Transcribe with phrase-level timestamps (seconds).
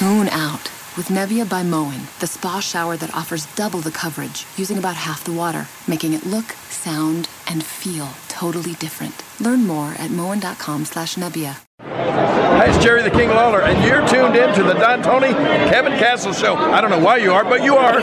[0.00, 0.62] Tune out
[0.96, 5.24] with Nebia by Moen, the spa shower that offers double the coverage using about half
[5.24, 9.22] the water, making it look, sound, and feel totally different.
[9.42, 11.56] Learn more at moen.com slash Nebia.
[11.82, 15.34] Hi, it's Jerry the King Lawler, and you're tuned in to the Don Tony
[15.68, 16.56] Kevin Castle Show.
[16.56, 17.98] I don't know why you are, but you are.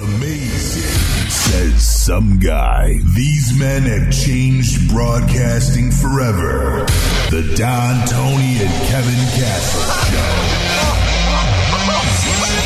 [0.00, 3.00] Amazing, says some guy.
[3.16, 6.86] These men have changed broadcasting forever.
[7.30, 10.63] The Don Tony and Kevin Castle Show.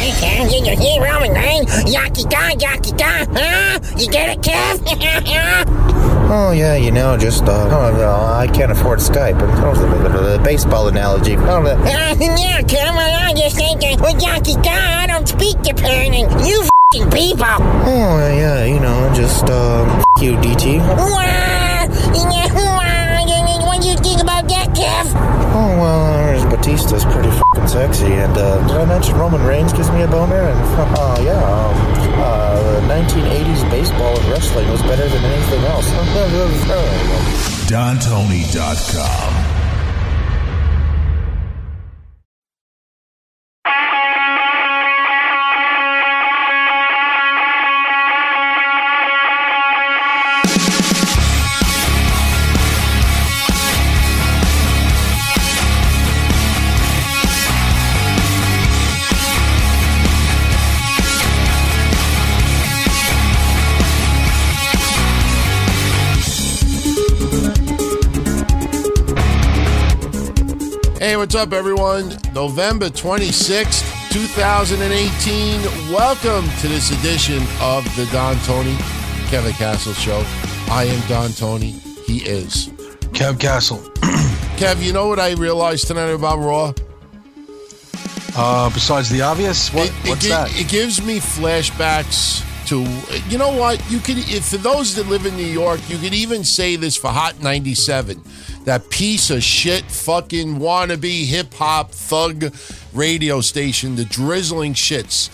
[0.09, 1.67] Hey, Kev, you can hear Roman, right?
[1.85, 3.79] Yaki ga, yaki ga, huh?
[3.99, 5.85] You get it, Kev?
[6.31, 9.41] Oh yeah, you know, just uh, oh, no, I can't afford Skype.
[9.43, 11.37] And the, baseball analogy.
[11.37, 16.15] Oh, the, Uh, yeah, Kev, I just thinking, well, yaki ga, I don't speak Japan.
[16.15, 17.45] You f***ing people.
[17.45, 20.79] oh yeah, you know, just um, f- you, DT.
[20.79, 21.85] Wah!
[22.15, 23.67] Yeah, wah!
[23.67, 25.13] What do you think about that, Kev?
[25.55, 26.28] Oh well, uh,
[26.69, 30.37] Batista's pretty fucking sexy, and uh, did I mention Roman Reigns gives me a boner?
[30.37, 30.61] And
[30.99, 31.75] uh, yeah, um,
[32.21, 35.89] uh, the 1980s baseball and wrestling was better than anything else.
[37.73, 39.38] DonTony.com.
[71.19, 72.17] what's up, everyone?
[72.33, 75.61] November 26th, 2018.
[75.93, 78.77] Welcome to this edition of the Don Tony
[79.27, 80.23] Kevin Castle Show.
[80.71, 81.73] I am Don Tony.
[82.07, 82.69] He is.
[83.15, 83.79] Kev Castle.
[84.59, 86.73] Kev, you know what I realized tonight about Raw?
[88.37, 90.61] Uh, besides the obvious, what, it, it what's gi- that?
[90.61, 92.83] It gives me flashbacks to,
[93.29, 93.83] you know what?
[93.91, 96.97] You could, if for those that live in New York, you could even say this
[96.97, 98.23] for Hot 97.
[98.69, 102.55] That piece of shit, fucking wannabe hip hop thug
[102.93, 105.31] radio station, the drizzling shits.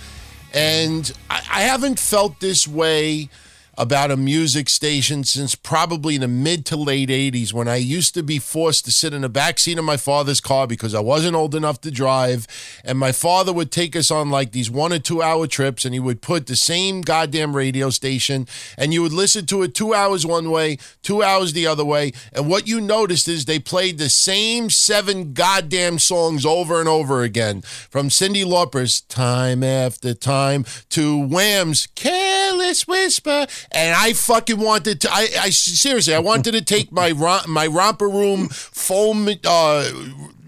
[0.52, 3.30] And I, I haven't felt this way
[3.76, 8.22] about a music station since probably the mid to late 80s when I used to
[8.22, 11.34] be forced to sit in the back seat of my father's car because I wasn't
[11.34, 12.46] old enough to drive.
[12.84, 15.94] And my father would take us on like these one or two hour trips and
[15.94, 18.46] he would put the same goddamn radio station
[18.78, 22.12] and you would listen to it two hours one way, two hours the other way.
[22.32, 27.22] And what you noticed is they played the same seven goddamn songs over and over
[27.22, 33.46] again from Cyndi Lauper's Time After Time to Wham's Careless Whisper.
[33.72, 37.66] And I fucking wanted to, I, I seriously, I wanted to take my, rom- my
[37.66, 39.90] romper room foam, uh,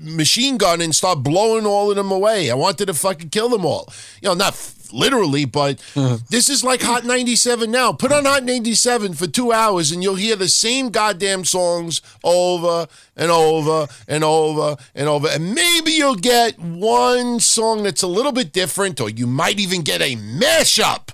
[0.00, 2.50] machine gun and start blowing all of them away.
[2.50, 3.88] I wanted to fucking kill them all.
[4.22, 5.82] You know, not f- literally, but
[6.30, 7.92] this is like Hot 97 now.
[7.92, 12.86] Put on Hot 97 for two hours and you'll hear the same goddamn songs over
[13.16, 15.28] and over and over and over.
[15.28, 19.82] And maybe you'll get one song that's a little bit different, or you might even
[19.82, 21.08] get a mashup.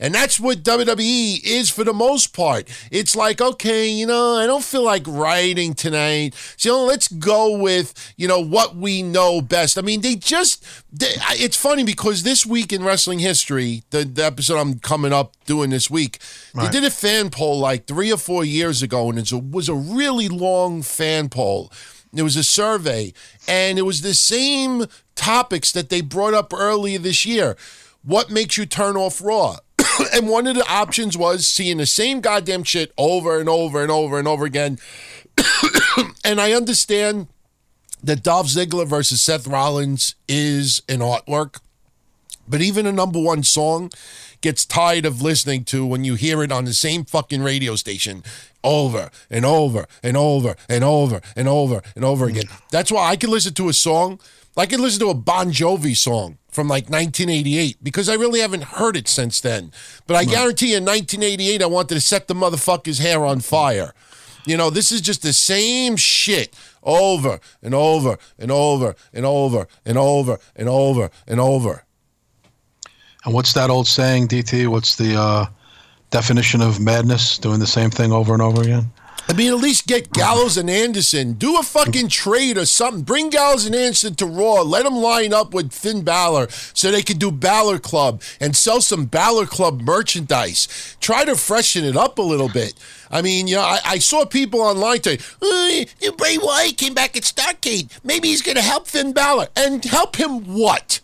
[0.00, 2.68] And that's what WWE is for the most part.
[2.90, 6.34] It's like, okay, you know, I don't feel like writing tonight.
[6.56, 9.78] So let's go with, you know, what we know best.
[9.78, 14.24] I mean, they just, they, it's funny because this week in wrestling history, the, the
[14.24, 16.18] episode I'm coming up doing this week,
[16.54, 19.74] they did a fan poll like three or four years ago, and it was a
[19.74, 21.70] really long fan poll.
[22.14, 23.12] It was a survey,
[23.48, 27.56] and it was the same topics that they brought up earlier this year.
[28.02, 29.56] What makes you turn off Raw?
[30.14, 33.90] and one of the options was seeing the same goddamn shit over and over and
[33.90, 34.78] over and over again.
[36.24, 37.28] and I understand
[38.02, 41.60] that Dolph Ziggler versus Seth Rollins is an artwork,
[42.46, 43.90] but even a number one song
[44.44, 48.22] gets tired of listening to when you hear it on the same fucking radio station
[48.62, 52.44] over and over and over and over and over and over again.
[52.70, 54.20] That's why I can listen to a song,
[54.54, 58.64] I can listen to a Bon Jovi song from like 1988 because I really haven't
[58.64, 59.72] heard it since then.
[60.06, 63.94] But I guarantee in 1988 I wanted to set the motherfucker's hair on fire.
[64.44, 69.66] You know, this is just the same shit over and over and over and over
[69.86, 71.72] and over and over and over.
[71.72, 71.93] And
[73.24, 74.68] what's that old saying, DT?
[74.68, 75.46] What's the uh,
[76.10, 77.38] definition of madness?
[77.38, 78.90] Doing the same thing over and over again?
[79.26, 81.32] I mean, at least get Gallows and Anderson.
[81.32, 83.02] Do a fucking trade or something.
[83.02, 84.60] Bring Gallows and Anderson to Raw.
[84.60, 88.82] Let them line up with Finn Balor so they can do Balor Club and sell
[88.82, 90.96] some Balor Club merchandise.
[91.00, 92.74] Try to freshen it up a little bit.
[93.10, 97.22] I mean, you know, I, I saw people online say, Bray Wyatt came back at
[97.22, 97.98] Starrcade.
[98.04, 99.48] Maybe he's going to help Finn Balor.
[99.56, 101.00] And help him what?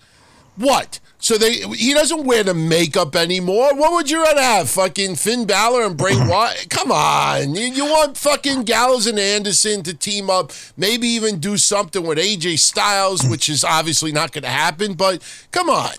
[0.56, 1.00] What?
[1.20, 3.74] So they he doesn't wear the makeup anymore.
[3.74, 4.70] What would you rather have?
[4.70, 6.66] Fucking Finn Balor and Bray Wyatt?
[6.70, 7.54] Come on.
[7.54, 12.18] You, you want fucking Gallows and Anderson to team up, maybe even do something with
[12.18, 15.94] AJ Styles, which is obviously not going to happen, but come on.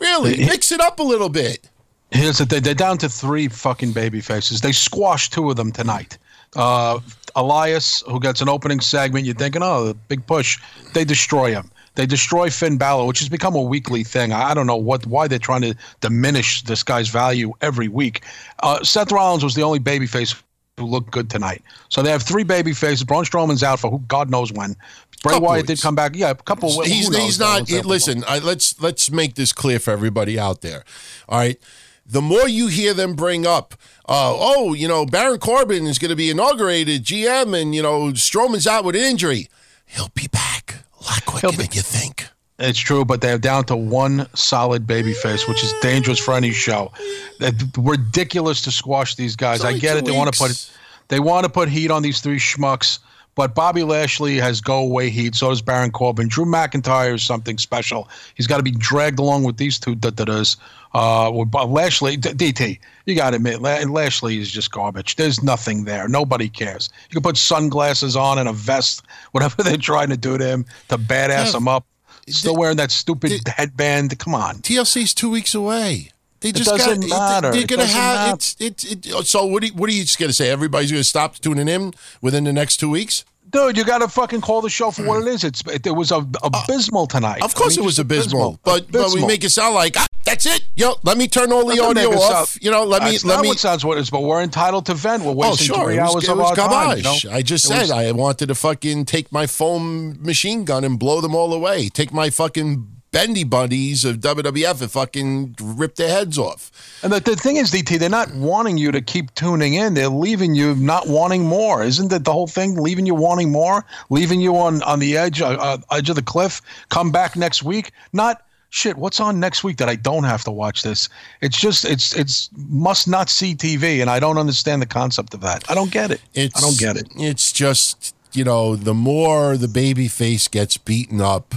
[0.00, 1.68] Really, mix it up a little bit.
[2.10, 4.60] Here's the thing: they're down to three fucking baby faces.
[4.60, 6.18] They squashed two of them tonight.
[6.56, 6.98] Uh,
[7.36, 10.58] Elias, who gets an opening segment, you're thinking, oh, big push.
[10.94, 11.70] They destroy him.
[11.98, 14.32] They destroy Finn Balor, which has become a weekly thing.
[14.32, 18.22] I don't know what why they're trying to diminish this guy's value every week.
[18.62, 20.40] Uh, Seth Rollins was the only babyface
[20.76, 21.60] who looked good tonight.
[21.88, 23.02] So they have three baby faces.
[23.02, 24.76] Braun Strowman's out for who God knows when.
[25.24, 26.14] Bray Couple Wyatt did come back.
[26.14, 26.82] Yeah, a couple.
[26.82, 27.68] he's, he's not.
[27.68, 30.84] listen, I, let's let's make this clear for everybody out there.
[31.28, 31.58] All right,
[32.06, 33.74] the more you hear them bring up,
[34.08, 38.12] uh, oh, you know, Baron Corbin is going to be inaugurated GM, and you know,
[38.12, 39.48] Strowman's out with injury.
[39.84, 42.26] He'll be back a lot quicker He'll be- than you think.
[42.60, 46.90] It's true, but they're down to one solid babyface, which is dangerous for any show.
[47.38, 49.64] It's ridiculous to squash these guys.
[49.64, 50.04] I get two it.
[50.06, 50.70] They want to put
[51.06, 52.98] they want to put heat on these three schmucks,
[53.38, 55.36] but Bobby Lashley has go away heat.
[55.36, 56.26] So does Baron Corbin.
[56.26, 58.08] Drew McIntyre is something special.
[58.34, 60.56] He's got to be dragged along with these two da da das.
[60.92, 65.14] Uh, with Lashley, DT, you got to admit, Lashley is just garbage.
[65.14, 66.08] There's nothing there.
[66.08, 66.90] Nobody cares.
[67.10, 70.64] You can put sunglasses on and a vest, whatever they're trying to do to him
[70.88, 71.86] to badass him up.
[72.26, 74.18] Still wearing that stupid headband.
[74.18, 74.56] Come on.
[74.56, 76.10] TLC's two weeks away.
[76.40, 77.50] They just doesn't got, matter.
[77.52, 79.44] They're It gonna doesn't have it's it's it, so.
[79.46, 80.50] What are you, what are you just gonna say?
[80.50, 83.24] Everybody's gonna stop tuning in within the next two weeks?
[83.50, 85.42] Dude, you got to fucking call the show for what it is.
[85.42, 87.40] It's it, it was a, abysmal tonight.
[87.40, 89.74] Uh, Of course, I mean, it was just abysmal, but but we make it sound
[89.74, 90.64] like ah, that's it.
[90.76, 92.50] Yo, let me turn all the audio off.
[92.50, 93.48] sound- You know, let me That's let me.
[93.48, 95.22] what sounds what it is, but we're entitled to vent.
[95.24, 95.82] We're Oh, wasting sure.
[95.86, 96.68] three was, hours of our time.
[96.68, 97.24] garbage.
[97.24, 97.36] you know?
[97.36, 100.98] I just It said was- I wanted to fucking take my foam machine gun and
[100.98, 101.88] blow them all away.
[101.88, 106.70] Take my fucking bendy buddies of WWF and fucking rip their heads off.
[107.02, 109.94] And the, the thing is, DT, they're not wanting you to keep tuning in.
[109.94, 111.82] They're leaving you not wanting more.
[111.82, 112.76] Isn't that the whole thing?
[112.76, 116.22] Leaving you wanting more, leaving you on on the edge uh, uh, edge of the
[116.22, 116.60] cliff.
[116.88, 117.92] Come back next week.
[118.12, 118.96] Not shit.
[118.96, 121.08] What's on next week that I don't have to watch this?
[121.40, 125.40] It's just it's it's must not see TV, and I don't understand the concept of
[125.42, 125.68] that.
[125.70, 126.20] I don't get it.
[126.34, 127.08] It's, I don't get it.
[127.16, 131.56] It's just you know the more the baby face gets beaten up,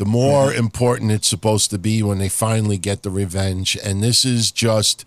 [0.00, 3.76] the more important it's supposed to be when they finally get the revenge.
[3.84, 5.04] And this is just.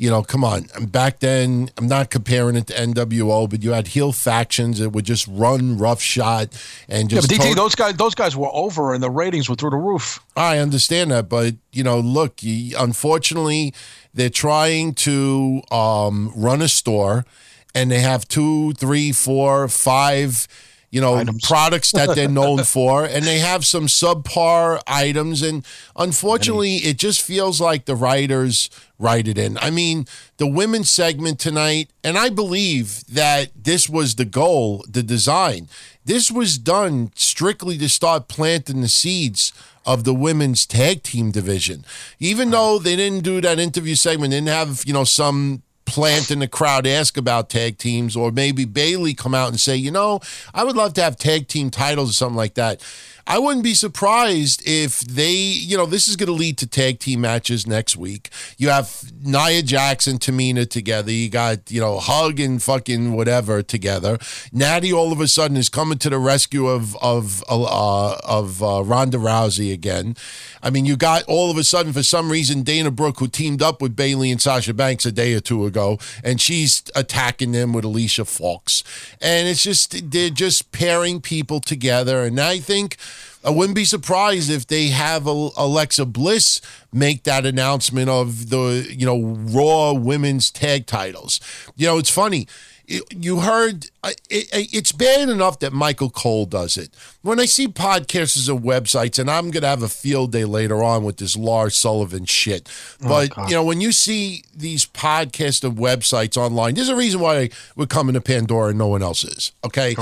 [0.00, 0.68] You know, come on.
[0.80, 5.04] Back then, I'm not comparing it to NWO, but you had heel factions that would
[5.04, 6.50] just run roughshod
[6.88, 7.28] and just.
[7.28, 9.76] Yeah, but DT, those guys those guys were over, and the ratings were through the
[9.76, 10.20] roof.
[10.36, 13.74] I understand that, but you know, look, you, unfortunately,
[14.14, 17.26] they're trying to um, run a store,
[17.74, 20.46] and they have two, three, four, five,
[20.90, 21.46] you know, Items.
[21.46, 25.64] products that they're known for, and they have some subpar items, and
[25.96, 29.58] unfortunately, it just feels like the writers write it in.
[29.58, 30.06] I mean,
[30.38, 35.68] the women's segment tonight, and I believe that this was the goal, the design.
[36.04, 39.52] This was done strictly to start planting the seeds
[39.84, 41.84] of the women's tag team division.
[42.18, 46.38] Even though they didn't do that interview segment, didn't have, you know, some plant in
[46.38, 50.20] the crowd ask about tag teams, or maybe Bayley come out and say, you know,
[50.54, 52.80] I would love to have tag team titles or something like that.
[53.28, 56.98] I wouldn't be surprised if they, you know, this is going to lead to tag
[56.98, 58.30] team matches next week.
[58.56, 61.12] You have Nia Jackson, Tamina together.
[61.12, 64.16] You got, you know, Hug and fucking whatever together.
[64.50, 68.82] Natty all of a sudden is coming to the rescue of of uh, of uh,
[68.82, 70.16] Ronda Rousey again.
[70.62, 73.60] I mean, you got all of a sudden for some reason Dana Brooke, who teamed
[73.60, 77.74] up with Bayley and Sasha Banks a day or two ago, and she's attacking them
[77.74, 78.82] with Alicia Fox,
[79.20, 82.96] and it's just they're just pairing people together, and I think.
[83.44, 86.60] I wouldn't be surprised if they have Alexa Bliss
[86.92, 91.40] make that announcement of the you know Raw Women's Tag Titles.
[91.76, 92.46] You know, it's funny.
[92.88, 96.90] You- You heard it, it- it's bad enough that Michael Cole does it.
[97.22, 100.82] When I see podcasters and websites, and I'm going to have a field day later
[100.82, 102.66] on with this Lars Sullivan shit.
[103.04, 107.20] Oh, but you know, when you see these podcasts and websites online, there's a reason
[107.20, 109.52] why we're coming to Pandora and no one else is.
[109.64, 109.94] Okay,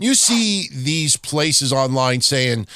[0.00, 2.66] you see these places online saying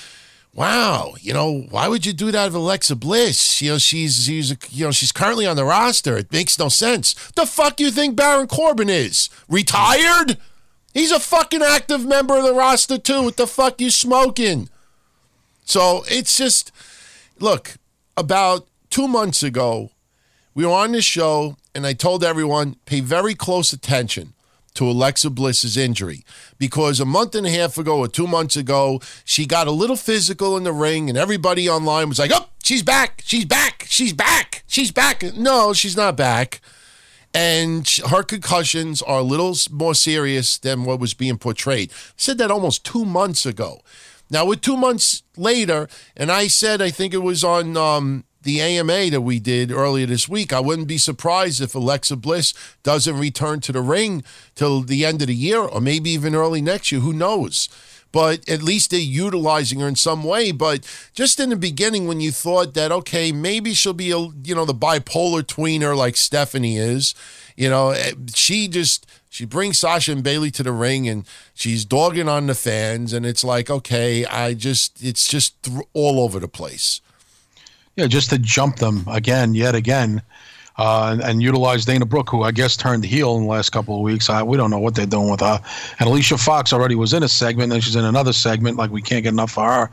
[0.56, 3.60] wow, you know, why would you do that with Alexa Bliss?
[3.62, 6.16] You know, she's she's you know she's currently on the roster.
[6.16, 7.14] It makes no sense.
[7.32, 10.38] The fuck you think Baron Corbin is retired?
[10.94, 13.22] He's a fucking active member of the roster too.
[13.22, 14.70] What the fuck you smoking?
[15.64, 16.72] So it's just
[17.38, 17.76] look
[18.16, 19.90] about two months ago,
[20.54, 24.32] we were on this show, and I told everyone pay very close attention.
[24.76, 26.24] To Alexa Bliss's injury
[26.58, 29.96] because a month and a half ago or two months ago, she got a little
[29.96, 34.12] physical in the ring, and everybody online was like, oh, she's back, she's back, she's
[34.12, 35.22] back, she's back.
[35.34, 36.60] No, she's not back.
[37.34, 41.90] And her concussions are a little more serious than what was being portrayed.
[41.90, 43.80] I said that almost two months ago.
[44.30, 48.62] Now, with two months later, and I said, I think it was on um, the
[48.62, 53.18] AMA that we did earlier this week, I wouldn't be surprised if Alexa Bliss doesn't
[53.18, 54.24] return to the ring
[54.54, 57.00] till the end of the year or maybe even early next year.
[57.00, 57.68] Who knows?
[58.12, 60.52] But at least they're utilizing her in some way.
[60.52, 64.54] But just in the beginning, when you thought that, okay, maybe she'll be, a, you
[64.54, 67.14] know, the bipolar tweener like Stephanie is,
[67.56, 71.84] you know, eh, she just she brings Sasha and Bayley to the ring and she's
[71.84, 76.48] dogging on the fans, and it's like, okay, I just it's just all over the
[76.48, 77.00] place.
[77.96, 80.20] Yeah, just to jump them again, yet again,
[80.76, 83.96] uh, and, and utilize Dana Brooke, who I guess turned heel in the last couple
[83.96, 84.28] of weeks.
[84.28, 85.62] I, we don't know what they're doing with her.
[85.98, 88.76] And Alicia Fox already was in a segment, and she's in another segment.
[88.76, 89.90] Like we can't get enough for her.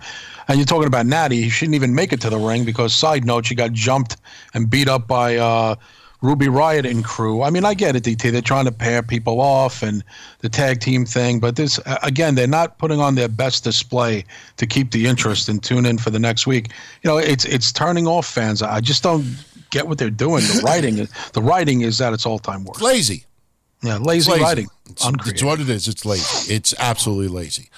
[0.50, 1.48] And you're talking about Natty.
[1.48, 4.18] She didn't even make it to the ring because, side note, she got jumped
[4.54, 5.76] and beat up by uh,
[6.24, 7.42] Ruby Riott and crew.
[7.42, 8.32] I mean, I get it, DT.
[8.32, 10.02] They're trying to pair people off and
[10.40, 14.24] the tag team thing, but this again, they're not putting on their best display
[14.56, 16.70] to keep the interest and tune in for the next week.
[17.02, 18.62] You know, it's it's turning off fans.
[18.62, 19.26] I just don't
[19.70, 20.44] get what they're doing.
[20.44, 22.82] The writing is the writing is at its all time worst.
[22.82, 23.26] Lazy.
[23.82, 24.44] Yeah, lazy, lazy.
[24.44, 24.68] writing.
[24.90, 25.90] It's, it's what it is.
[25.90, 26.54] It's lazy.
[26.54, 27.70] It's absolutely lazy.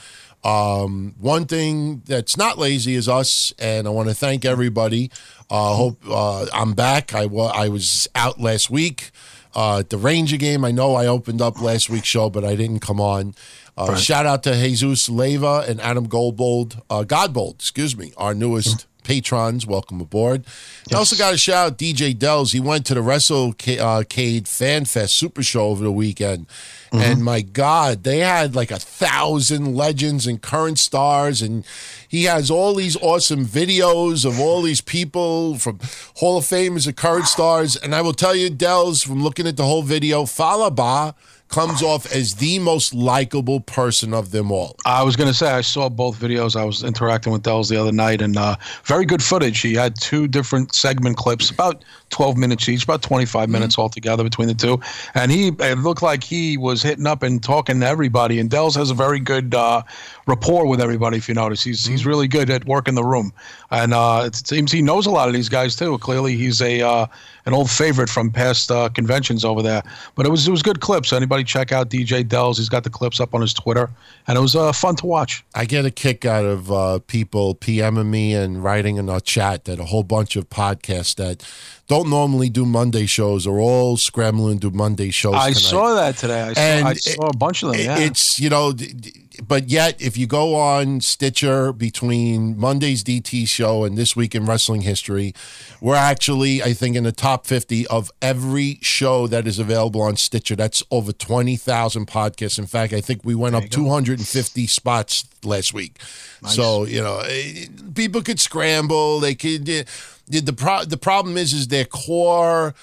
[0.44, 5.10] Um, one thing that's not lazy is us, and I want to thank everybody.
[5.50, 7.14] Uh, hope uh, I'm back.
[7.16, 9.12] I wa- I was out last week
[9.56, 10.64] uh, at the Ranger game.
[10.64, 13.34] I know I opened up last week's show, but I didn't come on.
[13.78, 18.86] Uh, Shout out to Jesus Leva and Adam Goldbold, uh, Godbold, excuse me, our newest
[19.06, 19.66] patrons.
[19.66, 20.46] Welcome aboard.
[20.92, 22.52] I also got to shout out DJ Dells.
[22.52, 26.48] He went to the WrestleCade uh, Fan Fest Super Show over the weekend.
[26.48, 26.98] Mm-hmm.
[26.98, 31.42] And my God, they had like a thousand legends and current stars.
[31.42, 31.66] And
[32.08, 35.80] he has all these awesome videos of all these people from
[36.18, 37.76] Hall of Famers and current stars.
[37.76, 41.14] And I will tell you, Dells, from looking at the whole video, Falaba
[41.50, 44.76] comes off as the most likable person of them all.
[44.86, 46.56] I was going to say I saw both videos.
[46.56, 49.62] I was interacting with Dells the other night, and uh, very good footage.
[49.62, 54.48] He had two different segment clips, about 12 minutes each, about 25 minutes altogether between
[54.48, 54.80] the two.
[55.14, 58.40] And he it looked like he was hitting up and talking to everybody.
[58.40, 59.84] And Dells has a very good uh,
[60.28, 61.18] rapport with everybody.
[61.18, 63.32] If you notice, he's he's really good at working the room,
[63.72, 65.98] and uh, it seems he knows a lot of these guys too.
[66.00, 67.08] Clearly, he's a uh,
[67.46, 69.84] an old favorite from past uh, conventions over there.
[70.16, 71.14] But it was it was good clips.
[71.14, 72.58] Anybody check out DJ Dells?
[72.58, 73.90] He's got the clips up on his Twitter,
[74.28, 75.44] and it was uh, fun to watch.
[75.56, 79.66] I get a kick out of uh, people PMing me and writing in our chat
[79.66, 81.44] that a whole bunch of podcasts that
[81.88, 85.36] don't normally do Monday shows are all scrambling to do Monday shows.
[85.36, 85.56] I tonight.
[85.60, 86.42] saw that today.
[86.42, 87.80] I saw, And I saw a bunch of them.
[87.82, 88.00] Yeah.
[88.00, 93.48] It's you know, d- d- but yet if you go on Stitcher between Monday's DT
[93.48, 95.34] show and this week in wrestling history,
[95.82, 100.16] we're actually I think in the top fifty of every show that is available on
[100.16, 100.56] Stitcher.
[100.56, 102.60] That's over twenty thousand podcasts.
[102.60, 106.00] In fact, I think we went up two hundred and fifty spots last week.
[106.48, 109.20] So you know, eh, people could scramble.
[109.20, 109.68] They could.
[109.70, 109.84] eh,
[110.28, 112.74] The the, pro- the problem is is their core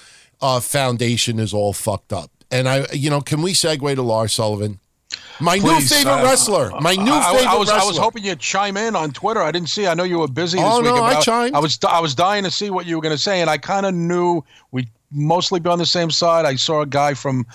[0.41, 2.29] uh, foundation is all fucked up.
[2.51, 4.79] And I, you know, can we segue to Lars Sullivan?
[5.39, 6.71] My Please, new favorite uh, wrestler.
[6.79, 7.83] My new I, favorite I was wrestler.
[7.83, 9.41] I was hoping you'd chime in on Twitter.
[9.41, 9.87] I didn't see.
[9.87, 10.85] I know you were busy this Oh, week.
[10.85, 11.55] no, I about- chimed.
[11.55, 13.57] I was I was dying to see what you were going to say, and I
[13.57, 16.45] kind of knew we'd mostly be on the same side.
[16.45, 17.45] I saw a guy from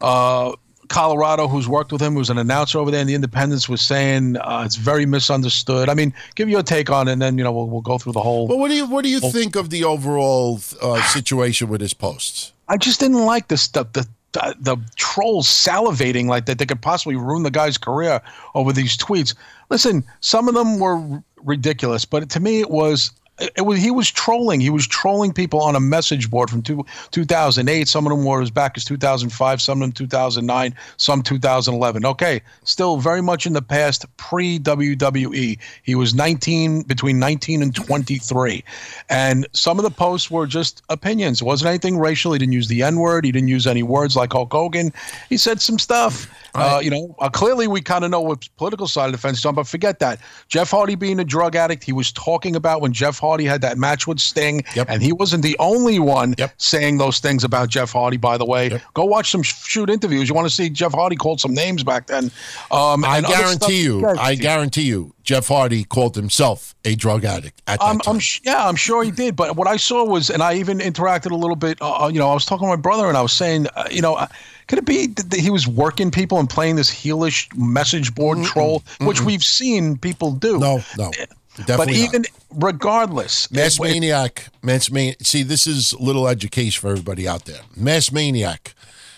[0.00, 0.52] uh,
[0.88, 4.36] Colorado who's worked with him, who's an announcer over there in the Independence, was saying
[4.38, 5.88] uh, it's very misunderstood.
[5.88, 8.12] I mean, give your take on it, and then you know we'll, we'll go through
[8.12, 8.48] the whole.
[8.48, 11.92] But what do you what do you think of the overall uh, situation with his
[11.94, 12.52] posts?
[12.68, 13.92] I just didn't like the stuff.
[13.92, 18.20] The, the trolls salivating like that they could possibly ruin the guy's career
[18.54, 19.34] over these tweets.
[19.70, 23.10] Listen, some of them were ridiculous, but to me it was.
[23.40, 24.60] It was he was trolling.
[24.60, 27.88] He was trolling people on a message board from two, 2008.
[27.88, 29.62] Some of them were as back as 2005.
[29.62, 30.74] Some of them 2009.
[30.98, 32.04] Some 2011.
[32.04, 35.58] Okay, still very much in the past, pre WWE.
[35.82, 38.62] He was 19 between 19 and 23,
[39.08, 41.40] and some of the posts were just opinions.
[41.40, 42.32] It wasn't anything racial.
[42.32, 43.24] He didn't use the N word.
[43.24, 44.92] He didn't use any words like Hulk Hogan.
[45.28, 46.30] He said some stuff.
[46.54, 49.38] Uh, you know, uh, clearly we kind of know what political side of the fence
[49.38, 50.18] is on, but forget that.
[50.48, 53.78] Jeff Hardy being a drug addict, he was talking about when Jeff Hardy had that
[53.78, 54.86] match with Sting, Yep.
[54.90, 56.54] and he wasn't the only one Yep.
[56.58, 58.16] saying those things about Jeff Hardy.
[58.16, 60.28] By the way, go watch some shoot interviews.
[60.28, 62.30] You want to see Jeff Hardy called some names back then.
[62.70, 66.94] Um, I and other stuff- guarantee you, I guarantee you, Jeff Hardy called himself a
[66.96, 68.16] drug addict at that I'm, time.
[68.16, 69.36] I'm yeah, I'm sure he did.
[69.36, 71.78] But what I saw was, and I even interacted a little bit.
[71.80, 74.02] Uh, you know, I was talking to my brother, and I was saying, uh, you
[74.02, 74.26] know, uh,
[74.70, 78.84] Could it be that he was working people and playing this heelish message board troll,
[79.00, 80.60] which we've seen people do?
[80.60, 81.10] No, no.
[81.56, 82.08] But Definitely not.
[82.08, 82.24] even
[82.54, 85.14] regardless, Mass it- Maniac, Mass Man.
[85.22, 87.60] See, this is a little education for everybody out there.
[87.76, 88.74] Mass Maniac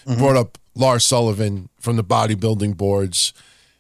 [0.06, 0.18] Mm-hmm.
[0.18, 3.32] brought up Lars Sullivan from the bodybuilding boards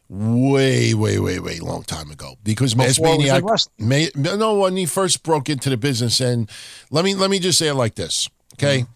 [0.08, 3.50] way, way, way, way long time ago because Mass Before he was in Maniac.
[3.50, 4.12] wrestling.
[4.22, 6.48] Ma- no, when he first broke into the business, and
[6.90, 8.80] let me let me just say it like this, okay?
[8.82, 8.92] Mm-hmm.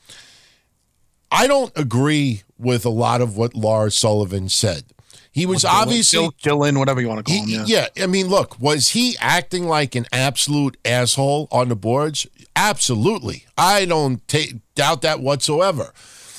[1.33, 4.84] I don't agree with a lot of what Lars Sullivan said.
[5.32, 7.64] He was obviously Dylan, whatever you want to call him.
[7.66, 7.88] Yeah.
[7.94, 8.04] yeah.
[8.04, 12.26] I mean, look, was he acting like an absolute asshole on the boards?
[12.56, 13.44] Absolutely.
[13.58, 15.92] I don't ta- doubt that whatsoever.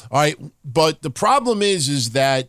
[0.10, 2.48] All right, but the problem is, is that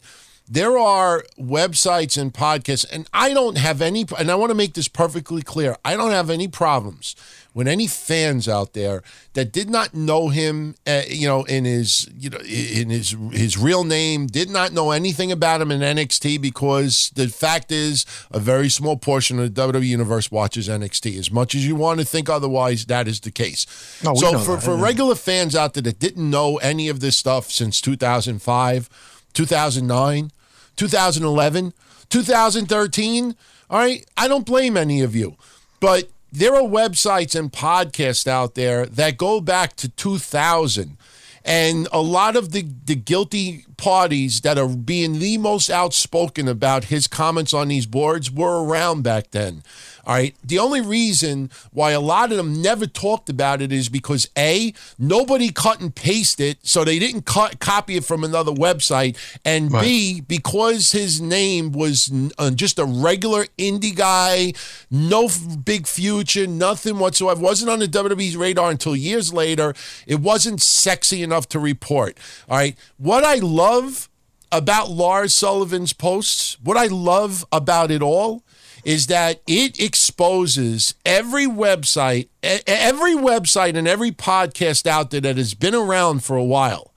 [0.49, 4.73] there are websites and podcasts, and I don't have any, and I want to make
[4.75, 5.77] this perfectly clear.
[5.85, 7.15] I don't have any problems
[7.59, 12.09] with any fans out there that did not know him, uh, you know, in his,
[12.17, 16.41] you know, in his his real name, did not know anything about him in NXT
[16.41, 21.19] because the fact is, a very small portion of the WWE universe watches NXT.
[21.19, 23.67] As much as you want to think otherwise, that is the case.
[24.05, 27.17] No, so for that, for regular fans out there that didn't know any of this
[27.17, 28.89] stuff since 2005,
[29.33, 30.31] 2009,
[30.77, 31.73] 2011,
[32.09, 33.37] 2013,
[33.69, 35.35] all right, I don't blame any of you.
[35.81, 40.97] But there are websites and podcasts out there that go back to 2000.
[41.45, 46.85] And a lot of the, the guilty parties that are being the most outspoken about
[46.85, 49.63] his comments on these boards were around back then.
[50.09, 50.35] All right.
[50.43, 54.73] The only reason why a lot of them never talked about it is because A,
[54.99, 59.19] nobody cut and pasted it, so they didn't cut, copy it from another website.
[59.45, 64.55] And B, because his name was uh, just a regular indie guy,
[64.91, 69.75] no f- big future, nothing whatsoever, wasn't on the WWE's radar until years later.
[70.07, 72.17] It wasn't sexy enough to report.
[72.49, 72.79] All right.
[72.97, 74.09] What I love
[74.51, 78.43] about Lars Sullivan's posts, what I love about it all
[78.89, 85.53] is that it exposes every website, every website and every podcast out there that has
[85.53, 86.95] been around for a while.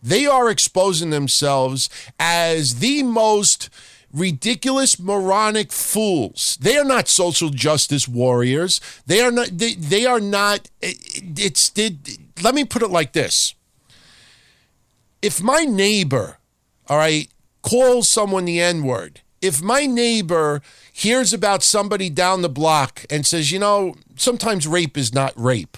[0.00, 3.68] They are exposing themselves as the most
[4.12, 6.56] ridiculous moronic fools.
[6.60, 8.80] They are not social justice warriors.
[9.06, 13.56] They are not they, they are not it's did let me put it like this.
[15.20, 16.38] If my neighbor,
[16.88, 17.28] all right,
[17.62, 23.52] calls someone the N-word, if my neighbor hears about somebody down the block and says,
[23.52, 25.76] you know, sometimes rape is not rape.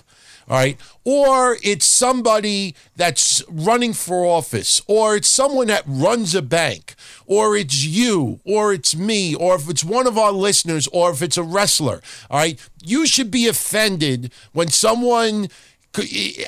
[0.48, 0.80] All right.
[1.04, 6.94] Or it's somebody that's running for office, or it's someone that runs a bank,
[7.26, 11.20] or it's you, or it's me, or if it's one of our listeners, or if
[11.20, 12.00] it's a wrestler.
[12.30, 12.60] All right.
[12.80, 15.48] You should be offended when someone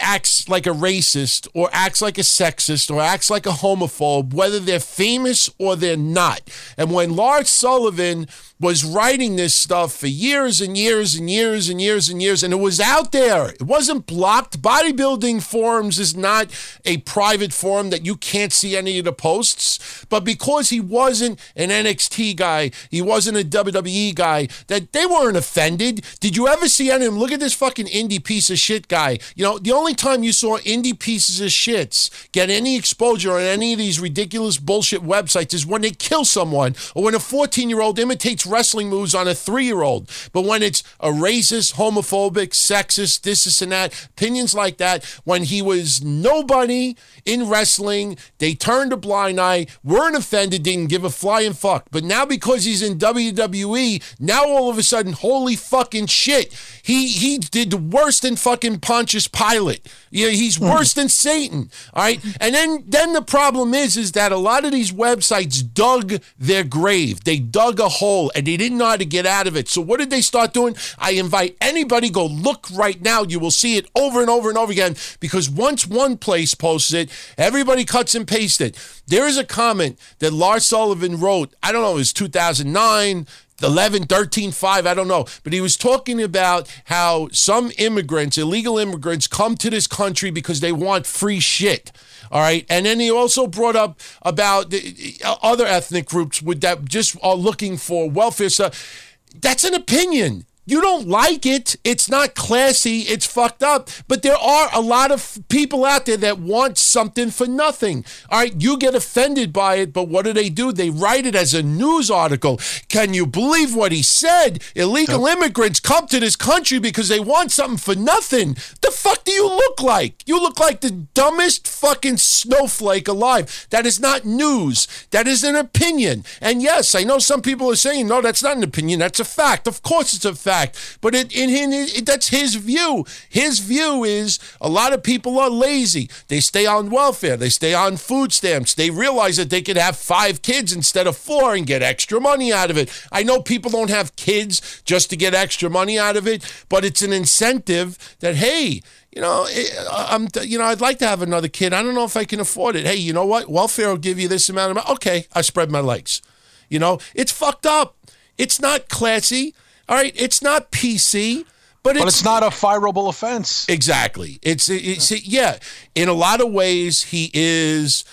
[0.01, 4.61] acts like a racist or acts like a sexist or acts like a homophobe, whether
[4.61, 6.41] they're famous or they're not.
[6.77, 8.27] And when Lars Sullivan
[8.61, 12.53] was writing this stuff for years and years and years and years and years, and
[12.53, 14.61] it was out there, it wasn't blocked.
[14.61, 16.49] Bodybuilding forums is not
[16.85, 20.05] a private forum that you can't see any of the posts.
[20.09, 25.37] But because he wasn't an NXT guy, he wasn't a WWE guy, that they weren't
[25.37, 26.05] offended.
[26.21, 27.21] Did you ever see any of them?
[27.21, 29.19] Look at this fucking indie piece of shit guy.
[29.39, 33.43] You know, the only time you saw indie pieces of shits get any exposure on
[33.43, 37.71] any of these ridiculous bullshit websites is when they kill someone or when a 14
[37.71, 40.11] year old imitates wrestling moves on a three year old.
[40.33, 45.45] But when it's a racist, homophobic, sexist, this, this, and that, opinions like that, when
[45.45, 51.11] he was nobody in wrestling, they turned a blind eye, weren't offended, didn't give a
[51.11, 51.87] flying fuck.
[51.93, 57.07] But now because he's in WWE, now all of a sudden, holy fucking shit, he
[57.07, 59.87] he did worse than fucking Pontius Pilate.
[60.11, 60.67] Yeah, he's hmm.
[60.67, 61.71] worse than Satan.
[61.95, 62.23] All right.
[62.41, 66.65] And then then the problem is is that a lot of these websites dug their
[66.65, 67.25] grave.
[67.25, 69.69] They dug a hole and they didn't know how to get out of it.
[69.69, 70.77] So what did they start doing?
[70.99, 73.23] I invite anybody go look right now.
[73.23, 76.93] You will see it over and over and over again because once one place posts
[76.93, 78.77] it, everybody cuts and pastes it.
[79.07, 81.55] There is a comment that Lars Sullivan wrote.
[81.63, 83.27] I don't know, it was 2009.
[83.63, 85.27] 11, 13, 5, I don't know.
[85.43, 90.61] But he was talking about how some immigrants, illegal immigrants, come to this country because
[90.61, 91.93] they want free shit.
[92.31, 92.67] All right.
[92.69, 97.17] And then he also brought up about the, uh, other ethnic groups with that just
[97.23, 99.17] are looking for welfare stuff.
[99.35, 100.47] That's an opinion.
[100.69, 101.77] You don't like it.
[101.83, 103.01] It's not classy.
[103.01, 103.89] It's fucked up.
[104.07, 108.05] But there are a lot of people out there that want something for nothing.
[108.29, 110.71] All right, you get offended by it, but what do they do?
[110.71, 112.61] They write it as a news article.
[112.91, 114.63] Can you believe what he said?
[114.75, 118.55] Illegal immigrants come to this country because they want something for nothing.
[118.83, 120.23] The fuck do you look like?
[120.27, 123.67] You look like the dumbest fucking snowflake alive.
[123.71, 124.87] That is not news.
[125.13, 126.25] That is an opinion.
[126.43, 129.01] And yes, I know some people are saying, no, that's not an opinion.
[129.01, 129.67] That's a fact.
[129.67, 130.58] Of course, it's a fact.
[131.01, 133.05] But it, in, in, it, that's his view.
[133.29, 136.11] His view is a lot of people are lazy.
[136.29, 137.37] They stay on welfare.
[137.37, 138.75] They stay on food stamps.
[138.75, 142.53] They realize that they could have five kids instead of four and get extra money
[142.53, 142.91] out of it.
[143.13, 146.85] I know people don't have kids just to get extra money out of it, but
[146.85, 148.83] it's an incentive that, hey,
[149.15, 151.73] you know, eh, uh, I'm, you know, I'd like to have another kid.
[151.73, 152.87] I don't know if I can afford it.
[152.87, 153.49] Hey, you know what?
[153.49, 154.93] Welfare will give you this amount of money.
[154.93, 156.23] Okay, I spread my legs.
[156.69, 157.97] You know, it's fucked up.
[158.37, 159.55] It's not classy.
[159.89, 161.45] All right, it's not PC,
[161.83, 163.67] but it's, But it's not a fireable offense.
[163.69, 164.39] exactly.
[164.43, 165.59] It's it's yeah.
[165.95, 168.05] In a lot of ways, he is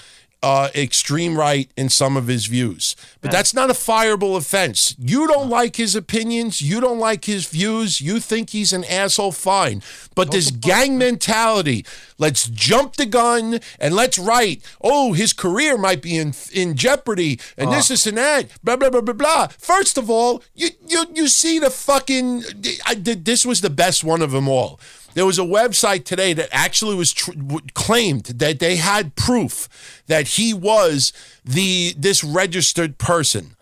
[0.43, 4.95] uh, extreme right in some of his views, but that's not a fireable offense.
[5.00, 6.62] You don't like his opinions.
[6.62, 8.00] You don't like his views.
[8.00, 9.32] You think he's an asshole.
[9.32, 9.82] Fine,
[10.13, 11.86] but this gang mentality.
[12.17, 14.63] Let's jump the gun and let's write.
[14.82, 18.50] Oh, his career might be in in jeopardy, and this, this, and that.
[18.63, 19.48] Blah blah blah blah blah.
[19.48, 22.43] First of all, you you you see the fucking.
[22.86, 23.26] I did.
[23.26, 24.80] This was the best one of them all.
[25.15, 27.32] There was a website today that actually was tr-
[27.73, 33.54] claimed that they had proof that he was the this registered person.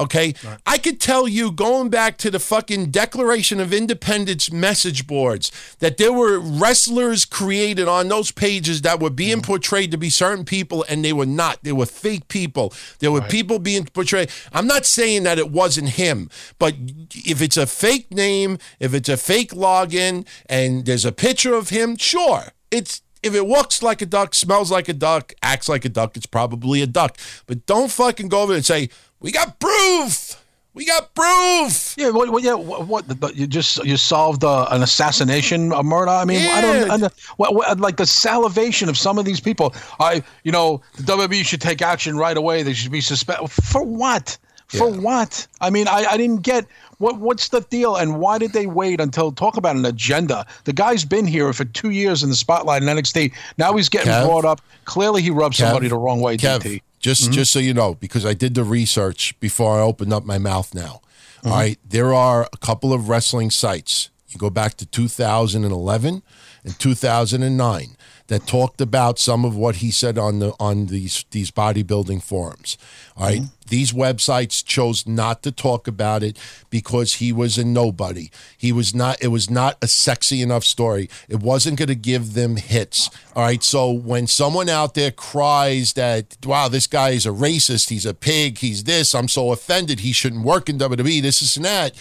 [0.00, 0.34] Okay,
[0.66, 5.98] I could tell you going back to the fucking Declaration of Independence message boards that
[5.98, 9.44] there were wrestlers created on those pages that were being mm.
[9.44, 11.62] portrayed to be certain people, and they were not.
[11.62, 12.72] They were fake people.
[13.00, 14.30] There were people being portrayed.
[14.54, 16.74] I'm not saying that it wasn't him, but
[17.14, 21.68] if it's a fake name, if it's a fake login, and there's a picture of
[21.68, 25.84] him, sure, it's if it walks like a duck, smells like a duck, acts like
[25.84, 27.18] a duck, it's probably a duck.
[27.46, 28.88] But don't fucking go over and say,
[29.20, 30.36] we got proof.
[30.72, 31.94] We got proof.
[31.98, 35.82] Yeah, what, what, yeah, what, what the- you just you solved uh, an assassination, a
[35.82, 36.10] murder.
[36.12, 36.94] I mean, I don't, Yeah.
[36.94, 39.74] I don't what, what, like the salivation of some of these people.
[39.98, 42.62] I, you know, the WWE should take action right away.
[42.62, 44.38] They should be suspended for what?
[44.68, 45.48] For what?
[45.60, 46.64] I mean, I, I didn't get
[46.98, 50.46] what what's the deal, and why did they wait until talk about an agenda?
[50.64, 53.32] The guy's been here for two years in the spotlight in NXT.
[53.58, 54.26] Now he's getting Kev?
[54.26, 54.60] brought up.
[54.84, 56.36] Clearly, he rubbed somebody the wrong way.
[56.36, 56.82] Kev, DT.
[57.00, 57.32] Just mm-hmm.
[57.32, 60.74] just so you know, because I did the research before I opened up my mouth.
[60.74, 61.00] Now,
[61.38, 61.48] mm-hmm.
[61.48, 64.10] All right, there are a couple of wrestling sites.
[64.28, 66.22] You go back to 2011
[66.64, 67.96] and 2009
[68.30, 72.78] that talked about some of what he said on the on these these bodybuilding forums.
[73.16, 73.40] All right?
[73.40, 73.68] Mm-hmm.
[73.68, 76.38] these websites chose not to talk about it
[76.70, 78.30] because he was a nobody.
[78.56, 79.20] He was not.
[79.20, 81.10] It was not a sexy enough story.
[81.28, 83.10] It wasn't going to give them hits.
[83.34, 83.62] All right.
[83.62, 87.88] So when someone out there cries that, "Wow, this guy is a racist.
[87.88, 88.58] He's a pig.
[88.58, 89.12] He's this.
[89.12, 90.00] I'm so offended.
[90.00, 91.20] He shouldn't work in WWE.
[91.20, 91.94] This, is and that."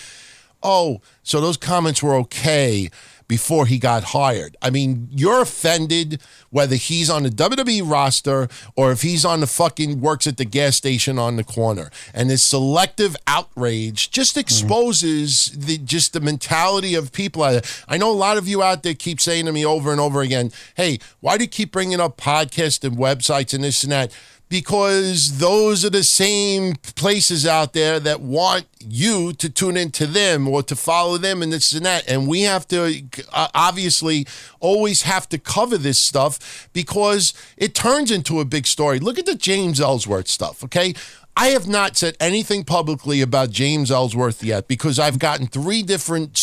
[0.61, 2.89] Oh, so those comments were okay
[3.29, 4.57] before he got hired.
[4.59, 9.47] I mean, you're offended whether he's on the WWE roster or if he's on the
[9.47, 11.91] fucking works at the gas station on the corner.
[12.11, 14.39] And this selective outrage just mm-hmm.
[14.41, 17.43] exposes the just the mentality of people.
[17.43, 20.21] I know a lot of you out there keep saying to me over and over
[20.21, 24.11] again, "Hey, why do you keep bringing up podcasts and websites and this and that?"
[24.49, 30.47] Because those are the same places out there that want you to tune into them
[30.47, 32.09] or to follow them and this and that.
[32.09, 34.25] And we have to uh, obviously
[34.59, 38.99] always have to cover this stuff because it turns into a big story.
[38.99, 40.95] Look at the James Ellsworth stuff, okay?
[41.37, 46.37] I have not said anything publicly about James Ellsworth yet because I've gotten three different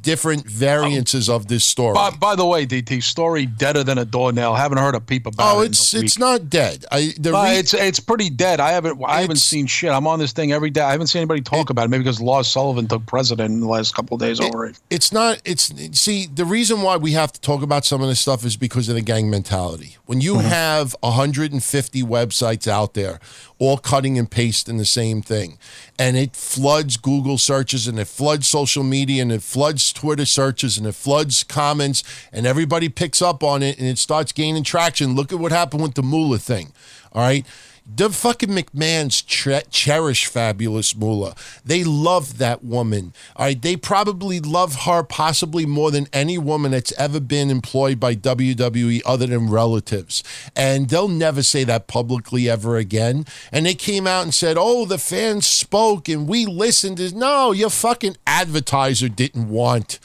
[0.00, 1.94] different variances of this story.
[1.94, 4.54] By, by the way, DT, story deader than a doornail.
[4.54, 5.70] Haven't heard a peep about oh, it.
[5.70, 6.04] it's a week.
[6.04, 6.84] it's not dead.
[6.90, 8.60] I the re- it's it's pretty dead.
[8.60, 9.90] I haven't I haven't seen shit.
[9.90, 10.82] I'm on this thing every day.
[10.82, 11.88] I haven't seen anybody talk about it.
[11.88, 14.78] Maybe because Lars Sullivan took president in the last couple of days over it.
[14.90, 18.20] it's not it's see the reason why we have to talk about some of this
[18.20, 20.48] stuff is because of the gang mentality when you mm-hmm.
[20.48, 23.20] have 150 websites out there
[23.58, 25.58] all cutting and pasting the same thing
[25.98, 29.61] and it floods google searches and it floods social media and it floods
[29.92, 34.32] twitter searches and it floods comments and everybody picks up on it and it starts
[34.32, 35.14] gaining traction.
[35.14, 36.72] Look at what happened with the moolah thing
[37.12, 37.46] all right
[37.84, 39.24] The fucking McMahons
[39.70, 41.34] cherish Fabulous Moolah.
[41.64, 43.12] They love that woman.
[43.34, 47.98] All right, they probably love her possibly more than any woman that's ever been employed
[47.98, 50.22] by WWE other than relatives.
[50.54, 53.26] And they'll never say that publicly ever again.
[53.50, 57.70] And they came out and said, "Oh, the fans spoke and we listened." No, your
[57.70, 59.98] fucking advertiser didn't want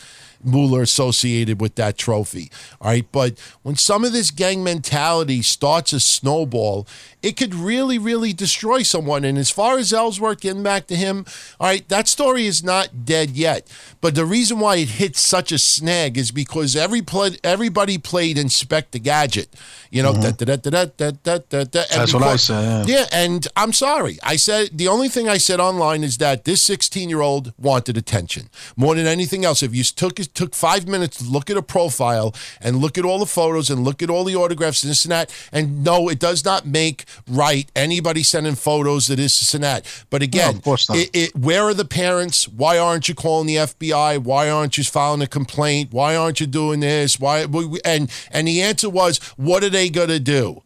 [0.43, 2.51] Moolah associated with that trophy.
[2.81, 3.05] All right.
[3.11, 6.87] But when some of this gang mentality starts a snowball,
[7.27, 9.25] it could really, really destroy someone.
[9.25, 11.25] And as far as Ellsworth getting back to him,
[11.59, 13.69] all right, that story is not dead yet.
[13.99, 18.37] But the reason why it hit such a snag is because every play, everybody played
[18.37, 19.53] Inspector Gadget.
[19.91, 20.45] You know, mm-hmm.
[20.45, 22.87] da, da, da, That's what I said.
[22.87, 22.99] Yeah.
[22.99, 24.19] yeah, and I'm sorry.
[24.23, 27.97] I said the only thing I said online is that this 16 year old wanted
[27.97, 29.61] attention more than anything else.
[29.61, 33.19] If you took took five minutes to look at a profile and look at all
[33.19, 36.19] the photos and look at all the autographs and this and that, and no, it
[36.19, 39.86] does not make right anybody sending photos of this, this and that.
[40.10, 40.97] But again, of course not.
[40.97, 42.47] it, it, where are the parents?
[42.47, 44.19] Why aren't you calling the FBI?
[44.19, 45.91] Why aren't you filing a complaint?
[45.91, 47.19] Why aren't you doing this?
[47.19, 47.45] Why?
[47.86, 50.63] And and the answer was, what are they going to do?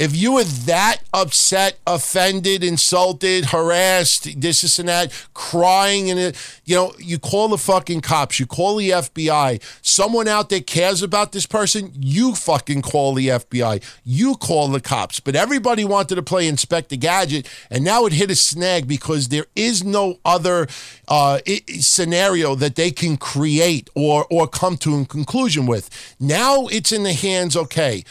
[0.00, 6.60] If you were that upset, offended, insulted, harassed, this, this, and that, crying, and it,
[6.64, 9.60] you know, you call the fucking cops, you call the FBI.
[9.82, 14.80] Someone out there cares about this person, you fucking call the FBI, you call the
[14.80, 15.20] cops.
[15.20, 19.46] But everybody wanted to play Inspector Gadget, and now it hit a snag because there
[19.54, 20.66] is no other
[21.08, 25.90] uh, i- i- scenario that they can create or or come to a conclusion with.
[26.18, 27.54] Now it's in the hands.
[27.54, 28.02] Okay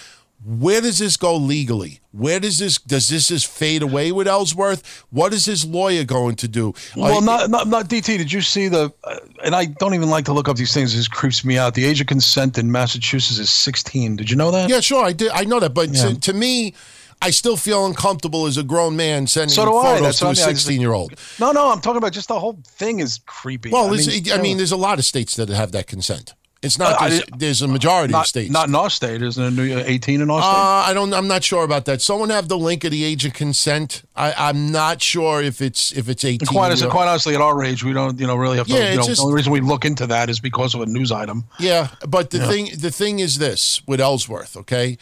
[0.44, 2.00] where does this go legally?
[2.12, 5.06] Where does this does this just fade away with Ellsworth?
[5.10, 6.74] What is his lawyer going to do?
[6.96, 8.18] Well, not, not not DT.
[8.18, 8.92] Did you see the?
[9.04, 10.96] Uh, and I don't even like to look up these things.
[10.96, 11.74] This creeps me out.
[11.74, 14.16] The age of consent in Massachusetts is 16.
[14.16, 14.70] Did you know that?
[14.70, 15.30] yeah, sure, I did.
[15.34, 16.10] I know that, but Yeah.
[16.10, 16.74] to, to me,
[17.22, 20.36] I still feel uncomfortable as a grown man sending So photos to a mean.
[20.36, 21.14] Sixteen year old.
[21.40, 21.70] No, no.
[21.70, 23.72] I'm talking about just the whole thing is creepy.
[23.72, 26.34] Well, I mean, I mean, there's a lot of states that have that consent.
[26.62, 26.94] It's not.
[26.94, 28.52] Uh, I- There's, a majority not, of states.
[28.52, 29.22] not in our state.
[29.22, 30.50] Isn't it New- 18 in our state?
[30.50, 31.14] Uh, I don't.
[31.14, 32.02] I'm not sure about that.
[32.02, 34.04] Someone have the link of the age of consent.
[34.16, 36.46] I, I'm not sure if it's if it's 18.
[36.48, 38.74] quite, or- quite honestly, at our age, we don't, you know, really have to.
[38.74, 40.86] Yeah, you know, just- the only reason we look into that is because of a
[40.86, 41.46] news item.
[41.60, 44.98] Yeah, but the thing the thing is this with Ellsworth, okay?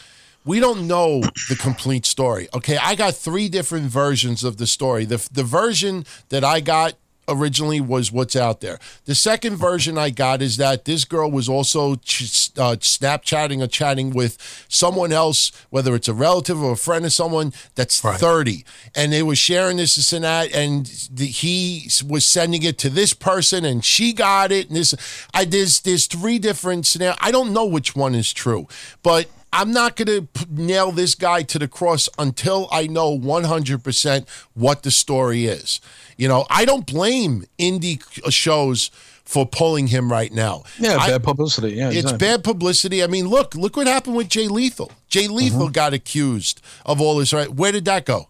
[0.46, 2.48] We don't know the complete story.
[2.54, 5.06] Okay, I got three different versions of the story.
[5.06, 6.94] The the version that I got
[7.28, 8.80] originally was what's out there.
[9.06, 13.68] The second version I got is that this girl was also ch- uh, Snapchatting or
[13.68, 14.38] chatting with
[14.70, 18.64] someone else, whether it's a relative or a friend of someone that's 30.
[18.96, 20.54] And they were sharing this, this, and that.
[20.54, 24.68] And the, he was sending it to this person and she got it.
[24.68, 24.96] And this,
[25.34, 27.18] I, there's, there's three different scenarios.
[27.22, 28.68] I don't know which one is true,
[29.04, 33.18] but I'm not going to p- nail this guy to the cross until I know
[33.18, 35.80] 100% what the story is.
[36.18, 38.02] You know, I don't blame indie
[38.32, 38.90] shows
[39.24, 40.64] for pulling him right now.
[40.80, 41.72] Yeah, I- bad publicity.
[41.72, 42.18] Yeah, it's exactly.
[42.18, 43.04] bad publicity.
[43.04, 44.92] I mean, look, look what happened with Jay Lethal.
[45.10, 45.72] Jay Lethal Mm-hmm.
[45.74, 47.34] got accused of all this.
[47.34, 47.50] Right?
[47.50, 48.30] Where did that go?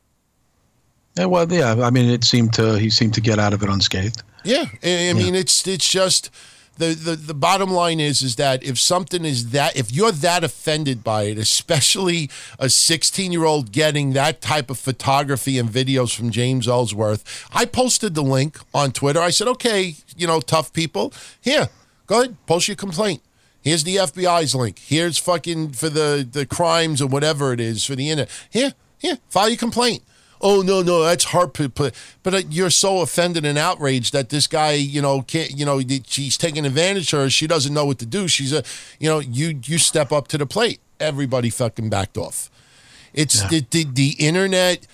[1.18, 1.76] Yeah, well, yeah.
[1.82, 4.22] I mean, it seemed to he seemed to get out of it unscathed.
[4.44, 6.30] Yeah, I, I mean, it's it's just
[6.78, 10.44] the, the the bottom line is is that if something is that if you're that
[10.44, 16.16] offended by it, especially a 16 year old getting that type of photography and videos
[16.16, 19.20] from James Ellsworth, I posted the link on Twitter.
[19.20, 21.70] I said, okay, you know, tough people, here,
[22.06, 23.22] go ahead, post your complaint.
[23.62, 24.80] Here's the FBI's link.
[24.80, 28.32] Here's fucking for the the crimes or whatever it is for the internet.
[28.50, 30.04] Here, here, file your complaint.
[30.42, 31.54] Oh no, no, that's hard.
[31.54, 31.94] But
[32.26, 36.38] uh, you're so offended and outraged that this guy, you know, can't, you know, she's
[36.38, 37.30] taking advantage of her.
[37.30, 38.28] She doesn't know what to do.
[38.28, 38.64] She's a,
[39.00, 40.80] you know, you you step up to the plate.
[41.00, 42.50] Everybody fucking backed off.
[43.14, 44.86] It's the, the the internet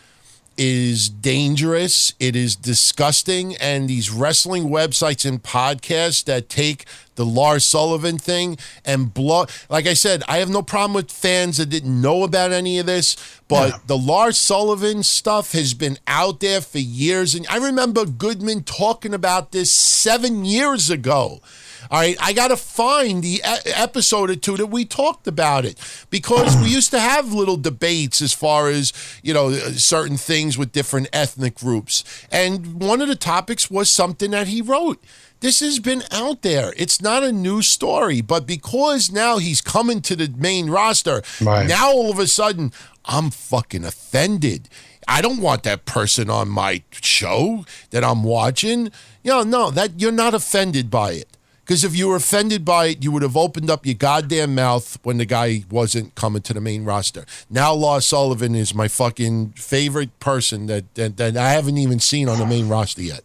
[0.58, 2.13] is dangerous.
[2.20, 3.56] It is disgusting.
[3.58, 6.86] And these wrestling websites and podcasts that take
[7.16, 9.46] the Lars Sullivan thing and blow.
[9.70, 12.86] Like I said, I have no problem with fans that didn't know about any of
[12.86, 13.16] this,
[13.48, 17.36] but the Lars Sullivan stuff has been out there for years.
[17.36, 21.42] And I remember Goodman talking about this seven years ago.
[21.91, 25.78] All right, I got to find the episode or two that we talked about it
[26.10, 30.58] because we used to have little debates as far as, you know, uh, certain things
[30.58, 32.04] with different ethnic groups.
[32.32, 35.04] And one of the topics was something that he wrote.
[35.41, 36.74] This has been out there.
[36.78, 41.67] It's not a new story, but because now he's coming to the main roster, Right.
[41.67, 42.72] now all of a sudden
[43.06, 44.69] I'm fucking offended.
[45.06, 48.86] I don't want that person on my show that I'm watching.
[49.22, 51.28] You know, no, that you're not offended by it.
[51.63, 54.99] Because if you were offended by it, you would have opened up your goddamn mouth
[55.04, 57.26] when the guy wasn't coming to the main roster.
[57.49, 62.28] Now Lars Sullivan is my fucking favorite person that, that, that I haven't even seen
[62.28, 63.23] on the main roster yet.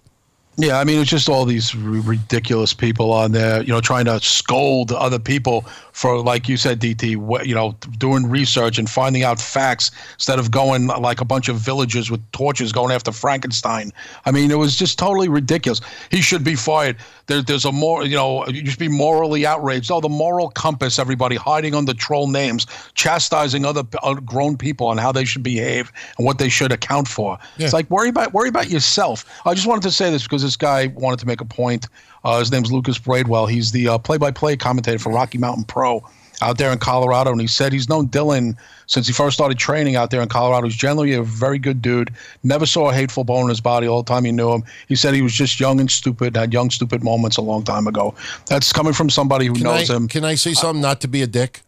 [0.60, 4.06] Yeah, I mean, it's just all these r- ridiculous people on there, you know, trying
[4.06, 8.90] to scold other people for, like you said, DT, wh- you know, doing research and
[8.90, 13.12] finding out facts instead of going like a bunch of villagers with torches going after
[13.12, 13.92] Frankenstein.
[14.26, 15.80] I mean, it was just totally ridiculous.
[16.10, 16.96] He should be fired.
[17.26, 19.92] There, there's a more, you know, you should be morally outraged.
[19.92, 24.88] Oh, the moral compass, everybody hiding under troll names, chastising other p- uh, grown people
[24.88, 27.38] on how they should behave and what they should account for.
[27.58, 29.24] It's like worry about worry about yourself.
[29.46, 31.86] I just wanted to say this because this guy wanted to make a point.
[32.24, 33.48] Uh, his name's Lucas Braidwell.
[33.48, 36.02] He's the uh, play-by-play commentator for Rocky Mountain Pro
[36.40, 38.56] out there in Colorado, and he said he's known Dylan
[38.86, 40.66] since he first started training out there in Colorado.
[40.66, 42.14] He's generally a very good dude.
[42.42, 44.62] Never saw a hateful bone in his body all the time he knew him.
[44.86, 47.86] He said he was just young and stupid, had young stupid moments a long time
[47.86, 48.14] ago.
[48.46, 50.08] That's coming from somebody who Can knows I, him.
[50.08, 50.80] Can I say something?
[50.80, 51.62] Not to be a dick.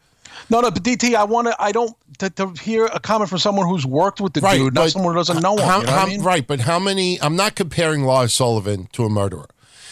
[0.50, 1.56] No, no, but DT, I want to.
[1.62, 4.90] I don't to, to hear a comment from someone who's worked with the dude, not
[4.90, 5.66] someone who doesn't know him.
[5.66, 6.22] how- you know how- I mean?
[6.22, 7.20] Right, but how many?
[7.22, 9.48] I'm not comparing Lars Sullivan to a murderer,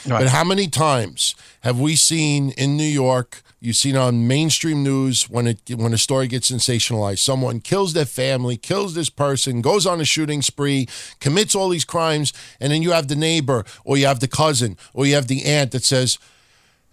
[0.06, 0.18] Right.
[0.20, 3.42] but how many times have we seen in New York?
[3.60, 7.18] You've seen on mainstream news when it when a story gets sensationalized.
[7.18, 10.86] Someone kills their family, kills this person, goes on a shooting spree,
[11.18, 14.76] commits all these crimes, and then you have the neighbor, or you have the cousin,
[14.94, 16.18] or you have the aunt that says,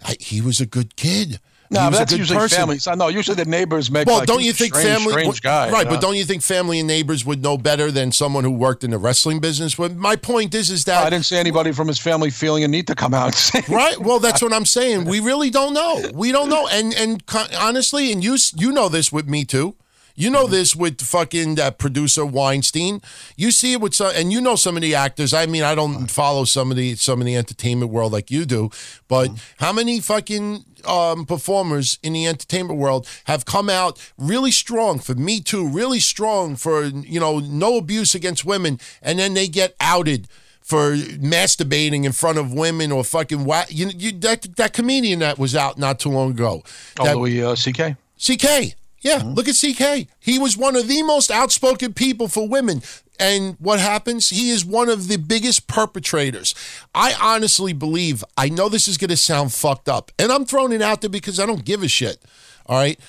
[0.04, 2.88] "I- "He was a good kid." No, that's usually person." families.
[2.88, 3.08] I know.
[3.08, 4.08] Usually the neighbors make.
[4.08, 5.12] Well, like, don't you a think strange, family?
[5.14, 5.70] strange guy?
[5.70, 5.92] right, you know?
[5.92, 8.92] but don't you think family and neighbors would know better than someone who worked in
[8.92, 9.76] the wrestling business?
[9.76, 12.68] But my point is, is that I didn't see anybody from his family feeling a
[12.68, 13.64] need to come out and say.
[13.70, 13.98] right?
[14.00, 15.06] Well, that's what I'm saying.
[15.16, 16.10] We really don't know.
[16.14, 16.68] We don't know.
[16.68, 17.24] And and
[17.60, 19.76] honestly, and you you know this with me too.
[20.16, 23.02] You know this with fucking that producer Weinstein.
[23.36, 25.34] You see it with some, and you know some of the actors.
[25.34, 28.46] I mean, I don't follow some of the some of the entertainment world like you
[28.46, 28.70] do,
[29.10, 35.00] but how many fucking um, performers in the entertainment world have come out really strong
[35.00, 39.48] for Me Too, really strong for you know no abuse against women, and then they
[39.50, 40.28] get outed
[40.62, 45.38] for masturbating in front of women or fucking wa- you, you that that comedian that
[45.38, 46.64] was out not too long ago.
[47.00, 47.96] Oh, That- Louis uh, C.K.
[48.18, 48.76] CK.
[49.06, 50.10] Yeah, look at CK.
[50.20, 52.82] He was one of the most outspoken people for women.
[53.20, 54.32] And what happens?
[54.32, 56.56] He is one of the biggest perpetrators.
[56.96, 60.72] I honestly believe, I know this is going to sound fucked up, and I'm throwing
[60.72, 62.18] it out there because I don't give a shit.
[62.66, 63.00] All right.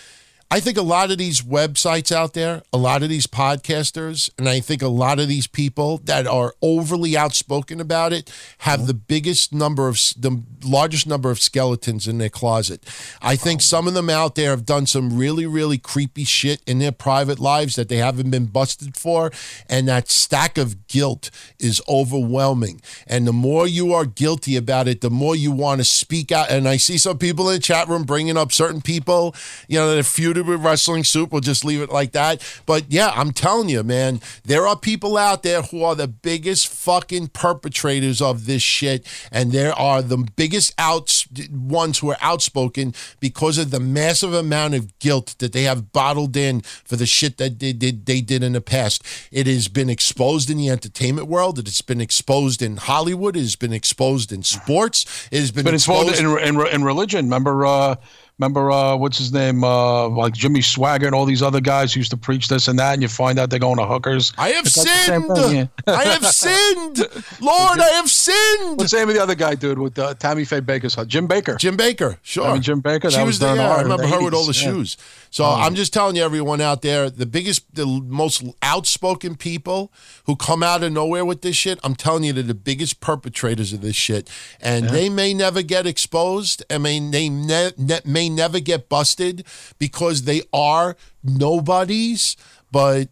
[0.48, 4.48] I think a lot of these websites out there, a lot of these podcasters, and
[4.48, 8.94] I think a lot of these people that are overly outspoken about it have the
[8.94, 12.87] biggest number of the largest number of skeletons in their closet.
[13.20, 16.78] I think some of them out there have done some really, really creepy shit in
[16.78, 19.32] their private lives that they haven't been busted for,
[19.68, 21.28] and that stack of guilt
[21.59, 22.80] is overwhelming.
[23.09, 26.50] And the more you are guilty about it, the more you want to speak out.
[26.50, 29.35] And I see some people in the chat room bringing up certain people,
[29.66, 30.06] you know, that have
[30.42, 31.31] Wrestling Soup.
[31.31, 32.42] We'll just leave it like that.
[32.66, 36.68] But yeah, I'm telling you, man, there are people out there who are the biggest
[36.68, 42.94] fucking perpetrators of this shit, and there are the biggest outs ones who are outspoken
[43.20, 47.37] because of the massive amount of guilt that they have bottled in for the shit
[47.38, 49.03] that they did they did in the past.
[49.31, 51.59] It has been exposed in the entertainment world.
[51.59, 53.37] It has been exposed in Hollywood.
[53.37, 55.29] It has been exposed in sports.
[55.31, 56.20] It has been, But it's exposed.
[56.20, 57.27] in, in, in religion.
[57.27, 57.96] Remember, uh,
[58.38, 59.64] remember uh, what's his name?
[59.64, 62.79] Uh, like Jimmy Swaggart and all these other guys who used to preach this and
[62.79, 64.33] that, and you find out they're going to hookers.
[64.37, 65.27] I have It's like sinned.
[65.37, 65.66] thing, yeah.
[65.87, 66.99] I have sinned.
[67.40, 68.79] Lord, I have sinned.
[68.79, 71.11] What's the name of the other guy, dude, with uh, Tammy Faye Bakker's husband?
[71.11, 71.59] Jim Bakker.
[71.59, 72.46] Jim Bakker, sure.
[72.46, 74.35] I mean, Jim Bakker, She that was was the, yeah, I remember the her with
[74.35, 74.70] all the 80s, yeah.
[74.70, 74.96] shoes.
[75.31, 79.92] So I'm just telling you, everyone out there, the biggest, the most outspoken people
[80.25, 83.72] who come out of nowhere with this shit, I'm telling you, they're the biggest perpetrators
[83.72, 86.62] of this shit, and they may never get exposed.
[86.70, 89.44] I mean, they ne- ne- may never get busted
[89.78, 92.36] because they are nobodies,
[92.70, 93.08] but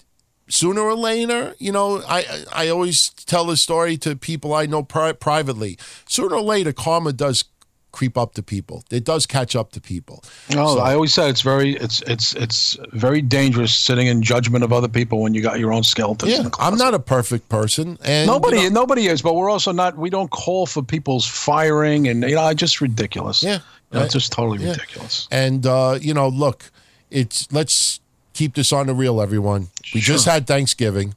[0.49, 4.83] sooner or later, you know, I I always tell this story to people I know
[4.83, 5.79] pri- privately.
[6.07, 7.45] Sooner or later, karma does
[7.93, 8.83] creep up to people.
[8.91, 10.25] It does catch up to people.
[10.51, 14.65] No, So- I always said it's very it's it's it's very dangerous sitting in judgment
[14.65, 16.33] of other people when you got your own skeletons.
[16.33, 16.49] Yeah.
[16.59, 19.97] I'm not a perfect person, and Nobody, you know, nobody is, but we're also not.
[19.97, 23.43] We don't call for people's firing, and you know, it's just ridiculous.
[23.45, 23.61] Yeah.
[23.95, 24.73] Know, just totally Yeah.
[24.73, 25.29] ridiculous.
[25.31, 26.71] And uh, you know, look,
[27.11, 28.01] it's let's
[28.33, 29.69] keep this on the real, everyone.
[29.95, 31.15] We just had Thanksgiving.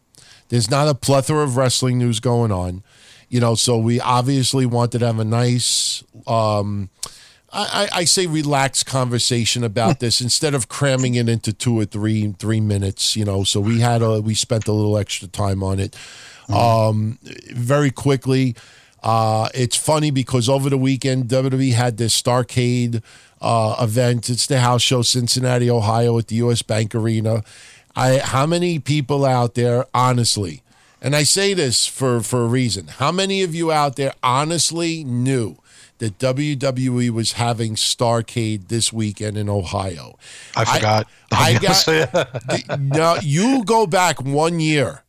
[0.50, 2.84] There's not a plethora of wrestling news going on,
[3.30, 3.56] you know.
[3.56, 6.90] So we obviously wanted to have a nice, um,
[7.52, 11.86] I, I, I say, relaxed conversation about this instead of cramming it into two or
[11.86, 13.44] three three minutes, you know.
[13.44, 15.96] So we had a we spent a little extra time on it.
[16.50, 17.20] Um,
[17.52, 18.56] very quickly.
[19.04, 23.02] Uh, it's funny because over the weekend, WWE had this Starrcade
[23.42, 24.30] uh, event.
[24.30, 26.62] It's the house show, Cincinnati, Ohio, at the U.S.
[26.62, 27.44] Bank Arena.
[27.96, 30.62] I, how many people out there, honestly,
[31.02, 35.04] and I say this for, for a reason, how many of you out there honestly
[35.04, 35.58] knew
[36.00, 40.18] that WWE was having Starrcade this weekend in Ohio?
[40.56, 41.08] I forgot.
[41.32, 42.24] I, I
[42.66, 45.04] got, no, you go back one year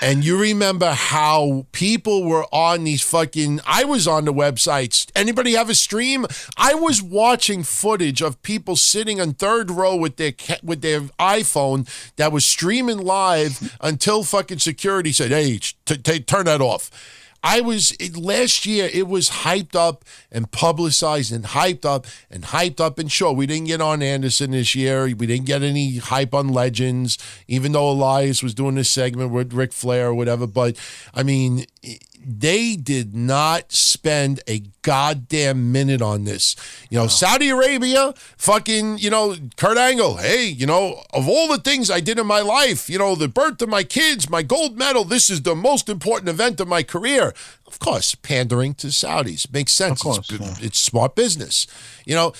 [0.00, 5.10] and you remember how people were on these fucking i was on the websites.
[5.14, 6.26] Anybody have a stream?
[6.56, 10.32] I was watching footage of people sitting on third row with their
[10.62, 16.46] with their iphone that was streaming live until fucking security said hey t- t- turn
[16.46, 16.90] that off
[17.42, 18.88] I was it, last year.
[18.92, 23.32] It was hyped up and publicized and hyped up and hyped up and show.
[23.32, 25.04] We didn't get on Anderson this year.
[25.04, 27.18] We didn't get any hype on Legends,
[27.48, 30.46] even though Elias was doing this segment with Ric Flair or whatever.
[30.46, 30.76] But
[31.14, 31.64] I mean,
[32.24, 36.56] they did not spend a goddamn minute on this.
[36.90, 41.58] You know, Saudi Arabia, fucking, you know, Kurt Angle, hey, you know, of all the
[41.58, 44.76] things I did in my life, you know, the birth of my kids, my gold
[44.76, 47.32] medal, this is the most important event of my career.
[47.66, 50.02] Of course, pandering to Saudis makes sense.
[50.02, 50.54] course, it's, yeah.
[50.60, 51.66] it's smart business.
[52.04, 52.32] You know,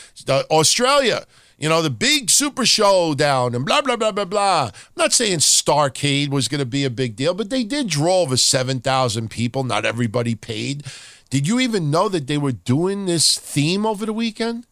[0.51, 1.24] Australia,
[1.61, 4.71] you know, the big super showdown and blah, blah, blah, blah, blah.
[4.73, 8.23] I'm not saying Starrcade was going to be a big deal, but they did draw
[8.23, 9.63] over 7,000 people.
[9.63, 10.85] Not everybody paid.
[11.29, 14.67] Did you even know that they were doing this theme over the weekend?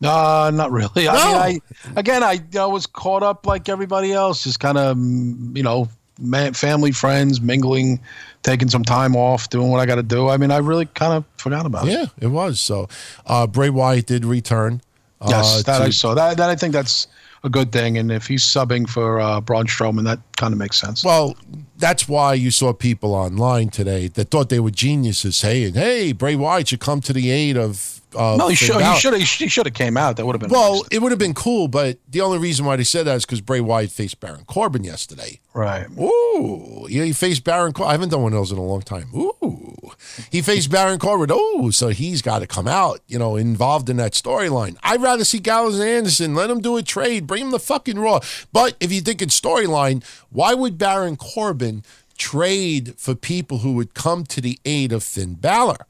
[0.00, 1.06] No, not really.
[1.06, 1.12] No.
[1.12, 1.60] I mean,
[1.96, 5.88] I again, I, I was caught up like everybody else, just kind of, you know,
[6.20, 8.00] man, family, friends, mingling,
[8.42, 10.28] taking some time off, doing what I got to do.
[10.28, 11.92] I mean, I really kind of forgot about it.
[11.92, 12.60] Yeah, it was.
[12.60, 12.88] So
[13.26, 14.82] uh, Bray Wyatt did return.
[15.26, 16.14] Yes, uh, that to- I saw.
[16.14, 17.06] That, that I think that's
[17.44, 17.98] a good thing.
[17.98, 21.04] And if he's subbing for uh, Braun Strowman, that kind of makes sense.
[21.04, 21.36] Well,
[21.78, 26.36] that's why you saw people online today that thought they were geniuses saying, hey, Bray
[26.36, 28.00] Wyatt should come to the aid of.
[28.16, 28.74] Uh, no, he should.
[28.76, 29.14] He Balor." should.
[29.14, 30.16] He should have came out.
[30.16, 32.76] That would have been Well, it would have been cool, but the only reason why
[32.76, 35.40] they said that is because Bray Wyatt faced Baron Corbin yesterday.
[35.52, 35.86] right.
[35.98, 37.88] Ooh, yeah, he faced Baron Corbin.
[37.88, 39.08] I haven't done one of those in a long time.
[39.14, 39.90] Ooh,
[40.30, 41.30] he faced Baron Corbin.
[41.36, 44.76] Ooh, so he's got to come out, you know, involved in that storyline.
[44.82, 46.34] I'd rather see Gallows and Anderson.
[46.34, 47.26] Let him do a trade.
[47.26, 48.20] Bring him the fucking Raw.
[48.52, 51.82] But if you think it's storyline, why would Baron Corbin
[52.16, 55.86] trade for people who would come to the aid of Finn Balor?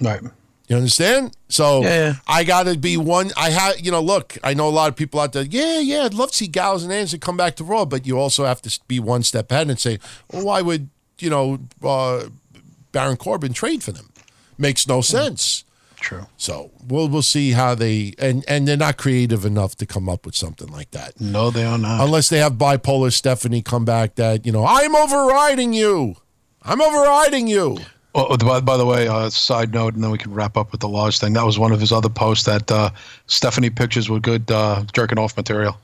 [0.00, 0.20] Right.
[0.68, 1.36] You understand?
[1.48, 2.14] So Yeah, yeah.
[2.26, 3.30] I got to be one.
[3.36, 5.44] I have, you know, look, I know a lot of people out there.
[5.44, 8.18] Yeah, yeah, I'd love to see Gallows and Anderson come back to Raw, but you
[8.18, 9.98] also have to be one step ahead and say,
[10.32, 10.88] well, why would
[11.20, 12.24] you know uh,
[12.92, 14.10] Baron Corbin trade for them?
[14.58, 15.64] Makes no sense.
[16.00, 16.26] True.
[16.36, 20.26] So we'll we'll see how they and and they're not creative enough to come up
[20.26, 21.20] with something like that.
[21.20, 22.04] No, they are not.
[22.04, 26.16] Unless they have bipolar Stephanie come back that, you know, I'm overriding you.
[26.62, 27.78] I'm overriding you.
[28.18, 30.80] Oh, by, by the way, uh, side note, and then we can wrap up with
[30.80, 31.34] the Lodge thing.
[31.34, 32.88] That was one of his other posts that uh,
[33.26, 35.76] Stephanie pictures were good uh, jerking off material.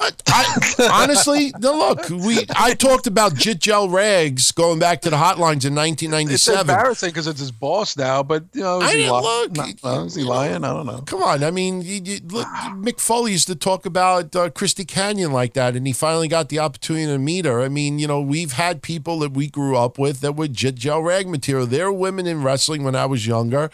[0.00, 0.54] I,
[0.92, 5.64] honestly, no, look, we I talked about Jit Gel Rags going back to the hotlines
[5.64, 6.34] in 1997.
[6.34, 6.60] It's 1997.
[6.60, 9.56] embarrassing because it's his boss now, but you know, is I he, li- look.
[9.56, 10.64] Not- uh, is he lying?
[10.64, 11.02] I don't know.
[11.02, 14.84] Come on, I mean, you, you, look, Mick Foley used to talk about uh, Christy
[14.84, 17.62] Canyon like that, and he finally got the opportunity to meet her.
[17.62, 20.74] I mean, you know, we've had people that we grew up with that were Jit
[20.74, 21.66] Gel Rag material.
[21.66, 23.70] There were women in wrestling when I was younger.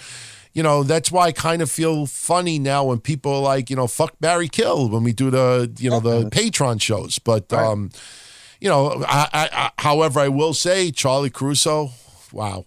[0.52, 3.76] You know, that's why I kind of feel funny now when people are like, you
[3.76, 7.20] know, fuck Barry Kill when we do the, you know, the Patreon shows.
[7.20, 7.90] But, um,
[8.60, 11.90] you know, I, I, I, however, I will say Charly Caruso,
[12.32, 12.66] wow.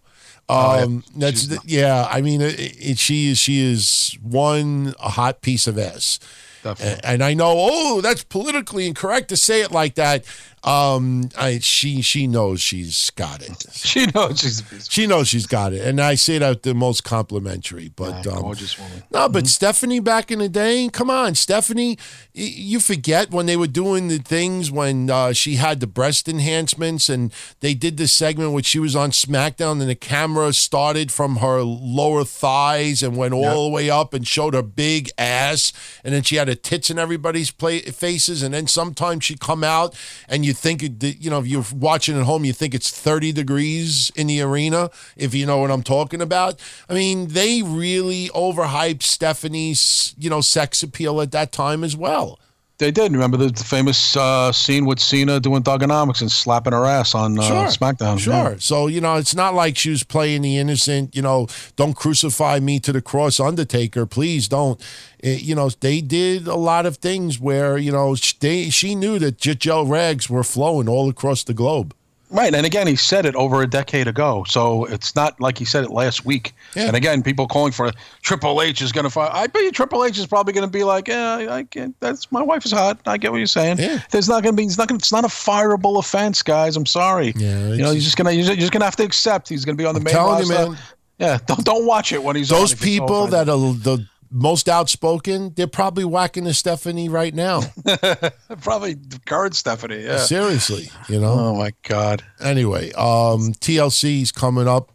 [0.50, 2.08] Um, that's the, yeah.
[2.10, 6.20] I mean, it, it, she is she is one a hot piece of ass,
[6.64, 7.54] and, and I know.
[7.56, 10.26] Oh, that's politically incorrect to say it like that.
[10.64, 13.66] Um, I she she knows she's got it.
[13.84, 16.64] She knows she's a piece of She knows she's got it, and I say that
[16.64, 17.90] the most complimentary.
[17.94, 19.04] But Yeah, um, gorgeous woman.
[19.12, 21.98] no, but Stephanie back in the day, come on, Stephanie,
[22.34, 27.10] you forget when they were doing the things when uh, she had the breast enhancements
[27.10, 31.38] and they did this segment when she was on SmackDown and the camera started from
[31.38, 35.74] her lower thighs and went all the way up and showed her big ass,
[36.06, 39.64] and then she had her tits in everybody's play- faces, and then sometimes she'd come
[39.64, 39.94] out
[40.30, 43.32] and you think, it, you know, if you're watching at home, you think it's 30
[43.32, 46.60] degrees in the arena, if you know what I'm talking about.
[46.90, 52.40] I mean, they really overhyped Stephanie's, you know, sex appeal at that time as well.
[52.84, 53.14] They did.
[53.14, 57.40] Remember the, the famous uh, scene with Cena doing Thuganomics and slapping her ass on
[57.40, 58.20] uh, SmackDown?
[58.20, 58.34] Sure.
[58.34, 58.56] Yeah.
[58.60, 62.60] So, you know, it's not like she was playing the innocent, you know, don't crucify
[62.60, 64.06] me to the cross, Undertaker.
[64.06, 64.82] Please don't.
[65.24, 69.18] Eh, you know, they did a lot of things where, you know, they, she knew
[69.18, 71.96] that Giselle rags were flowing all across the globe.
[72.34, 75.66] Right, and again, he said it over a decade ago, so it's not like he
[75.66, 76.54] said it last week.
[76.76, 76.88] Yeah.
[76.88, 77.92] And again, people calling for
[78.24, 79.30] Triple H is going to fight.
[79.32, 82.32] I bet you Triple H is probably going to be like, "Yeah, I get that's
[82.32, 83.00] my wife is hot.
[83.06, 83.78] I get what you're saying.
[83.78, 84.02] Yeah.
[84.10, 84.66] There's not going to be.
[84.66, 84.88] It's not.
[84.88, 86.76] Gonna, it's not a fireable offense, guys.
[86.76, 87.34] I'm sorry.
[87.36, 89.82] Yeah, you know, you're just- gonna you're just gonna have to accept he's going to
[89.82, 90.72] be on the I'm main telling you, roster.
[90.72, 90.80] man.
[91.20, 95.68] Yeah, don't don't watch it when he's Those people that are the most outspoken, they're
[95.68, 97.62] probably whacking the Stephanie right now.
[98.62, 100.04] probably the current Stephanie.
[100.04, 100.18] Yeah.
[100.18, 101.32] Seriously, you know.
[101.32, 102.24] Oh my God.
[102.42, 104.90] Anyway, um, TLC is coming up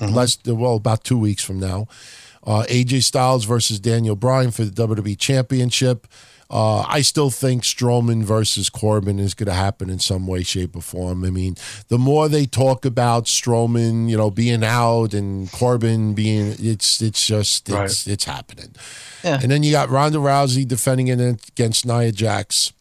[0.00, 0.14] Mm-hmm.
[0.14, 1.86] less well about two weeks from now.
[2.42, 6.06] Uh, AJ Styles versus Daniel Bryan for the WWE Championship.
[6.50, 10.74] Uh, I still think Strowman versus Corbin is going to happen in some way, shape,
[10.74, 11.24] or form.
[11.24, 11.54] I mean,
[11.88, 17.24] the more they talk about Strowman, you know, being out and Corbin being, it's it's
[17.24, 17.76] just it's
[18.06, 18.12] Right.
[18.12, 18.74] it's happening.
[19.22, 19.38] Yeah.
[19.40, 22.72] And then you got Ronda Rousey defending it against Nia Jax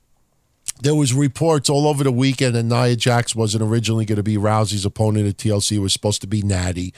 [0.82, 4.38] there was reports all over the weekend that Nia Jax wasn't originally going to be
[4.38, 5.74] Rousey's opponent at TLC.
[5.74, 6.94] It was supposed to be Natty,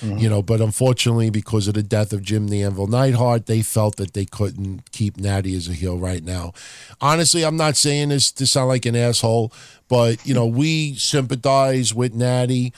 [0.00, 0.16] mm-hmm.
[0.16, 3.96] you know, but unfortunately, because of the death of Jim the Anvil Neidhart, they felt
[3.96, 6.52] that they couldn't keep Natty as a heel right now.
[7.00, 9.52] Honestly, I'm not saying this to sound like an asshole,
[9.88, 12.72] but you know, we sympathize with Natty,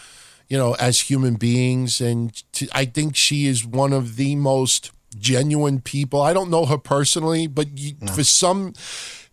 [0.48, 4.90] you know, as human beings, and t- I think she is one of the most
[5.16, 6.20] genuine people.
[6.20, 8.72] I don't know her personally, but you, for some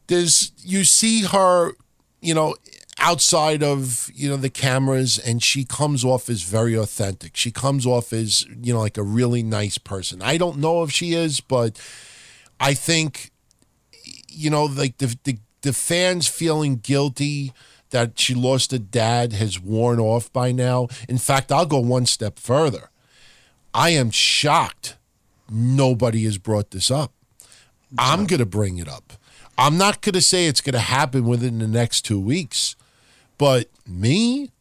[0.07, 1.73] there's you see her
[2.21, 2.55] you know
[2.97, 7.35] outside of you know the cameras and she comes off as very authentic.
[7.35, 10.21] She comes off as you know like a really nice person.
[10.21, 11.79] I don't know if she is but
[12.57, 13.31] i think
[14.29, 17.51] you know like the the, the fans feeling guilty
[17.89, 20.87] that she lost a dad has worn off by now.
[21.09, 22.89] In fact i'll go one step further.
[23.73, 24.95] I am shocked
[25.49, 27.13] nobody has brought this up.
[27.97, 29.13] I'm going to bring it up.
[29.57, 32.75] I'm not going to say it's going to happen within the next two weeks,
[33.37, 34.51] but me,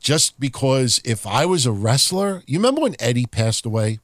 [0.00, 4.00] just because if I was a wrestler, you remember when Eddie passed away?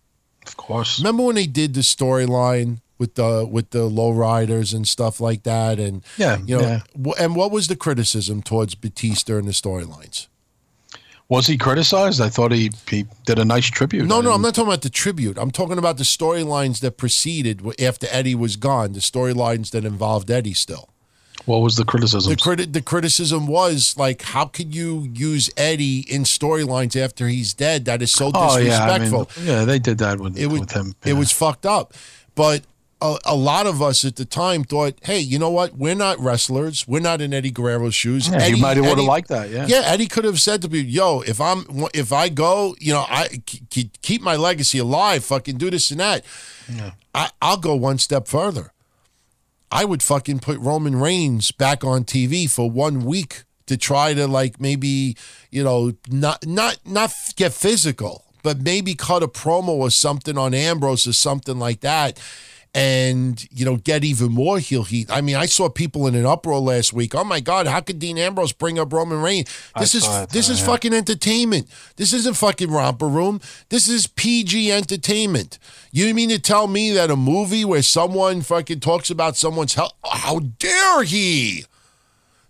[0.46, 0.98] Of course.
[0.98, 5.78] Remember when they did the storyline with the with the lowriders and stuff like that,
[5.78, 7.12] and Yeah, you know, yeah.
[7.18, 10.26] and what was the criticism towards Batista and the storylines?
[11.28, 12.22] Was he criticized?
[12.22, 14.06] I thought he, he did a nice tribute.
[14.06, 15.36] No, I no, I'm didn't- talking about the tribute.
[15.38, 18.92] I'm talking about the storylines that preceded after Eddie was gone.
[18.94, 20.88] The storylines that involved Eddie still.
[21.44, 22.30] What was the criticism?
[22.30, 27.54] The criti- the criticism was like, how could you use Eddie in storylines after he's
[27.54, 27.84] dead?
[27.84, 29.28] That is so disrespectful.
[29.30, 30.94] oh yeah, I mean, yeah, they did that with, it was with him.
[31.04, 31.94] it was fucked up.
[32.34, 32.62] But
[33.00, 35.76] a, a lot of us at the time thought, hey, you know what?
[35.76, 36.86] We're not wrestlers.
[36.88, 38.28] We're not in Eddie Guerrero's shoes.
[38.28, 39.50] Yeah, Eddie, you might have would have liked that.
[39.50, 39.66] Yeah.
[39.68, 43.04] yeah, Eddie could have said to me, "Yo, if I'm if I go, you know,
[43.08, 43.28] I
[43.70, 45.24] keep my legacy alive.
[45.24, 46.24] Fucking do this and that.
[47.14, 48.72] I, I'll go one step further.
[49.70, 54.26] I would fucking put Roman Reigns back on TV for one week to try to
[54.26, 55.16] like maybe
[55.50, 60.52] you know not not not get physical, but maybe cut a promo or something on
[60.52, 62.18] Ambrose or something like that."
[62.78, 65.10] And you know, get even more heel heat.
[65.10, 67.14] I mean, I saw people in an uproar last week.
[67.14, 69.48] Oh my God, how could Dean Ambrose bring up Roman Reigns?
[69.78, 70.66] This is saw this uh, is yeah.
[70.66, 71.68] fucking entertainment.
[71.96, 73.40] This isn't fucking romper room.
[73.68, 75.58] This is PG entertainment.
[75.90, 79.94] You mean to tell me that a movie where someone fucking talks about someone's health?
[80.04, 81.64] How dare he?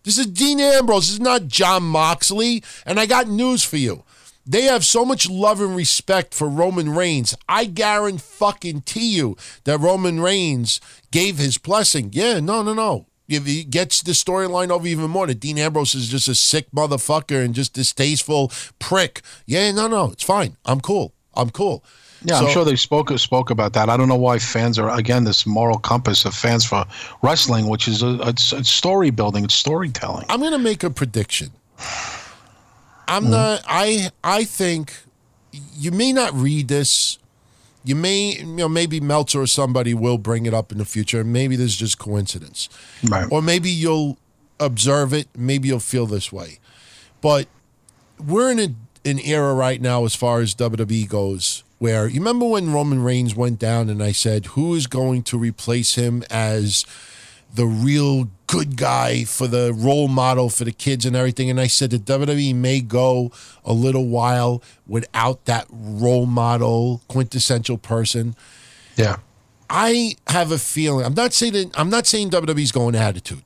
[0.05, 1.07] This is Dean Ambrose.
[1.07, 2.63] This is not Jon Moxley.
[2.87, 4.05] And I got news for you.
[4.51, 7.35] They have so much love and respect for Roman Reigns.
[7.49, 10.81] I guarantee fucking to you that Roman Reigns
[11.11, 12.09] gave his blessing.
[12.15, 13.07] Yeah, no, no, no.
[13.29, 16.71] If he gets the storyline over even more, that Dean Ambrose is just a sick
[16.75, 19.21] motherfucker and just distasteful prick.
[19.45, 20.57] Yeah, no, no, it's fine.
[20.65, 21.13] I'm cool.
[21.35, 21.85] I'm cool.
[22.25, 23.91] Yeah, So- I'm sure they spoke spoke about that.
[23.91, 26.87] I don't know why fans are again this moral compass of fans for
[27.23, 30.25] wrestling, which is a, it's, it's story building, it's storytelling.
[30.31, 31.51] I'm going to make a prediction.
[33.09, 33.33] I'm mm-hmm.
[33.33, 33.63] not.
[33.67, 34.95] I I think
[35.75, 37.19] you may not read this.
[37.85, 41.25] You may, you know, maybe Meltzer or somebody will bring it up in the future.
[41.25, 42.69] Maybe this is just coincidence,
[43.09, 43.27] Right.
[43.31, 44.19] or maybe you'll
[44.61, 45.29] observe it.
[45.37, 46.59] Maybe you'll feel this way,
[47.21, 47.49] but
[48.19, 48.75] we're in a,
[49.09, 53.35] an era right now as far as WWE goes where you remember when Roman Reigns
[53.35, 56.85] went down and I said, who is going to replace him as
[57.55, 61.51] the real good guy for the role model for the kids and everything?
[61.51, 63.33] And I said that WWE may go
[63.65, 68.37] a little while without that role model, quintessential person.
[68.97, 69.17] Yeah.
[69.71, 71.05] I have a feeling.
[71.05, 73.45] I'm not saying that, I'm not saying WWE's going attitude,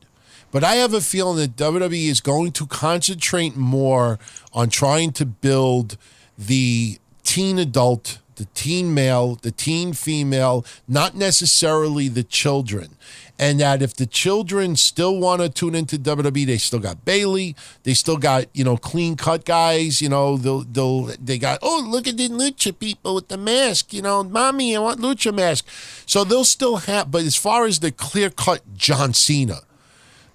[0.53, 4.19] but I have a feeling that WWE is going to concentrate more
[4.53, 5.97] on trying to build
[6.39, 12.97] the teen adult, the the teen male, the teen female, not necessarily the children.
[13.39, 17.57] And that if the children still want to tune into WWE, they still got Bayley,
[17.83, 20.01] they still got you know clean cut guys.
[20.01, 23.93] You know they'll they'll they got oh look at the lucha people with the mask.
[23.93, 25.66] You know, mommy, I want lucha mask.
[26.07, 27.11] So they'll still have.
[27.11, 29.61] But as far as the clear cut John Cena,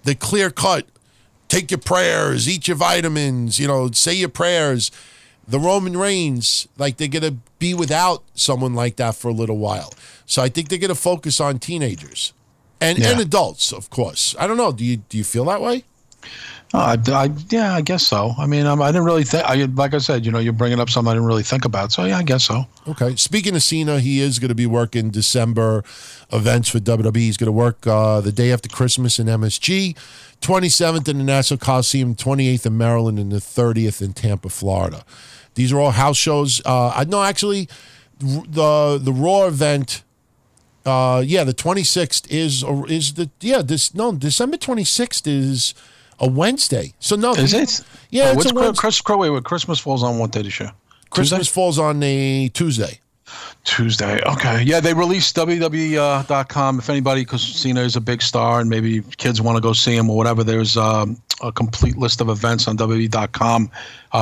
[0.02, 0.86] the clear cut
[1.48, 4.90] take your prayers, eat your vitamins, you know, say your prayers.
[5.46, 9.94] The Roman Reigns, like they're gonna be without someone like that for a little while.
[10.26, 12.34] So I think they're gonna focus on teenagers
[12.80, 13.10] and Yeah.
[13.12, 14.34] and adults, of course.
[14.38, 14.72] I don't know.
[14.72, 15.84] Do you do you feel that way?
[16.74, 18.34] Oh, I, I, yeah, I guess so.
[18.36, 19.42] I mean, um, I didn't really think.
[19.46, 21.92] I, like I said, you know, you're bringing up something I didn't really think about.
[21.92, 22.66] So yeah, I guess so.
[22.86, 23.16] Okay.
[23.16, 25.82] Speaking of Cena, he is going to be working December
[26.30, 27.16] events for WWE.
[27.16, 29.96] He's going to work uh, the day after Christmas in MSG,
[30.42, 35.06] 27th in the Nassau Coliseum, 28th in Maryland, and the 30th in Tampa, Florida.
[35.54, 36.60] These are all house shows.
[36.66, 37.66] Uh, I no, actually,
[38.20, 40.02] the the Raw event.
[40.88, 45.74] Uh, yeah, the 26th is is the yeah this no December 26th is
[46.18, 46.94] a Wednesday.
[46.98, 47.84] So no, Is it?
[48.10, 48.80] Yeah, Oh, it's a Wednesday.
[48.80, 50.72] Chris, Chris, wait, wait, Christmas falls on what day this year?
[51.10, 51.54] Christmas Tuesday?
[51.54, 53.00] falls on a Tuesday.
[53.64, 54.20] Tuesday.
[54.26, 54.62] Okay.
[54.62, 56.78] Yeah, they released WWE.com.
[56.78, 59.94] If anybody, because Cena is a big star and maybe kids want to go see
[59.96, 63.70] him or whatever, there's um, a complete list of events on WWE.com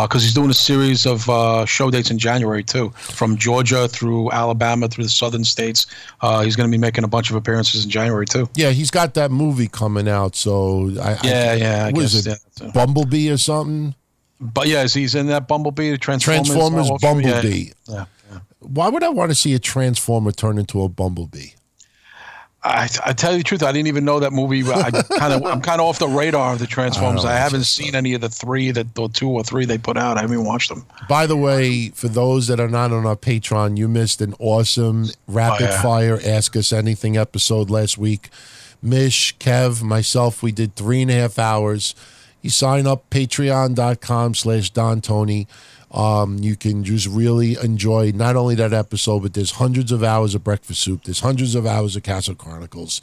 [0.03, 4.31] because he's doing a series of uh, show dates in January too, from Georgia through
[4.33, 5.87] Alabama through the southern states.
[6.21, 8.49] Uh, he's going to be making a bunch of appearances in January too.
[8.55, 10.35] Yeah, he's got that movie coming out.
[10.37, 12.63] So I, Yeah, I, yeah, I what is guess, it?
[12.65, 12.71] yeah.
[12.73, 13.95] Bumblebee or something?
[14.39, 16.47] But yes, he's in that Bumblebee, Transformers.
[16.49, 17.71] Transformers all through- yeah, Bumblebee.
[17.89, 17.95] Yeah.
[17.95, 18.05] yeah.
[18.61, 21.51] Why would I want to see a Transformer turn into a Bumblebee?
[22.65, 24.65] I, I tell you the truth, I didn't even know that movie.
[24.69, 27.25] I kind of, I'm kind of off the radar of the Transformers.
[27.25, 29.97] Oh, I, haven't seen any of the three that, the two or three they put
[29.97, 30.17] out.
[30.17, 30.85] I haven't even watched them.
[31.09, 35.07] By the way, for those that are not on our Patreon, you missed an awesome
[35.29, 35.83] rapid Oh, yeah.
[35.83, 38.31] fire Ask Us Anything episode last week.
[38.83, 41.95] Mish, Kev, myself, we did three and a half hours.
[42.43, 45.47] You sign up patreon.com slash Don Tony.
[45.93, 50.35] Um, you can just really enjoy not only that episode, but there's hundreds of hours
[50.35, 51.03] of Breakfast Soup.
[51.05, 53.01] There's hundreds of hours of Castle Chronicles.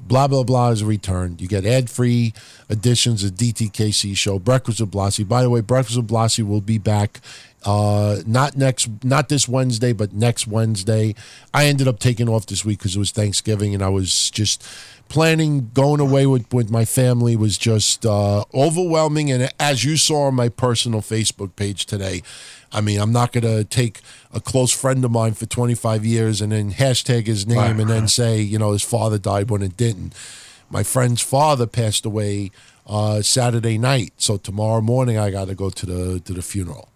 [0.00, 1.40] Blah, blah, blah is returned.
[1.40, 2.32] You get ad free
[2.68, 5.28] editions of DTKC show, Breakfast with Blasi.
[5.28, 7.20] By the way, Breakfast with Blasi will be back
[7.64, 11.14] uh, not next, not this Wednesday, but next Wednesday.
[11.54, 14.64] I ended up taking off this week because it was Thanksgiving and I was just
[15.08, 19.30] planning going away with, with my family was just uh, overwhelming.
[19.30, 22.22] And as you saw on my personal Facebook page today,
[22.72, 24.00] I mean, I'm not going to take
[24.32, 27.90] a close friend of mine for 25 years and then hashtag his name Right, and
[27.90, 30.14] then say, you know, his father died when it didn't.
[30.70, 32.50] My friend's father passed away
[32.86, 36.88] uh, Saturday night, so tomorrow morning I got to go to the to the funeral.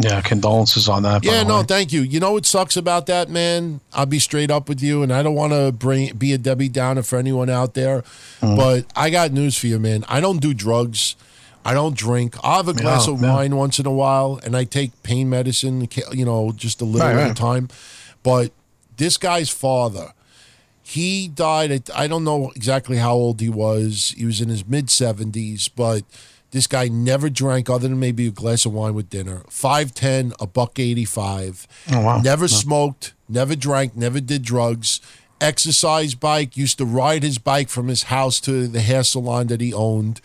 [0.00, 1.22] Yeah, condolences on that.
[1.24, 1.64] Yeah, no, way.
[1.64, 2.00] thank you.
[2.00, 3.80] You know what sucks about that, man?
[3.92, 6.68] I'll be straight up with you, and I don't want to bring be a Debbie
[6.70, 8.02] Downer for anyone out there,
[8.40, 8.56] Mm-hmm.
[8.56, 10.04] but I got news for you, man.
[10.08, 11.14] I don't do drugs.
[11.64, 12.34] I don't drink.
[12.42, 13.34] I'll have a glass No, of no.
[13.34, 17.06] wine once in a while, and I take pain medicine, you know, just a little
[17.06, 17.36] Right, at a right.
[17.36, 17.68] time.
[18.24, 18.50] But
[18.96, 20.12] this guy's father,
[20.82, 24.14] he died at, I don't know exactly how old he was.
[24.16, 26.02] He was in his mid 70s, but
[26.52, 29.42] this guy never drank other than maybe a glass of wine with dinner.
[29.48, 31.66] 5'10, a buck 85.
[31.90, 32.20] Oh, wow.
[32.20, 35.00] Never smoked, never drank, never did drugs.
[35.40, 39.60] Exercise bike, used to ride his bike from his house to the hair salon that
[39.60, 40.20] he owned.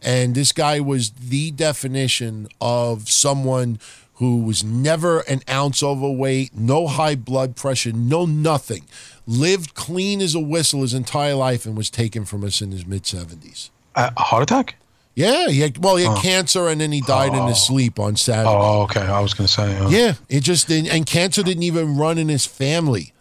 [0.00, 3.78] And this guy was the definition of someone
[4.14, 8.84] who was never an ounce overweight, no high blood pressure, no nothing.
[9.26, 12.86] Lived clean as a whistle his entire life and was taken from us in his
[12.86, 13.70] mid 70s.
[13.96, 14.76] Uh, a heart attack?
[15.14, 18.16] Yeah, he had, well, he had cancer and then he died in his sleep on
[18.16, 18.48] Saturday.
[18.50, 19.00] Oh, okay.
[19.02, 19.76] I was going to say.
[19.76, 23.12] Uh, Yeah, it just didn't, and cancer didn't even run in his family.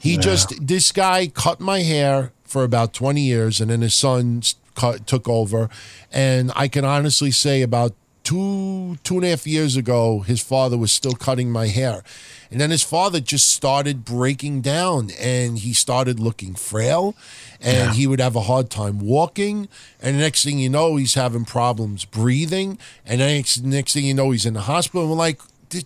[0.00, 4.42] He just this guy cut my hair for about twenty years, and then his son
[4.76, 5.68] cut, took over.
[6.12, 7.92] And I can honestly say, about
[8.22, 12.02] two two and a half years ago, his father was still cutting my hair,
[12.50, 17.14] and then his father just started breaking down, and he started looking frail,
[17.60, 19.68] and he would have a hard time walking.
[20.00, 24.04] And the next thing you know, he's having problems breathing, and then next, next thing
[24.04, 25.02] you know, he's in the hospital.
[25.02, 25.40] And we're like.
[25.70, 25.84] "This-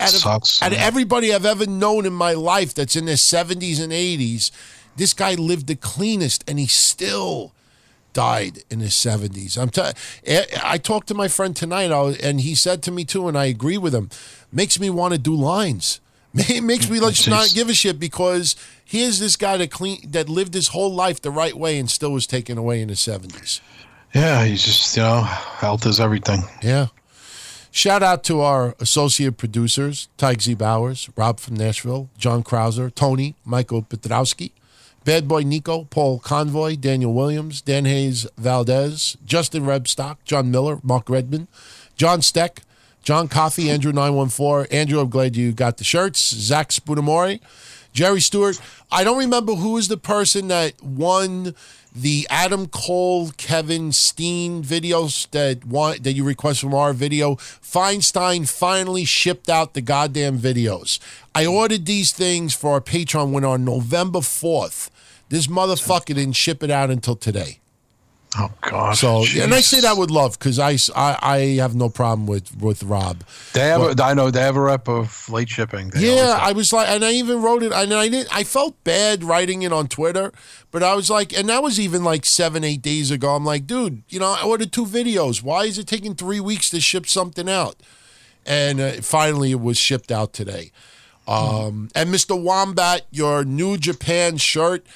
[0.00, 0.62] out of, Sucks.
[0.62, 4.50] out of everybody I've ever known in my life that's in their 70s and 80s,
[4.96, 7.52] this guy lived the cleanest and he still
[8.14, 9.58] died in his 70s.
[9.58, 9.92] I'm t- I
[10.24, 13.44] eh, I talked to my friend tonight and he said to me too, and I
[13.44, 14.08] agree with him,
[14.50, 16.00] makes me want to do lines.
[16.36, 20.28] It makes me just not give a shit because here's this guy that clean that
[20.28, 23.60] lived his whole life the right way and still was taken away in his 70s.
[24.12, 26.42] Yeah, he's just, you know, health is everything.
[26.60, 26.88] Yeah.
[27.70, 30.54] Shout out to our associate producers, Tyke Z.
[30.54, 34.52] Bowers, Rob from Nashville, John Krauser, Tony, Michael Petrowski,
[35.04, 41.10] Bad Boy Nico, Paul Convoy, Daniel Williams, Dan Hayes Valdez, Justin Rebstock, John Miller, Mark
[41.10, 41.46] Redman,
[41.96, 42.62] John Steck,
[43.02, 44.66] John Coffey, Andrew 914.
[44.72, 46.34] Andrew, I'm glad you got the shirts.
[46.34, 47.40] Zach Spudamori,
[47.92, 48.58] Jerry Stewart.
[48.90, 51.54] I don't remember who was the person that won
[51.94, 57.36] the Adam Cole, Kevin Steen videos that want that you request from RF Video.
[57.36, 60.98] Feinstein finally shipped out the goddamn videos.
[61.34, 64.90] I ordered these things for our Patreon when on November 4th.
[65.28, 67.60] This motherfucker didn't ship it out until today.
[68.36, 68.96] Oh God.
[68.96, 72.56] So, and I say that with love because I, I, I have no problem with,
[72.60, 73.22] with Rob.
[73.52, 73.80] They have.
[73.80, 75.90] A, I know they have a rep of late shipping.
[75.90, 76.38] They Yeah.
[76.40, 78.34] I was like, and I even wrote it, and I didn't.
[78.34, 80.32] I felt bad writing it on Twitter,
[80.72, 83.36] but I was like, and that was even like seven, eight days ago.
[83.36, 85.42] I'm like, dude, you know, I ordered two videos.
[85.42, 87.76] Why is it taking three weeks to ship something out?
[88.44, 90.72] And uh, finally, it was shipped out today.
[91.26, 92.40] Um, and Mr.
[92.40, 94.86] Wombat, your New Japan shirt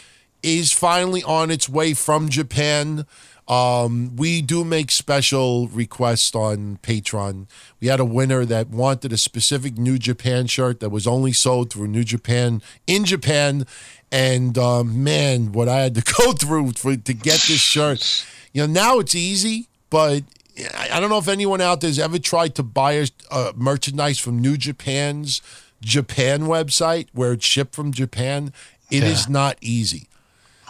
[0.43, 3.07] is finally on its way from Japan.
[3.49, 7.47] Um, we do make special requests on Patreon.
[7.81, 11.73] We had a winner that wanted a specific New Japan shirt that was only sold
[11.73, 13.67] through New Japan in Japan.
[14.13, 18.27] And um, man, what I had to go through for, to get this shirt.
[18.53, 20.25] You know, now it's easy, but
[20.75, 23.53] I I don't know if anyone out there has ever tried to buy a, uh,
[23.57, 25.41] merchandise from New Japan's
[25.81, 28.53] Japan website where it's shipped from Japan.
[28.91, 29.33] It is Yeah.
[29.33, 30.09] not easy.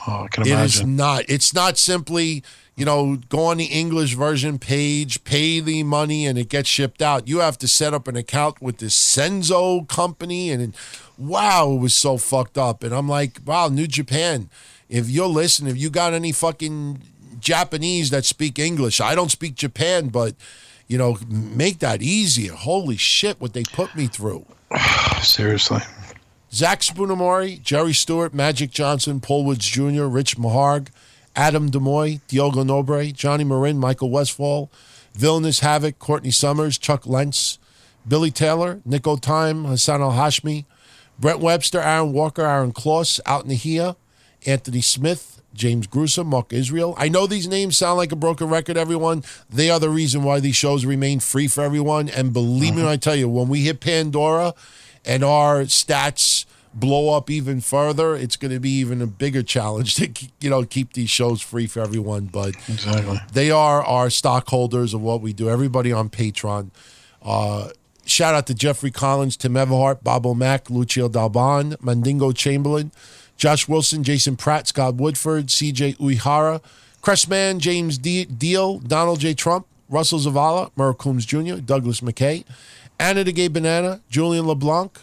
[0.07, 0.61] Oh, I can imagine.
[0.61, 1.25] It is not.
[1.29, 2.43] It's not simply,
[2.79, 7.03] you know, go on the English version page, pay the money, and it gets shipped
[7.03, 7.27] out.
[7.27, 10.77] You have to set up an account with this Senzo company, and
[11.19, 12.85] wow, it was so fucked up.
[12.85, 14.49] And I'm like, wow, New Japan.
[14.89, 17.03] If you're listening, if you got any fucking
[17.41, 20.37] Japanese that speak English, I don't speak Japan, but
[20.87, 22.53] you know, make that easier.
[22.53, 24.47] Holy shit, what they put me through.
[25.23, 25.81] Seriously.
[26.53, 30.91] Zach Spoonamori, Jerry Stewart, Magic Johnson, Paul Woods Jr., Rich Maharg,
[31.39, 34.69] Adam Demoy, Diogo Nobre, Johnny Marin, Michael Westfall,
[35.15, 37.61] Villainous Havoc, Courtney Summers, Chuck Lentz,
[38.07, 40.65] Billy Taylor, Nico Time, Hassan Al Hashmi,
[41.17, 43.95] Brent Webster, Aaron Walker, Aaron Kloss, Out Nahia,
[44.47, 46.95] Anthony Smith, James Grusa, Mark Israel.
[46.99, 49.23] I know these names sound like a broken record, everyone.
[49.49, 52.09] They are the reason why these shows remain free for everyone.
[52.09, 52.87] And believe me mm-hmm.
[52.87, 54.55] when I tell you, when we hit Pandora
[55.05, 59.95] and our stats blow up even further, it's going to be even a bigger challenge
[59.97, 60.09] to
[60.41, 62.27] you know keep these shows free for everyone.
[62.27, 63.19] But Exactly.
[63.33, 65.49] they are our stockholders of what we do.
[65.49, 66.71] Everybody on Patreon.
[67.23, 67.71] Uh,
[68.07, 72.93] shout out to Jeffrey Collins, Tim Everhart, Bob O'Mac, Lucio Dalban, Mandingo Chamberlain,
[73.37, 76.63] Josh Wilson, Jason Pratt, Scott Woodford, CJ Uihara,
[77.03, 79.35] Cressman, James De- Deal, Donald J.
[79.35, 82.45] Trump, Russell Zavala, Merle Coombs Jr., Douglas McKay,
[83.01, 84.99] Anna the Gay Banana, Julian LeBlanc,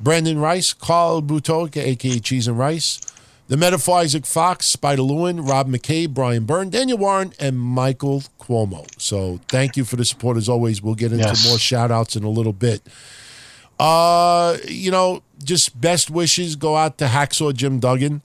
[0.00, 3.00] Brandon Rice, Carl Buto, aka Cheese and Rice,
[3.48, 8.86] the Metaphor Isaac Fox, Spider Lewin, Rob McKay, Brian Byrne, Daniel Warren, and Michael Cuomo.
[9.00, 10.82] So thank you for the support as always.
[10.82, 11.48] We'll get into Yes.
[11.48, 12.82] more shout outs in a little bit.
[13.78, 18.22] Uh, you know, just best wishes go out to Hacksaw Jim Duggan.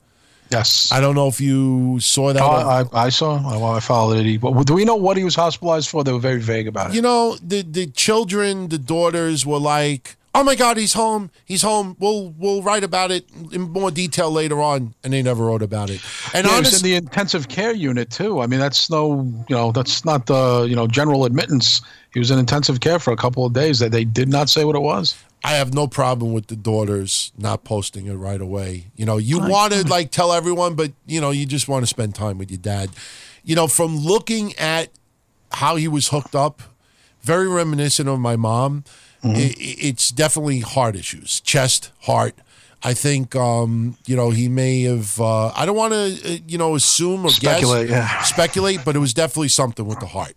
[0.51, 0.91] Yes.
[0.91, 2.41] I don't know if you saw that.
[2.41, 2.47] Oh,
[2.93, 3.37] I, I saw.
[3.73, 4.41] I, I followed it.
[4.41, 6.03] But do we know what he was hospitalized for?
[6.03, 6.95] They were very vague about it.
[6.95, 11.31] you know, the the children, the daughters were like, "Oh my God, he's home!
[11.45, 11.95] He's home!
[11.99, 15.89] We'll we'll write about it in more detail later on." And they never wrote about
[15.89, 16.01] it.
[16.33, 18.41] And Yeah, he was in the intensive care unit too.
[18.41, 21.81] I mean, that's no, you know, that's not the, you know, general admittance.
[22.13, 23.79] He was in intensive care for a couple of days.
[23.79, 25.15] That they did not say what it was.
[25.43, 28.87] I have no problem with the daughters not posting it right away.
[28.95, 29.89] You know, you want to mm.
[29.89, 32.91] like tell everyone, but you know, you just want to spend time with your dad.
[33.43, 34.89] You know, from looking at
[35.51, 36.61] how he was hooked up,
[37.21, 38.85] very reminiscent of my mom.
[39.23, 39.35] Mm-hmm.
[39.35, 42.35] I- I- it's definitely heart issues, chest, heart.
[42.85, 45.17] I think, um, you know, he may have.
[45.19, 48.21] Uh, I don't want to, uh, you know, assume or Speculate, guess, yeah.
[48.23, 50.35] speculate, but it was definitely something with the heart.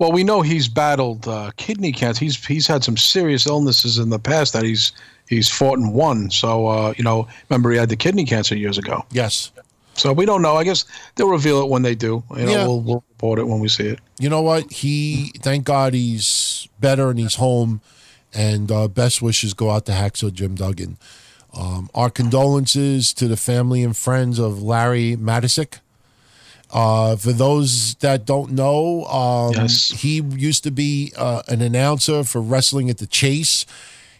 [0.00, 2.24] Well, we know he's battled uh, kidney cancer.
[2.24, 4.90] He's he's had some serious illnesses in the past that he's
[5.28, 6.30] he's fought and won.
[6.32, 9.04] So uh, you know, remember he had the kidney cancer years ago.
[9.12, 9.52] Yes.
[9.94, 10.56] So we don't know.
[10.56, 12.24] I guess they'll reveal it when they do.
[12.36, 12.66] You know, Yeah.
[12.66, 14.00] we'll, we'll report it when we see it.
[14.18, 14.72] you know what?
[14.72, 17.80] He, thank God, he's better and he's home.
[18.34, 20.96] And uh, best wishes go out to Hacksaw Jim Duggan.
[21.56, 25.78] Um, our condolences to the family and friends of Larry Matysik.
[26.72, 29.90] Uh, for those that don't know, um, Yes.
[29.90, 33.64] he used to be uh, an announcer for wrestling at the Chase.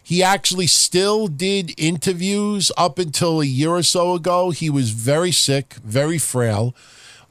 [0.01, 4.51] He actually still did interviews up until a year or so ago.
[4.51, 6.73] He was very sick, very frail.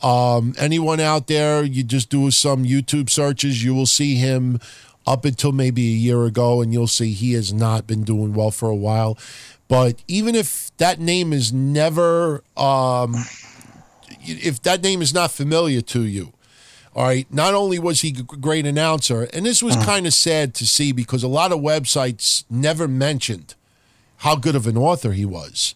[0.03, 4.61] Um, anyone out there, you just do some YouTube searches, you will see him
[5.07, 8.51] up until maybe a year ago, and you'll see he has not been doing well
[8.51, 9.19] for a while.
[9.69, 13.15] But even if that name is never, um,
[14.23, 16.33] if that name is not familiar to you,
[16.95, 20.55] all right, not only was he a great announcer, and this was kind of sad
[20.55, 23.55] to see because a lot of websites never mentioned
[24.19, 25.75] how good of an author he was.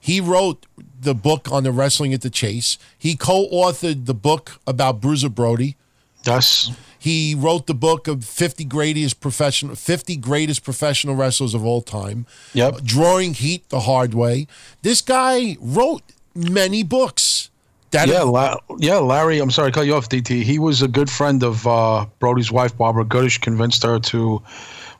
[0.00, 0.66] He wrote
[1.00, 2.76] the book on the wrestling at the Chase.
[2.98, 5.76] He co-authored the book about Bruiser Brody.
[6.24, 6.72] Yes.
[6.98, 12.26] He wrote the book of 50 greatest professional 50 greatest professional wrestlers of all time.
[12.54, 12.82] Yep.
[12.82, 14.46] Drawing heat the hard way.
[14.82, 16.02] This guy wrote
[16.34, 17.50] many books.
[17.90, 19.38] That Yeah, La- yeah, Larry.
[19.38, 20.42] I'm sorry, to cut you off, DT.
[20.42, 23.38] He was a good friend of uh, Brody's wife, Barbara Goodish.
[23.38, 24.42] Convinced her to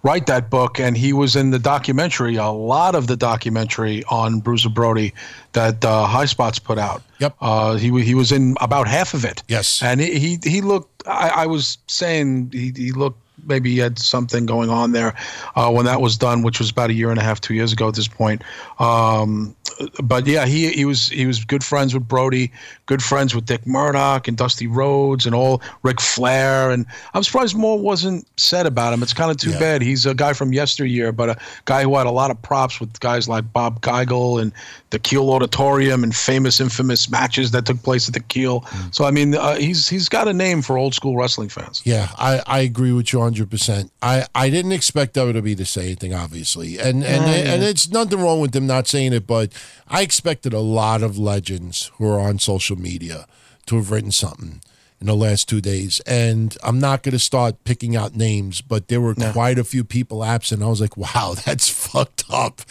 [0.02, 2.36] write that book, and he was in the documentary.
[2.36, 5.14] A lot of the documentary on Bruiser Brody
[5.52, 7.02] that uh, High Spots put out.
[7.18, 7.36] Yep.
[7.40, 9.42] Uh, he he was in about half of it.
[9.48, 9.82] Yes.
[9.82, 11.06] and he he, he looked.
[11.06, 13.20] I, I was saying he, he looked.
[13.46, 15.14] Maybe he had something going on there
[15.54, 17.72] uh, when that was done, which was about a year and a half, two years
[17.72, 18.42] ago at this point.
[18.80, 19.54] Um,
[20.02, 22.50] but yeah, he he was he was good friends with Brody,
[22.86, 27.56] good friends with Dick Murdoch and Dusty Rhodes and all Ric Flair, and I'm surprised
[27.56, 29.02] more wasn't said about him.
[29.02, 29.58] It's kind of too Yeah.
[29.58, 29.82] bad.
[29.82, 32.98] He's a guy from yesteryear, but a guy who had a lot of props with
[33.00, 34.52] guys like Bob Geigel and
[34.90, 38.62] the Kiel Auditorium and famous, infamous matches that took place at the Kiel.
[38.62, 38.94] Mm.
[38.94, 41.82] So I mean, uh, he's he's got a name for old school wrestling fans.
[41.84, 43.90] Yeah, I, I agree with you 100%.
[44.02, 46.78] I, I didn't expect WWE to say anything, obviously.
[46.78, 49.52] And and, and it's nothing wrong with them not saying it, but
[49.88, 53.26] I expected a lot of legends who are on social media
[53.66, 54.60] to have written something
[55.00, 56.00] in the last two days.
[56.00, 59.84] And I'm not going to start picking out names, but there were quite a few
[59.84, 60.62] people absent.
[60.62, 62.62] I was like, wow, that's fucked up.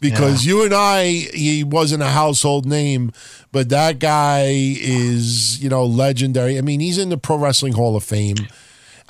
[0.00, 3.12] Because you and I, he wasn't a household name,
[3.50, 6.58] but that guy is, you know, legendary.
[6.58, 8.36] I mean, he's in the Pro Wrestling Hall of Fame.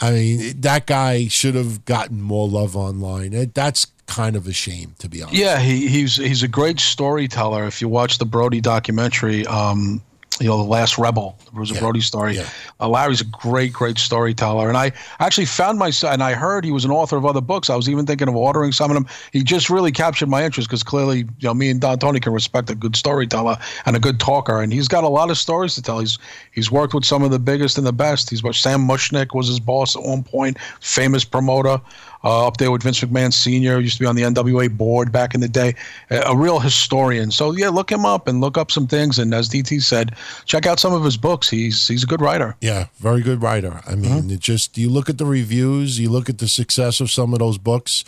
[0.01, 3.51] I mean, that guy should have gotten more love online.
[3.53, 5.39] That's kind of a shame, to be honest.
[5.39, 7.65] Yeah, he, he's he's a great storyteller.
[7.67, 10.03] If you watch the Brody documentary, um,
[10.41, 12.37] you know, the Last Rebel, the Bruiser Brody story.
[12.37, 12.49] yeah.
[12.81, 16.73] Uh, Larry's a great, great storyteller, and I actually found myself, and I heard he
[16.73, 17.69] was an author of other books.
[17.69, 19.07] I was even thinking of ordering some of them.
[19.33, 22.33] He just really captured my interest because clearly, you know, me and Don Tony can
[22.33, 25.75] respect a good storyteller and a good talker, and he's got a lot of stories
[25.75, 26.01] to tell.
[26.01, 26.19] He's
[26.53, 28.31] he's worked with some of the biggest and the best.
[28.31, 31.81] He's what Sam Muchnick was his boss at one point, famous promoter.
[32.23, 35.35] Uh, up there with Vince McMahon Sr., used to be on the NWA board back
[35.35, 35.75] in the day,
[36.11, 37.31] a, a real historian.
[37.31, 39.19] So yeah, look him up and look up some things.
[39.19, 40.15] And as DT said,
[40.45, 41.49] check out some of his books.
[41.49, 42.57] He's he's a good writer.
[42.61, 43.81] Yeah, very good writer.
[43.87, 44.31] I mean, Mm-hmm.
[44.33, 47.39] it just you look at the reviews, you look at the success of some of
[47.39, 48.05] those books.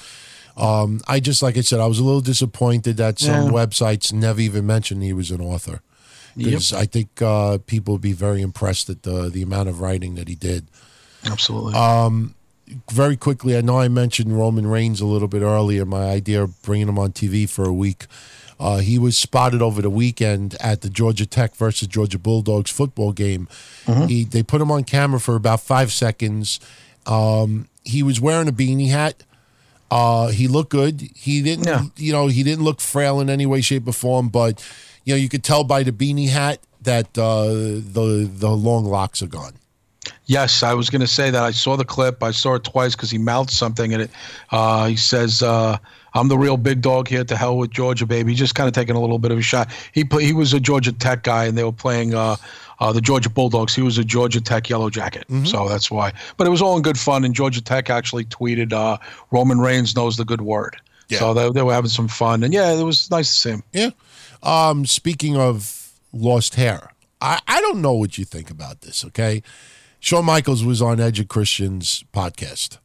[0.58, 3.50] Um, I just like I said, I was a little disappointed that some Yeah.
[3.52, 5.80] websites never even mentioned he was an author.
[6.36, 10.16] Because I think uh, people would be very impressed at the the amount of writing
[10.16, 10.66] that he did.
[11.24, 11.74] Absolutely.
[12.90, 15.84] Very quickly, I know I mentioned Roman Reigns a little bit earlier.
[15.84, 18.06] My idea of bringing him on TV for a week.
[18.60, 23.12] Uh, he was spotted over the weekend at the Georgia Tech versus Georgia Bulldogs football
[23.12, 23.48] game.
[24.06, 26.60] He, they put him on camera for about five seconds.
[27.06, 29.24] Um, he was wearing a beanie hat.
[29.90, 31.00] Uh, he looked good.
[31.16, 31.82] He didn't, Yeah.
[31.96, 34.28] you know, he didn't look frail in any way, shape, or form.
[34.28, 34.64] But
[35.04, 39.22] you know, you could tell by the beanie hat that uh, the the long locks
[39.22, 39.54] are gone.
[40.32, 41.42] Yes, I was going to say that.
[41.42, 42.22] I saw the clip.
[42.22, 44.10] I saw it twice because he mouths something, and it.
[44.50, 45.76] Uh, he says, uh,
[46.14, 47.22] "I'm the real big dog here.
[47.22, 49.68] To hell with Georgia, baby." Just kind of taking a little bit of a shot.
[49.92, 52.36] He play, he was a Georgia Tech guy, and they were playing uh,
[52.80, 53.74] uh, the Georgia Bulldogs.
[53.74, 56.14] He was a Georgia Tech Yellow Jacket, so that's why.
[56.38, 57.24] But it was all in good fun.
[57.24, 58.96] And Georgia Tech actually tweeted, uh,
[59.32, 60.76] "Roman Reigns knows the good word."
[61.08, 61.18] Yeah.
[61.18, 63.62] So they, they were having some fun, and yeah, it was nice to see him.
[63.74, 63.90] Yeah.
[64.42, 69.42] Um, speaking of lost hair, I, I don't know what you think about this, okay?
[70.02, 72.78] Shawn Michaels was on Edge of Christian's podcast.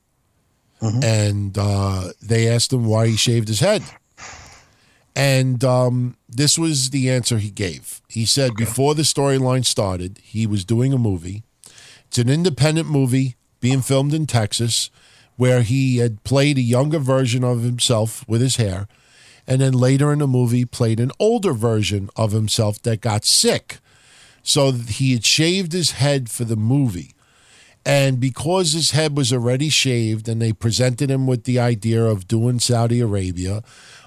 [1.03, 3.82] And uh, they asked him why he shaved his head.
[5.15, 8.01] And um, this was the answer he gave.
[8.07, 11.41] He said before the storyline started, he was doing a movie.
[12.05, 14.91] It's an independent movie being filmed in Texas
[15.38, 18.88] where he had played a younger version of himself with his hair.
[19.47, 23.80] And then later in the movie, played an older version of himself that got sick.
[24.48, 27.14] So he had shaved his head for the movie.
[27.86, 32.30] And because his head was already shaved and they presented him with the idea of
[32.30, 33.62] doing Saudi Arabia,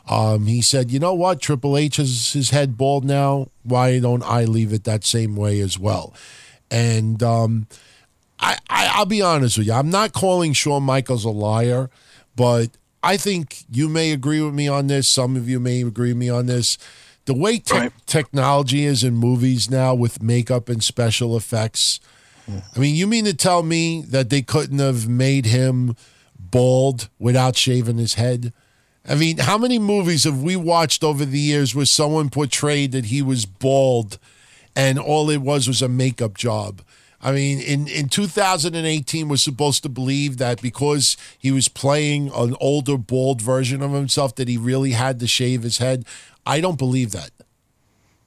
[0.09, 1.43] um, he said, you know what?
[1.43, 3.49] Triple H has his head bald now.
[3.65, 6.15] Why don't I leave it that same way as well?
[6.71, 7.67] And um,
[8.39, 9.75] I, I, I'll be honest with you.
[9.75, 11.91] I'm not calling Shawn Michaels a liar,
[12.35, 12.71] but
[13.03, 15.07] I think you may agree with me on this.
[15.07, 16.79] Some of you may agree with me on this.
[17.31, 17.93] The way te- Right.
[18.07, 22.01] technology is in movies now with makeup and special effects.
[22.49, 25.95] I mean, you mean to tell me that they couldn't have made him
[26.37, 28.53] bald without shaving his head.
[29.09, 33.05] I mean, how many movies have we watched over the years where someone portrayed that
[33.05, 34.19] he was bald
[34.75, 36.83] and all it was was a makeup job?
[37.23, 42.57] I mean, in, in 2018, we're supposed to believe that because he was playing an
[42.63, 46.07] older, bald version of himself, that he really had to shave his head.
[46.47, 47.31] I don't believe that.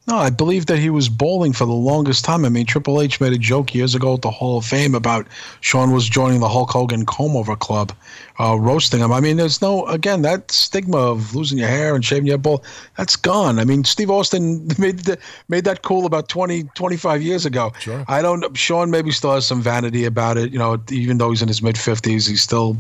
[0.06, 2.44] No, I believe that he was bowling for the longest time.
[2.44, 5.26] I mean, Triple H made a joke years ago at the Hall of Fame about
[5.62, 7.94] Shawn was joining the Hulk Hogan Comb Over Club,
[8.38, 9.14] uh, roasting him.
[9.14, 12.66] I mean, there's no, again, that stigma of losing your hair and shaving your bald,
[12.98, 13.60] that's gone.
[13.60, 17.72] I mean, Steve Austin made the, made that cool about 20, 25 years ago.
[17.80, 18.04] Sure.
[18.10, 20.52] I don't, Shawn maybe still has some vanity about it.
[20.52, 22.76] You know, even though he's in his mid 50s, he's still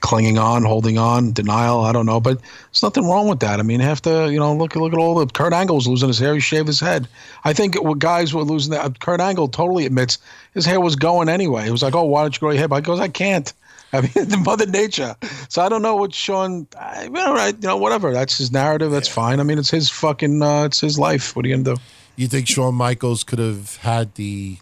[0.00, 1.80] clinging on, holding on, denial.
[1.80, 3.60] I don't know, but there's nothing wrong with that.
[3.60, 6.18] I mean, have to, you know, look look at all the Kurt Angle's losing his
[6.18, 6.34] hair.
[6.34, 7.08] He shaved his head.
[7.44, 9.00] I think what guys were losing that.
[9.00, 10.18] Kurt Angle totally admits
[10.54, 11.64] his hair was going anyway.
[11.64, 13.52] He was like, "Oh, why don't you grow your hair?" But he goes, "I can't."
[13.92, 15.16] I mean, the Mother Nature.
[15.48, 16.68] So I don't know what Shawn.
[16.78, 18.12] I, all right, you know, whatever.
[18.12, 18.92] That's his narrative.
[18.92, 19.40] That's fine.
[19.40, 20.42] I mean, it's his fucking.
[20.42, 21.34] Uh, it's his life.
[21.34, 21.82] What are you gonna do?
[22.14, 24.58] You think Shawn Michaels could have had the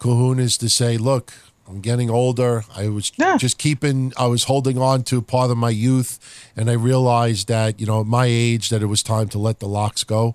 [0.00, 1.32] kahunas to say, look,
[1.70, 2.64] I'm getting older.
[2.74, 3.36] I was Yeah.
[3.36, 6.18] just keeping, I was holding on to part of my youth,
[6.56, 9.60] and I realized that, you know, at my age, that it was time to let
[9.60, 10.34] the locks go.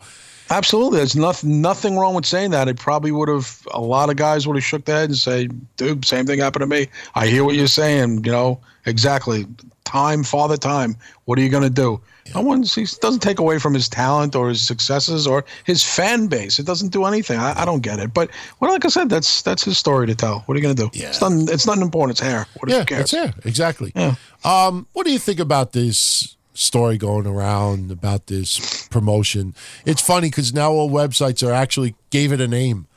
[0.49, 0.97] Absolutely.
[0.97, 2.67] There's nothing nothing wrong with saying that.
[2.67, 5.47] It probably would have a lot of guys would have shook their head and say,
[5.77, 6.87] dude, same thing happened to me.
[7.15, 9.45] I hear what you're saying, you know, exactly.
[9.83, 10.95] Time, father time.
[11.25, 12.01] What are you gonna do?
[12.33, 16.25] No one's he doesn't take away from his talent or his successes or his fan
[16.25, 16.57] base.
[16.57, 17.37] It doesn't do anything.
[17.37, 18.11] I, I don't get it.
[18.13, 20.39] But well, like I said, that's that's his story to tell.
[20.47, 20.89] What are you gonna do?
[20.93, 21.09] Yeah.
[21.09, 22.47] It's nothing it's nothing important, it's hair.
[22.59, 23.11] What Yeah, who cares?
[23.11, 23.45] that's it.
[23.45, 23.91] Exactly.
[23.95, 24.15] Yeah.
[24.43, 29.53] Um, what do you think about this story going around about this promotion?
[29.85, 32.87] It's funny because now all websites are actually gave it a name.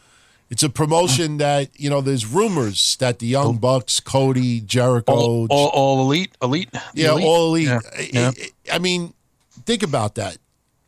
[0.50, 2.00] It's a promotion that you know.
[2.00, 3.52] There's rumors that the Young oh.
[3.58, 6.70] Bucks, Cody, Jericho, All, all, all elite, elite.
[6.94, 7.24] yeah, elite?
[7.26, 7.66] all elite.
[7.68, 8.30] Yeah, I- yeah.
[8.70, 9.12] I, I mean,
[9.66, 10.38] think about that.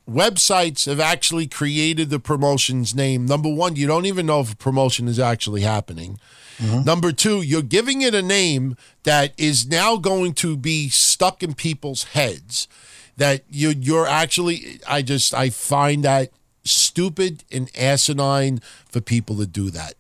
[0.09, 3.27] Websites have actually created the promotion's name.
[3.27, 6.19] Number one, you don't even know if a promotion is actually happening.
[6.61, 6.85] Mm-hmm.
[6.85, 11.55] Number two, you're giving it a name that is now going to be stuck in
[11.55, 12.69] people's heads.
[13.17, 16.31] That you you're actually, I just I find that
[16.65, 19.95] stupid and asinine for people to do that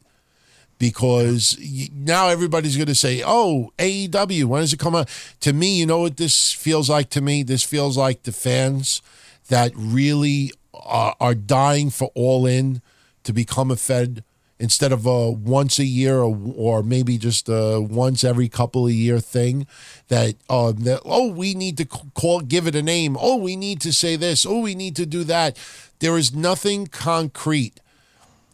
[0.79, 1.59] because
[1.93, 5.09] now everybody's going to say, "Oh, AEW, when does it come out?"
[5.41, 7.43] To me, you know what this feels like to me?
[7.43, 9.03] This feels like the fans
[9.49, 12.81] that really are, are dying for All In
[13.25, 14.25] to become a Fed
[14.61, 18.93] instead of a once a year or, or maybe just a once every couple of
[18.93, 19.67] year thing.
[20.09, 23.17] That, um, that oh, we need to call, give it a name.
[23.19, 24.45] Oh, we need to say this.
[24.45, 25.59] Oh, we need to do that.
[25.99, 27.81] There is nothing concrete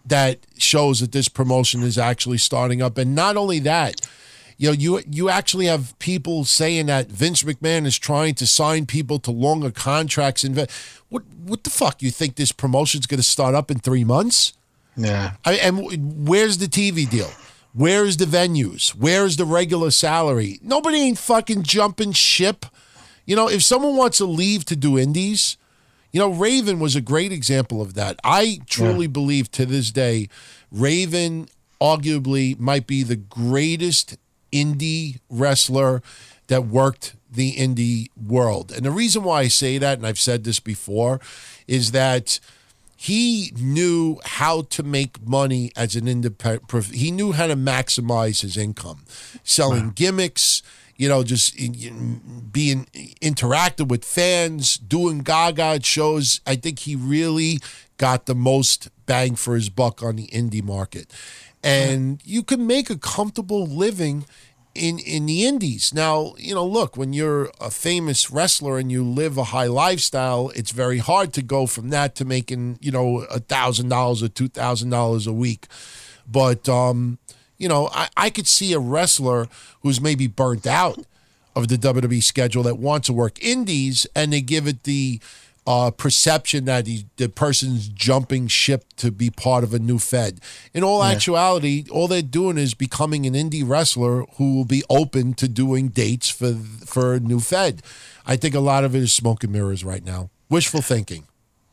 [0.07, 2.97] that shows that this promotion is actually starting up.
[2.97, 4.01] And not only that,
[4.59, 8.87] you know, you you actually have people saying that Vince McMahon is trying to sign
[8.87, 10.45] people to longer contracts.
[10.45, 10.57] And
[11.09, 12.01] what what the fuck?
[12.01, 14.55] You think this promotion's going to start up in three months?
[14.97, 15.32] Yeah.
[15.44, 17.30] I, and where's the TV deal?
[17.72, 18.90] Where's the venues?
[18.90, 20.59] Where's the regular salary?
[20.62, 22.64] Nobody ain't fucking jumping ship.
[23.26, 25.59] You know, if someone wants to leave to do indies,
[26.12, 28.18] you know, Raven was a great example of that.
[28.24, 30.28] I truly believe to this day,
[30.72, 31.49] Raven
[31.80, 34.16] arguably might be the greatest
[34.51, 36.03] indie wrestler
[36.47, 38.72] that worked the indie world.
[38.72, 41.20] And the reason why I say that, and I've said this before,
[41.66, 42.40] is that
[42.97, 46.86] he knew how to make money as an independent.
[46.94, 49.05] He knew how to maximize his income,
[49.44, 50.62] selling gimmicks.
[50.99, 52.86] You know, just in- in- being
[53.20, 56.40] interactive with fans, doing Gaga shows.
[56.47, 57.61] I think he really
[57.99, 61.12] got the most bang for his buck on the indie market,
[61.62, 64.24] and you can make a comfortable living
[64.77, 65.93] in in the indies.
[65.95, 70.51] Now, you know, look, when you're a famous wrestler and you live a high lifestyle,
[70.55, 74.29] it's very hard to go from that to making, you know, a thousand dollars or
[74.29, 75.66] two thousand dollars a week.
[76.31, 77.18] But um,
[77.59, 79.49] you know, I, I could see a wrestler
[79.83, 80.99] who's maybe burnt out
[81.55, 85.20] of the WWE schedule that wants to work indies and they give it the
[85.67, 90.41] uh, perception that he, the person's jumping ship to be part of a new Fed.
[90.73, 95.35] In all actuality, all they're doing is becoming an indie wrestler who will be open
[95.35, 96.55] to doing dates for
[96.87, 97.83] for a new Fed.
[98.27, 100.31] I think a lot of it is smoke and mirrors right now.
[100.49, 101.25] Wishful thinking.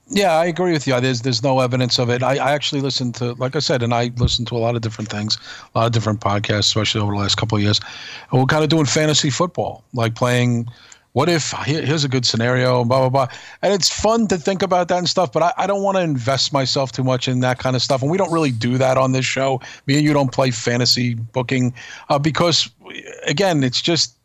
[0.10, 1.00] Yeah, I agree with you.
[1.00, 2.24] There's there's no evidence of it.
[2.24, 4.82] I, I actually listened to, like I said, and I listened to a lot of
[4.82, 5.38] different things,
[5.74, 7.80] a lot of different podcasts, especially over the last couple of years.
[8.32, 10.68] And we're kind of doing fantasy football, like playing.
[11.14, 14.38] What if here, here's a good scenario, and blah blah blah, and it's fun to
[14.38, 15.32] think about that and stuff.
[15.32, 18.02] But I, I don't want to invest myself too much in that kind of stuff,
[18.02, 19.62] and we don't really do that on this show.
[19.86, 21.74] Me and you don't play fantasy booking
[22.10, 22.70] uh, because,
[23.28, 24.16] again, it's just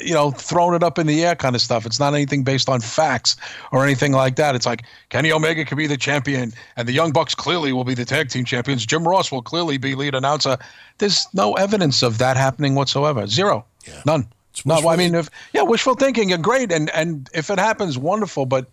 [0.00, 1.86] you know, throwing it up in the air kind of stuff.
[1.86, 3.36] It's not anything based on facts
[3.70, 4.54] or anything like that.
[4.54, 7.94] It's like Kenny Omega could be the champion, and the Young Bucks clearly will be
[7.94, 8.84] the tag team champions.
[8.84, 10.58] Jim Ross will clearly be lead announcer.
[10.98, 13.26] There's no evidence of that happening whatsoever.
[13.26, 13.64] Zero.
[13.86, 14.02] yeah.
[14.04, 14.26] None.
[14.64, 18.46] No, I mean, if yeah, wishful thinking, and great, and and if it happens, wonderful.
[18.46, 18.68] But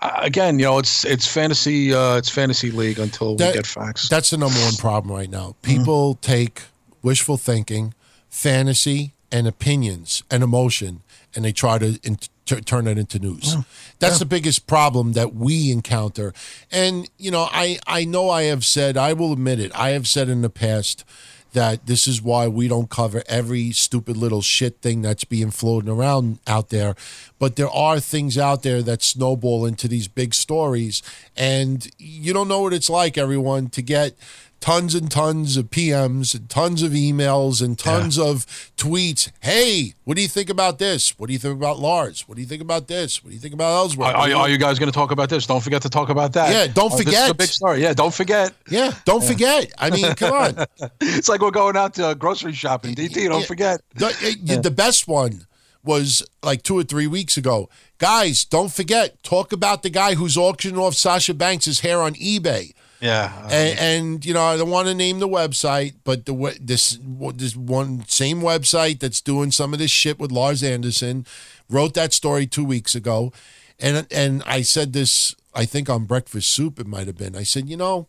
[0.00, 3.66] uh, again, you know, it's it's fantasy, uh, it's fantasy league until That- we get
[3.66, 4.08] facts.
[4.08, 5.56] That's the number one problem right now.
[5.62, 6.62] People take
[7.02, 7.94] wishful thinking,
[8.28, 11.02] fantasy, and opinions and emotion,
[11.34, 13.56] and they try to in- t- turn it into news.
[13.98, 16.32] That's the biggest problem that we encounter.
[16.72, 19.70] And you know, I I know I have said, I will admit it.
[19.74, 21.04] I have said in the past
[21.52, 25.90] that this is why we don't cover every stupid little shit thing that's being floating
[25.90, 26.94] around out there.
[27.38, 31.02] But there are things out there that snowball into these big stories.
[31.36, 34.14] And you don't know what it's like, everyone, to get
[34.60, 38.44] tons and tons of PMs and tons of emails and tons of
[38.76, 39.30] tweets.
[39.40, 41.18] Hey, what do you think about this?
[41.18, 42.28] What do you think about Lars?
[42.28, 43.24] What do you think about this?
[43.24, 44.08] What do you think about Ellsworth?
[44.14, 45.46] Are, are, are you guys going to talk about this?
[45.46, 46.52] Don't forget to talk about that.
[46.52, 47.30] Yeah, don't Oh, This is forget.
[47.30, 47.82] a big story.
[47.82, 48.52] Yeah, don't forget.
[48.68, 49.72] yeah, don't forget.
[49.78, 50.66] I mean, come on.
[51.00, 52.94] It's like we're going out to grocery shopping.
[52.94, 53.46] DT, don't Yeah.
[53.46, 53.80] forget.
[53.94, 54.14] The,
[54.46, 55.46] it- the best one
[55.82, 57.70] was like two or three weeks ago.
[57.96, 62.72] Guys, don't forget, talk about the guy who's auctioning off Sasha Banks' hair on eBay.
[63.00, 63.32] Yeah.
[63.50, 66.98] And, and you know, I don't want to name the website, but the this
[67.34, 71.26] this one same website that's doing some of this shit with Lars Anderson
[71.68, 73.32] wrote that story two weeks ago,
[73.78, 77.34] and and I said this, I think on Breakfast Soup it might have been.
[77.34, 78.06] I said, you know,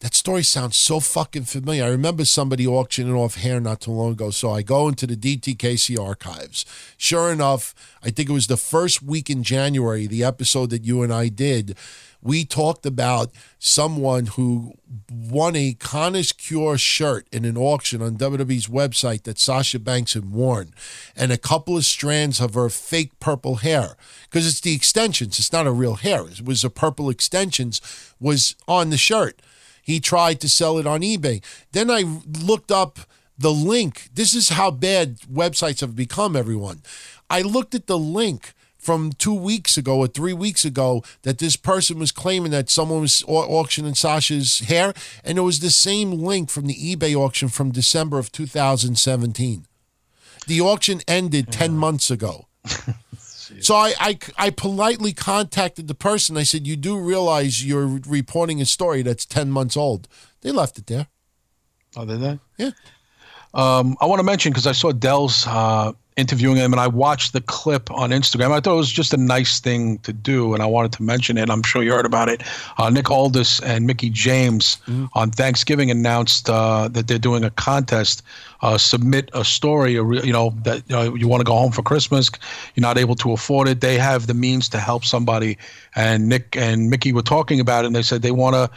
[0.00, 1.84] that story sounds so fucking familiar.
[1.84, 4.28] I remember somebody auctioning off hair not too long ago.
[4.30, 6.66] So I go into the DTKC archives.
[6.98, 11.02] Sure enough, I think it was the first week in January, the episode that you
[11.02, 11.76] and I did.
[12.24, 14.72] We talked about someone who
[15.12, 20.32] won a Connors Cure shirt in an auction on WWE's website that Sasha Banks had
[20.32, 20.72] worn,
[21.14, 25.38] and a couple of strands of her fake purple hair because it's the extensions.
[25.38, 26.26] It's not a real hair.
[26.26, 27.82] It was the purple extensions
[28.18, 29.42] was on the shirt.
[29.82, 31.44] He tried to sell it on eBay.
[31.72, 33.00] Then I looked up
[33.36, 34.08] the link.
[34.14, 36.80] This is how bad websites have become, everyone.
[37.28, 38.54] I looked at the link
[38.84, 43.00] from two weeks ago or three weeks ago that this person was claiming that someone
[43.00, 44.92] was auctioning Sasha's hair,
[45.24, 49.66] and it was the same link from the eBay auction from December of 2017.
[50.46, 52.46] The auction ended 10 months ago.
[53.60, 56.36] So I, I, I politely contacted the person.
[56.36, 60.08] I said, You do realize you're reporting a story that's 10 months old.
[60.40, 61.08] They left it there.
[61.96, 62.38] Oh, did they?
[62.56, 62.70] Yeah.
[63.52, 67.32] Um, I want to mention because I saw Dell's uh, interviewing him, and I watched
[67.32, 68.52] the clip on Instagram.
[68.52, 71.36] I thought it was just a nice thing to do, and I wanted to mention
[71.36, 71.50] it.
[71.50, 72.42] I'm sure you heard about it.
[72.78, 74.78] Uh, Nick Aldis and Mickie James
[75.14, 78.22] on Thanksgiving announced uh, that they're doing a contest.
[78.62, 82.30] Uh, submit a story, you know that you want to go home for Christmas,
[82.74, 83.80] you're not able to afford it.
[83.80, 85.58] They have the means to help somebody,
[85.96, 88.70] and Nick and Mickie were talking about it, and they said they want to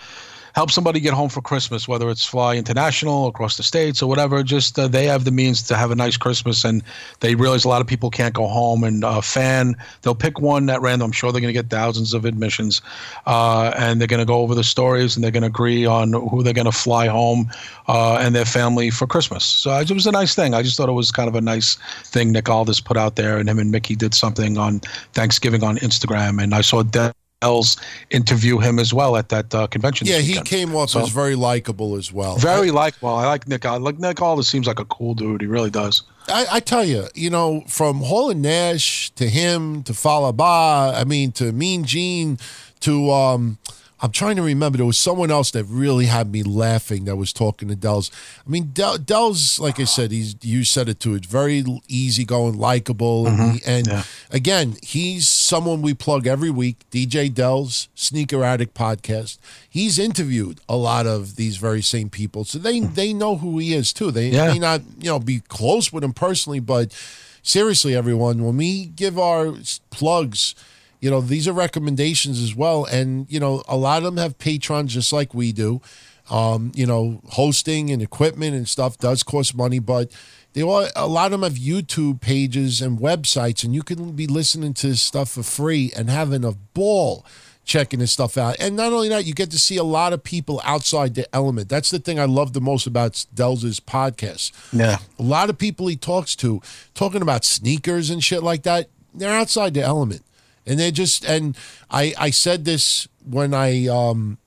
[0.57, 4.41] help somebody get home for Christmas, whether it's fly international across the states or whatever.
[4.41, 6.81] Just uh, they have the means to have a nice Christmas, and
[7.19, 8.83] they realize a lot of people can't go home.
[8.83, 11.05] And uh, fan, they'll pick one at random.
[11.05, 12.81] I'm sure they're going to get thousands of admissions,
[13.27, 16.13] uh, and they're going to go over the stories and they're going to agree on
[16.13, 17.51] who they're going to fly home
[17.87, 19.45] uh, and their family for Christmas.
[19.45, 20.55] So it was a nice thing.
[20.55, 23.37] I just thought it was kind of a nice thing Nick Aldis put out there,
[23.37, 24.79] and him and Mickie did something on
[25.13, 26.81] Thanksgiving on Instagram, and I saw.
[26.81, 27.77] De- Ells
[28.09, 30.07] interview him as well at that uh, convention.
[30.07, 32.37] Yeah, he came off So- as very likable as well.
[32.37, 33.09] Very likable.
[33.09, 33.65] I like Nick.
[33.65, 34.47] I like Nick Aldis.
[34.47, 35.41] Seems like a cool dude.
[35.41, 36.01] He really does.
[36.27, 41.03] I, I tell you, you know, from Hall and Nash to him to Falaba, I
[41.03, 42.37] mean, to Mean Gene
[42.81, 43.57] to um,
[43.99, 44.77] I'm trying to remember.
[44.77, 48.11] There was someone else that really had me laughing that was talking to Dells.
[48.45, 51.15] I mean, Del, Dells, like I said, he's you said it too.
[51.15, 54.03] It's very easygoing, likable, and, he, and Yeah.
[54.29, 56.85] again, he's someone we plug every week.
[56.91, 59.39] DJ Dells, Sneaker Addict podcast.
[59.67, 62.93] He's interviewed a lot of these very same people, so they hmm.
[62.93, 64.11] they know who he is too.
[64.11, 64.53] They Yeah.
[64.53, 66.93] may not you know be close with him personally, but
[67.41, 69.53] seriously, everyone, when we give our
[69.89, 70.53] plugs.
[70.99, 72.85] You know, these are recommendations as well.
[72.85, 75.81] And, you know, a lot of them have patrons just like we do.
[76.29, 80.11] Um, you know, hosting and equipment and stuff does cost money, but
[80.53, 84.27] they all, a lot of them have YouTube pages and websites, and you can be
[84.27, 87.25] listening to this stuff for free and having a ball
[87.63, 88.55] checking this stuff out.
[88.59, 91.69] And not only that, you get to see a lot of people outside the element.
[91.69, 94.51] That's the thing I love the most about Delz's podcast.
[94.73, 94.97] Yeah.
[95.19, 96.61] A lot of people he talks to,
[96.93, 100.23] talking about sneakers and shit like that, they're outside the element.
[100.67, 101.57] And they're just, and
[101.89, 104.37] I, I said this when I um,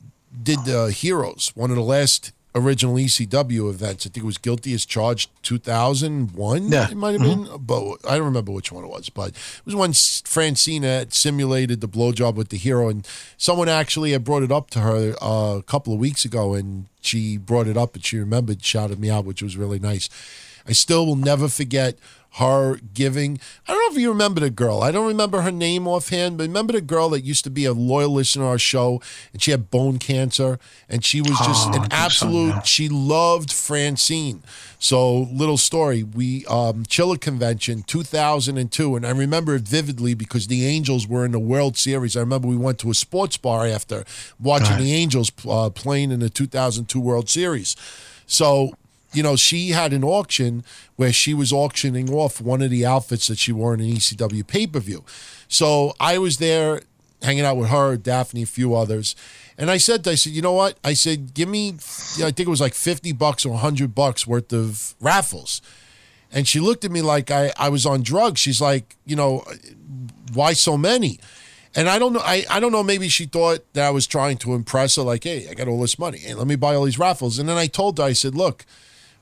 [0.43, 4.07] did the Heroes, one of the last original ECW events.
[4.07, 6.69] I think it was Guilty as Charged 2001.
[6.69, 6.91] Yeah.
[6.91, 9.09] It might have been, but I don't remember which one it was.
[9.09, 13.07] But it was when Francine had simulated the blowjob with the hero, and
[13.37, 16.87] someone actually had brought it up to her uh, a couple of weeks ago, and
[17.01, 20.09] she brought it up and she remembered, shouted me out, which was really nice.
[20.67, 21.99] I still will never forget
[22.35, 23.41] her giving.
[23.67, 24.83] I don't know if you remember the girl.
[24.83, 27.73] I don't remember her name offhand, but remember the girl that used to be a
[27.73, 29.03] loyal listener to our show,
[29.33, 30.59] and she had bone cancer,
[30.89, 32.49] and she was just Oh, an so, absolute.
[32.51, 32.63] yeah.
[32.63, 34.43] She loved Francine.
[34.79, 36.03] So, little story.
[36.05, 41.33] We um, Chiller Convention 2002, and I remember it vividly because the Angels were in
[41.33, 42.17] the World Series.
[42.17, 44.05] I remember we went to a sports bar after
[44.39, 44.81] watching Right.
[44.83, 47.77] the Angels uh, playing in the 2002 World Series.
[48.27, 48.73] So,
[49.13, 50.65] you know, she had an auction
[50.97, 54.47] where she was auctioning off one of the outfits that she wore in an ECW
[54.47, 55.05] pay per view.
[55.49, 56.83] So I was there
[57.23, 59.15] hanging out with her, Daphne, a few others.
[59.59, 60.79] And I said, I said, you know what?
[60.85, 61.75] I said, give me,
[62.19, 65.61] I think it was like 50 bucks or 100 bucks worth of raffles.
[66.33, 68.41] And she looked at me like I, I was on drugs.
[68.41, 69.45] She's like, you know,
[70.33, 71.19] why so many?
[71.75, 72.23] And I don't know.
[72.23, 72.83] I, I don't know.
[72.83, 75.03] Maybe she thought that I was trying to impress her.
[75.03, 76.19] Like, hey, I got all this money.
[76.19, 77.39] Hey, let me buy all these raffles.
[77.39, 78.65] And then I told her, I said, look,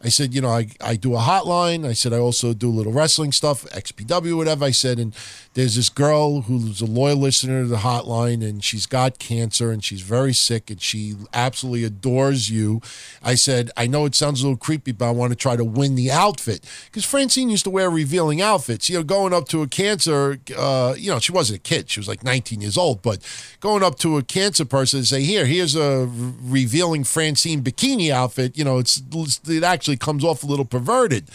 [0.03, 1.85] I said, you know, I, I do a hotline.
[1.85, 4.65] I said, I also do a little wrestling stuff, XPW, whatever.
[4.65, 5.13] I said, and
[5.59, 9.83] there's this girl who's a loyal listener to the hotline, and she's got cancer, and
[9.83, 12.81] she's very sick, and she absolutely adores you.
[13.25, 15.65] I said, I know it sounds a little creepy, but I want to try to
[15.65, 18.89] win the outfit because Francine used to wear revealing outfits.
[18.89, 21.99] You know, going up to a cancer, uh, you know, she wasn't a kid; she
[21.99, 23.19] was like 19 years old, but
[23.59, 28.57] going up to a cancer person and say, "Here, here's a revealing Francine bikini outfit,"
[28.57, 29.03] you know, it's
[29.49, 31.31] it actually comes off a little perverted.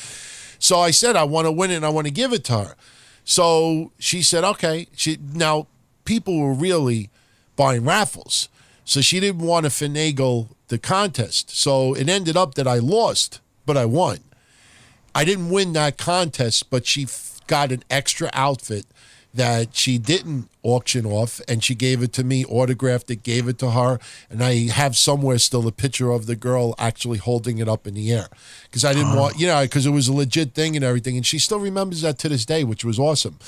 [0.59, 2.53] So I said, I want to win it and I want to give it to
[2.53, 2.75] her.
[3.23, 4.87] So she said, okay.
[4.95, 5.67] She now
[6.05, 7.09] people were really
[7.55, 8.49] buying raffles.
[8.85, 11.51] So she didn't want to finagle the contest.
[11.51, 14.19] So it ended up that I lost, but I won.
[15.15, 18.85] I didn't win that contest, but she f- got an extra outfit
[19.33, 23.57] that she didn't auction off and she gave it to me, autographed it, gave it
[23.59, 23.99] to her.
[24.29, 27.95] And I have somewhere still a picture of the girl actually holding it up in
[27.95, 28.27] the air
[28.65, 31.17] because I didn't want, you know, because it was a legit thing and everything.
[31.17, 33.39] And she still remembers that to this day, which was awesome.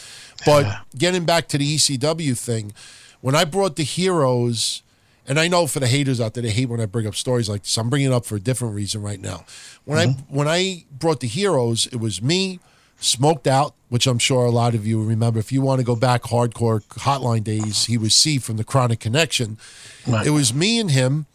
[0.45, 2.73] But getting back to the ECW thing,
[3.21, 4.81] when I brought the heroes,
[5.27, 7.49] and I know for the haters out there, they hate when I bring up stories
[7.49, 7.77] like this.
[7.77, 9.45] I'm bringing it up for a different reason right now.
[9.83, 10.35] When I mm-hmm.
[10.35, 12.59] when I brought the heroes, it was me,
[13.05, 15.39] smoked out, which I'm sure a lot of you remember.
[15.39, 18.99] If you want to go back hardcore hotline days, he was C from the Chronic
[18.99, 19.57] Connection.
[20.25, 21.25] It was me and him,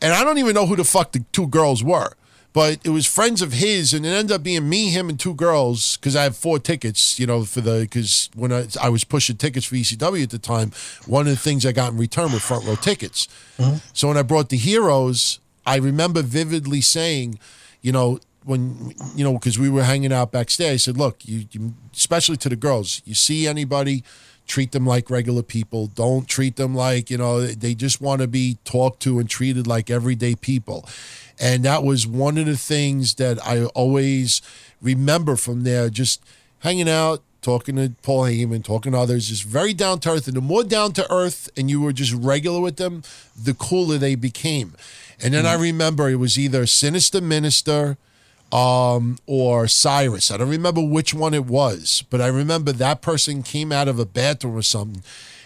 [0.00, 2.10] and I don't even know who the fuck the two girls were.
[2.52, 5.34] But it was friends of his, and it ended up being me, him, and two
[5.34, 9.02] girls because I have four tickets, you know, for the because when I, I was
[9.02, 10.70] pushing tickets for ECW at the time,
[11.06, 13.26] one of the things I got in return were front row tickets.
[13.58, 13.78] Mm-hmm.
[13.92, 17.40] So when I brought the heroes, I remember vividly saying,
[17.82, 21.46] you know, when you know because we were hanging out backstage, I said, look, you,
[21.50, 24.04] you especially to the girls, you see anybody,
[24.46, 25.86] treat them like regular people.
[25.86, 29.66] Don't treat them like you know they just want to be talked to and treated
[29.66, 30.88] like everyday people.
[31.40, 34.40] And that was one of the things that I always
[34.80, 36.22] remember from there, just
[36.60, 40.28] hanging out, talking to Paul Heyman, talking to others, just very down to earth.
[40.28, 43.02] And the more down to earth and you were just regular with them,
[43.40, 44.74] the cooler they became.
[45.22, 45.62] And then I mm.
[45.62, 47.96] remember it was either Sinister Minister
[48.54, 50.30] um, or Cyrus.
[50.30, 53.98] I don't remember which one it was, but I remember that person came out of
[53.98, 55.02] a bathroom or something,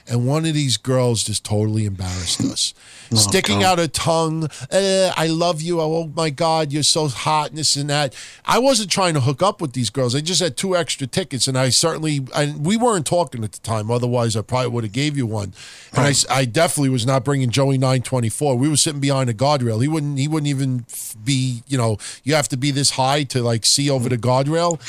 [0.06, 2.74] and one of these girls just totally embarrassed us.
[3.14, 5.80] Sticking out a tongue, eh, I love you.
[5.80, 8.14] Oh my God, you're so hot, and this and that.
[8.44, 10.14] I wasn't trying to hook up with these girls.
[10.14, 13.60] I just had two extra tickets, and I certainly, and we weren't talking at the
[13.60, 13.90] time.
[13.90, 15.52] Otherwise, I probably would have gave you one.
[15.94, 18.56] And I, I definitely was not bringing Joey 924.
[18.56, 19.80] We were sitting behind a guardrail.
[19.80, 20.84] He wouldn't, he wouldn't even
[21.24, 24.80] be, you know, you have to be this high to like see over the guardrail.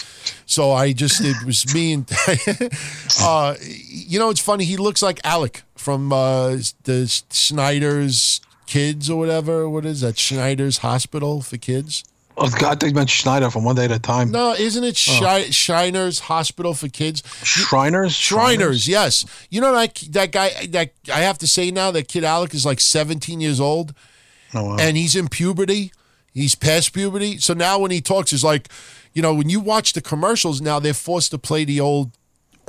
[0.46, 2.12] So I just, it was me and,
[3.22, 4.66] uh, you know, it's funny.
[4.66, 6.50] He looks like Alec from uh,
[6.84, 9.68] the Schneider's Kids or whatever.
[9.68, 10.20] What is that?
[10.20, 12.04] Schneider's Hospital for Kids?
[12.38, 14.30] Oh, God, they meant Schneider from one day at a time.
[14.30, 17.24] No, isn't it Shi- Shiner's Hospital for Kids?
[17.44, 18.14] Shriners?
[18.14, 19.26] Shriners, yes.
[19.50, 22.66] You know that that guy that I have to say now that kid Alec is
[22.68, 23.96] like 17 years old
[24.54, 24.78] Oh, wow.
[24.80, 25.92] and he's in puberty.
[26.32, 27.40] He's past puberty.
[27.40, 28.70] So now when he talks it's like,
[29.14, 32.12] you know, when you watch the commercials now they're forced to play the old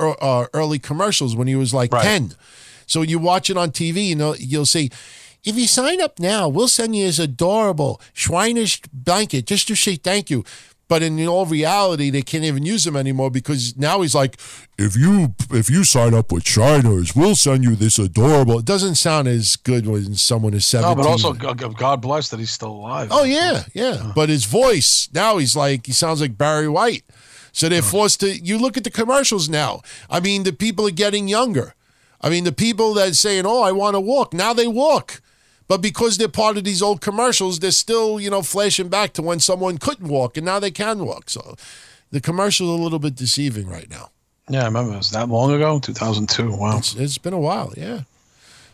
[0.01, 2.03] er- uh, early commercials when he was like Right.
[2.03, 2.33] 10.
[2.91, 4.89] So you watch it on TV, you know, you'll see
[5.45, 9.95] if you sign up now, we'll send you this adorable Shriners blanket just to say
[9.95, 10.43] thank you.
[10.89, 14.37] But in all reality, they can't even use him anymore because now he's like,
[14.77, 18.59] if you if you sign up with Shiners, we'll send you this adorable.
[18.59, 20.97] It doesn't sound as good when someone is No, seventeen.
[20.97, 23.07] but also God bless that he's still alive.
[23.09, 24.11] Oh yeah, yeah.
[24.13, 27.03] But his voice now he's like he sounds like Barry White.
[27.53, 28.27] So they're forced to.
[28.29, 29.81] You look at the commercials now.
[30.09, 31.73] I mean, the people are getting younger.
[32.21, 35.21] I mean, the people that are saying, "Oh, I want to walk," now they walk.
[35.67, 39.21] But because they're part of these old commercials, they're still, you know, flashing back to
[39.21, 41.29] when someone couldn't walk and now they can walk.
[41.29, 41.55] So
[42.11, 44.09] the commercials a little bit deceiving right now.
[44.49, 46.57] Yeah, I remember it was that long ago, 2002.
[46.57, 46.79] Wow.
[46.79, 48.01] It's, it's been a while, yeah.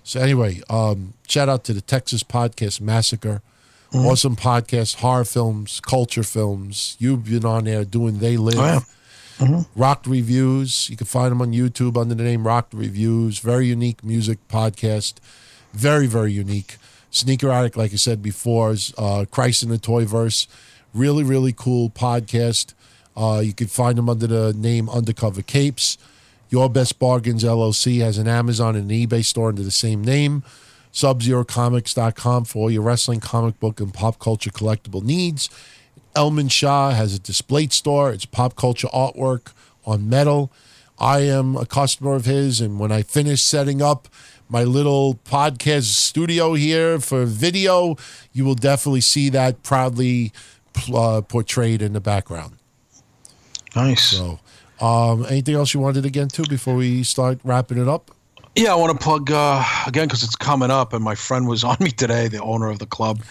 [0.03, 3.43] So anyway, um, shout out to the Texas Podcast Massacre.
[3.93, 6.97] Awesome podcast, horror films, culture films.
[6.99, 8.57] You've been on there doing They Live.
[8.57, 8.79] Oh, yeah.
[9.75, 10.89] Rocked Reviews.
[10.89, 13.39] You can find them on YouTube under the name Rocked Reviews.
[13.39, 15.15] Very unique music podcast.
[15.73, 16.77] Very, very unique.
[17.11, 20.47] Sneaker Addict, like I said before, is uh, Christ in the Toyverse.
[20.93, 22.73] Really, really cool podcast.
[23.15, 25.97] Uh, you can find them under the name Undercover Capes.
[26.49, 30.43] Your Best Bargains LLC has an Amazon and an eBay store under the same name.
[30.93, 35.49] SubZeroComics.com for all your wrestling, comic book, and pop culture collectible needs.
[36.17, 38.11] Elman Shah has a Displate store.
[38.11, 39.53] It's pop culture artwork
[39.85, 40.51] on metal.
[40.97, 44.07] I am a customer of his, and when I finish setting up
[44.49, 47.97] my little podcast studio here for video,
[48.33, 50.31] you will definitely see that proudly
[50.91, 52.57] uh, portrayed in the background.
[53.75, 54.01] Nice.
[54.05, 54.39] So,
[54.81, 58.09] um, anything else you wanted to get into before we start wrapping it up?
[58.55, 61.63] Yeah, I want to plug uh, again because it's coming up, and my friend was
[61.71, 63.21] on me today, the owner of the club,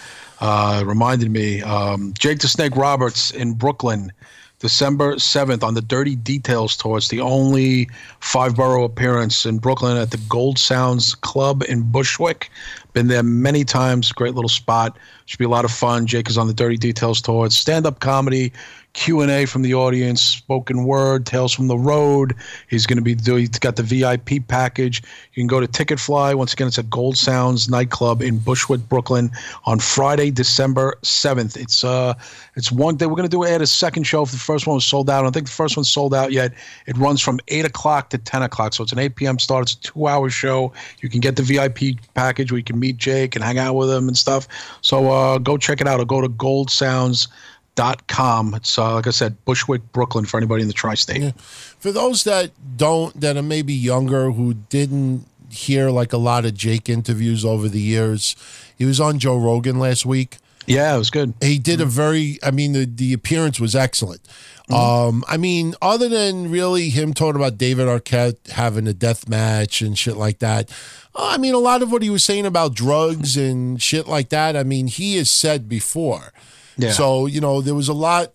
[0.40, 1.62] uh, reminded me.
[1.62, 4.12] Um, Jake the Snake Roberts in Brooklyn,
[4.58, 6.96] December 7th on the Dirty Details Tour.
[6.96, 7.88] It's the only
[8.20, 12.50] five borough appearance in Brooklyn at the Gold Sounds Club in Bushwick.
[12.94, 14.12] Been there many times.
[14.12, 14.98] Great little spot.
[15.26, 16.06] Should be a lot of fun.
[16.06, 17.46] Jake is on the Dirty Details Tour.
[17.46, 18.52] It's stand up comedy.
[18.96, 22.34] Q&A from the audience, spoken word, tales from the road.
[22.68, 25.02] He's going to be doing, he's got the VIP package.
[25.34, 26.34] You can go to Ticketfly.
[26.34, 29.30] Once again, it's at Gold Sounds nightclub in Bushwick, Brooklyn
[29.66, 31.58] on Friday, December 7th.
[31.58, 32.14] It's uh,
[32.56, 33.04] it's one day.
[33.04, 34.22] We're going to do add a second show.
[34.22, 36.32] If the first one was sold out, I don't think the first one's sold out
[36.32, 36.54] yet.
[36.86, 38.72] It runs from 8 o'clock to 10 o'clock.
[38.72, 39.38] So it's an 8 p.m.
[39.38, 39.64] start.
[39.64, 40.72] It's a two hour show.
[41.00, 43.90] You can get the VIP package where you can meet Jake and hang out with
[43.90, 44.48] him and stuff.
[44.80, 47.28] So uh, go check it out or go to Gold Sounds
[47.76, 48.54] dot com.
[48.54, 51.38] It's uh, like I said, Bushwick, Brooklyn, for anybody in the tri-state.
[51.78, 56.54] For those that don't, that are maybe younger, who didn't hear like a lot of
[56.54, 58.34] Jake interviews over the years,
[58.76, 60.38] he was on Joe Rogan last week.
[60.66, 61.32] Yeah, it was good.
[61.40, 64.20] He did a very, I mean, the, the appearance was excellent.
[64.68, 69.80] Um, I mean, other than really him talking about David Arquette having a death match
[69.80, 70.68] and shit like that,
[71.14, 74.30] uh, I mean, a lot of what he was saying about drugs and shit like
[74.30, 76.32] that, I mean, he has said before.
[76.76, 76.92] Yeah.
[76.92, 78.32] So, you know, there was a lot,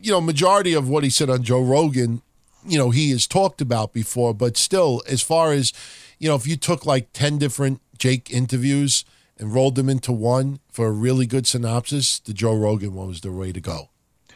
[0.00, 2.22] you know, majority of what he said on Joe Rogan,
[2.66, 5.72] you know, he has talked about before, but still, as far as,
[6.18, 9.04] you know, if you took like 10 different Jake interviews
[9.38, 13.20] and rolled them into one for a really good synopsis, the Joe Rogan one was
[13.20, 13.90] the way to go.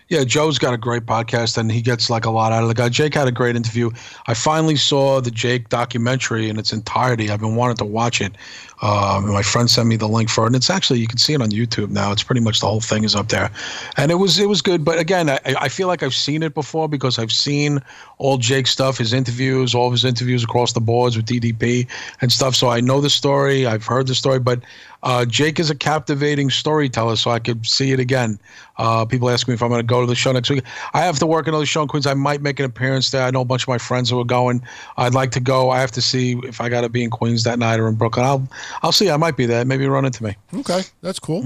[0.08, 2.74] Yeah, Joe's got a great podcast and he gets like a lot out of the
[2.74, 2.88] guy.
[2.88, 3.90] Jake had a great interview.
[4.26, 7.30] I finally saw the Jake documentary in its entirety.
[7.30, 8.32] I've been wanting to watch it.
[8.80, 11.34] Um, my friend sent me the link for it, and it's actually you can see
[11.34, 12.12] it on YouTube now.
[12.12, 13.50] It's pretty much the whole thing is up there,
[13.96, 14.84] and it was it was good.
[14.84, 17.80] But again, I, I feel like I've seen it before because I've seen
[18.18, 21.88] all Jake's stuff, his interviews, all of his interviews across the boards with DDP
[22.20, 22.54] and stuff.
[22.54, 23.66] So I know the story.
[23.66, 24.60] I've heard the story, but
[25.02, 28.38] uh, Jake is a captivating storyteller, so I could see it again.
[28.78, 30.64] Uh, people ask me if I'm going to go to the show next week.
[30.92, 32.06] I have to work another show in Queens.
[32.06, 33.22] I might make an appearance there.
[33.22, 34.62] I know a bunch of my friends who are going.
[34.96, 35.70] I'd like to go.
[35.70, 37.94] I have to see if I got to be in Queens that night or in
[37.94, 38.26] Brooklyn.
[38.26, 38.48] I'll
[38.82, 39.10] I'll see.
[39.10, 39.64] I might be there.
[39.64, 40.36] Maybe run into me.
[40.54, 41.44] Okay, that's cool.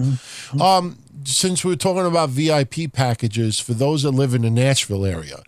[0.61, 5.43] Um, since we're talking about VIP packages for those that live in the Nashville area,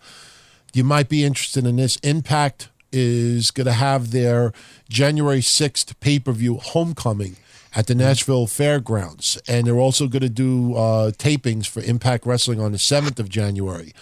[0.73, 1.97] you might be interested in this.
[1.97, 4.53] Impact is going to have their
[4.89, 7.35] January 6th pay per view homecoming
[7.75, 9.37] at the Nashville Fairgrounds.
[9.47, 13.29] And they're also going to do uh, tapings for Impact Wrestling on the 7th of
[13.29, 13.93] January.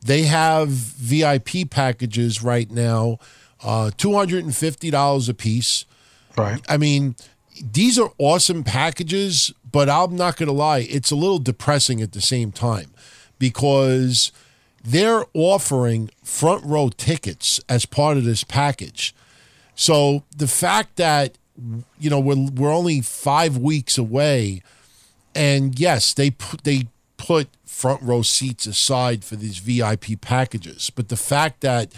[0.00, 3.18] They have VIP packages right now,
[3.62, 5.84] uh, $250 a piece.
[6.36, 6.60] Right.
[6.68, 7.16] I mean,
[7.60, 12.12] these are awesome packages, but I'm not going to lie, it's a little depressing at
[12.12, 12.92] the same time
[13.40, 14.30] because
[14.84, 19.12] they're offering front row tickets as part of this package.
[19.74, 21.36] So the fact that
[21.98, 24.62] you know we're we're only 5 weeks away
[25.34, 31.08] and yes, they put they put front row seats aside for these VIP packages, but
[31.08, 31.92] the fact that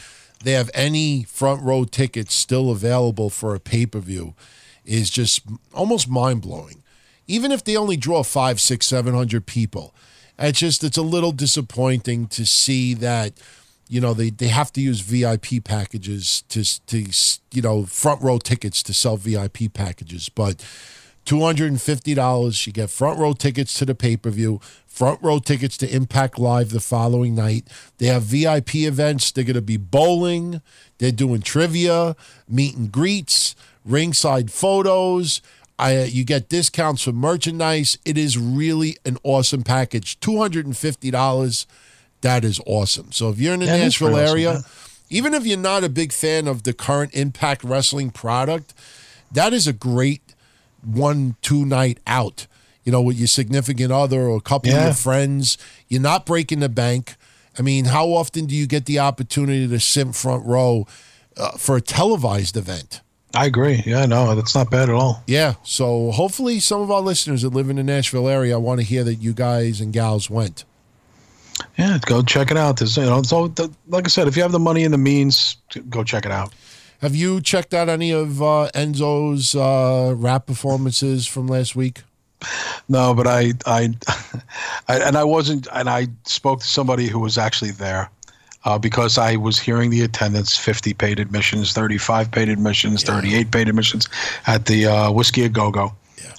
[0.44, 4.34] they have any front row tickets still available for a pay-per-view
[4.84, 5.42] is just
[5.72, 6.82] almost mind blowing.
[7.26, 9.94] Even if they only draw five, six, seven hundred people,
[10.38, 13.32] It's just it's a little disappointing to see that
[13.90, 17.04] you know they, they have to use VIP packages to to
[17.52, 20.64] you know front row tickets to sell VIP packages, but.
[21.26, 26.70] $250 you get front row tickets to the pay-per-view front row tickets to impact live
[26.70, 27.68] the following night.
[27.98, 29.30] They have vip events.
[29.30, 30.62] They're going to be bowling.
[30.96, 32.16] They're doing trivia
[32.48, 33.54] meet and greets
[33.84, 35.42] ringside photos.
[35.78, 37.98] I, uh, you get discounts for merchandise.
[38.04, 40.18] It is really an awesome package.
[40.20, 41.66] $250
[42.22, 44.60] that is awesome so if you're in the Yeah, nashville awesome, area yeah.
[45.08, 48.74] even if you're not a big fan of the current impact wrestling product
[49.32, 50.22] that is a great
[50.82, 52.46] one two night out
[52.84, 56.60] you know with your significant other or a couple of your friends you're not breaking
[56.60, 57.16] the bank
[57.58, 60.86] i mean how often do you get the opportunity to sit front row
[61.36, 63.00] uh, for a televised event
[63.32, 63.80] I agree.
[63.86, 65.22] Yeah, no, that's not bad at all.
[65.28, 68.80] yeah so hopefully some of our listeners that live in the nashville area I want
[68.80, 70.64] to hear that you guys and gals went
[71.78, 72.78] Yeah, go check it out.
[72.78, 73.52] There's, you know, so
[73.88, 75.56] like I said, if you have the money and the means,
[75.88, 76.52] go check it out.
[77.00, 82.02] have you checked out any of uh, enzo's uh, rap performances from last week
[82.88, 83.94] No, but I, I,
[84.88, 88.10] I, and I wasn't, and I spoke to somebody who was actually there.
[88.62, 93.68] Uh, because I was hearing the attendance 50 paid admissions, 35 paid admissions, 38 paid
[93.70, 94.06] admissions
[94.46, 95.94] at the uh, Whiskey a Go Go.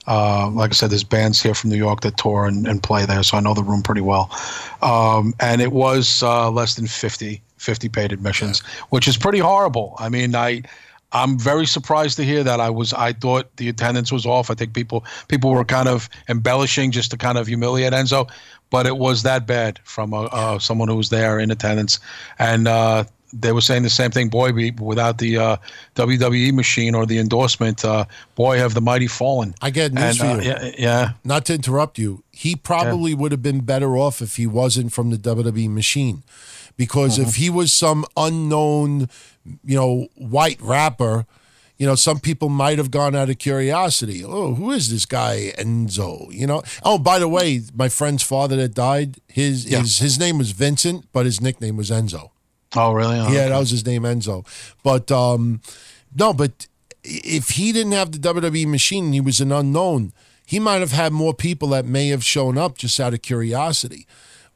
[0.07, 3.05] Uh, like I said, there's bands here from New York that tour and, and play
[3.05, 4.31] there, so I know the room pretty well.
[4.81, 9.95] Um, and it was uh, less than 50, 50 paid admissions, which is pretty horrible.
[9.99, 10.63] I mean, I,
[11.11, 12.59] I'm very surprised to hear that.
[12.59, 14.49] I was, I thought the attendance was off.
[14.49, 18.29] I think people, people were kind of embellishing just to kind of humiliate Enzo,
[18.71, 21.99] but it was that bad from a, uh, someone who was there in attendance,
[22.39, 23.03] and uh,
[23.33, 24.29] they were saying the same thing.
[24.29, 25.57] Boy, we, without the uh,
[25.95, 28.05] WWE machine or the endorsement, uh,
[28.35, 29.55] boy, have the mighty fallen.
[29.61, 30.51] I get news And, for you.
[30.51, 34.35] uh, yeah, yeah, not to interrupt you, he probably would have been better off if
[34.35, 36.23] he wasn't from the WWE machine.
[36.77, 39.09] Because if he was some unknown,
[39.63, 41.25] you know, white rapper,
[41.77, 44.23] you know, some people might have gone out of curiosity.
[44.25, 46.31] Oh, who is this guy Enzo?
[46.33, 46.63] You know.
[46.83, 49.79] Oh, by the way, my friend's father that died, his Yeah.
[49.79, 52.29] his his name was Vincent, but his nickname was Enzo.
[52.75, 53.17] Oh, really?
[53.19, 53.49] Oh, Yeah, okay.
[53.49, 54.45] that was his name, Enzo.
[54.83, 55.61] But um,
[56.15, 56.67] no, but
[57.03, 60.13] if he didn't have the WWE machine and he was an unknown,
[60.45, 64.05] he might have had more people that may have shown up just out of curiosity.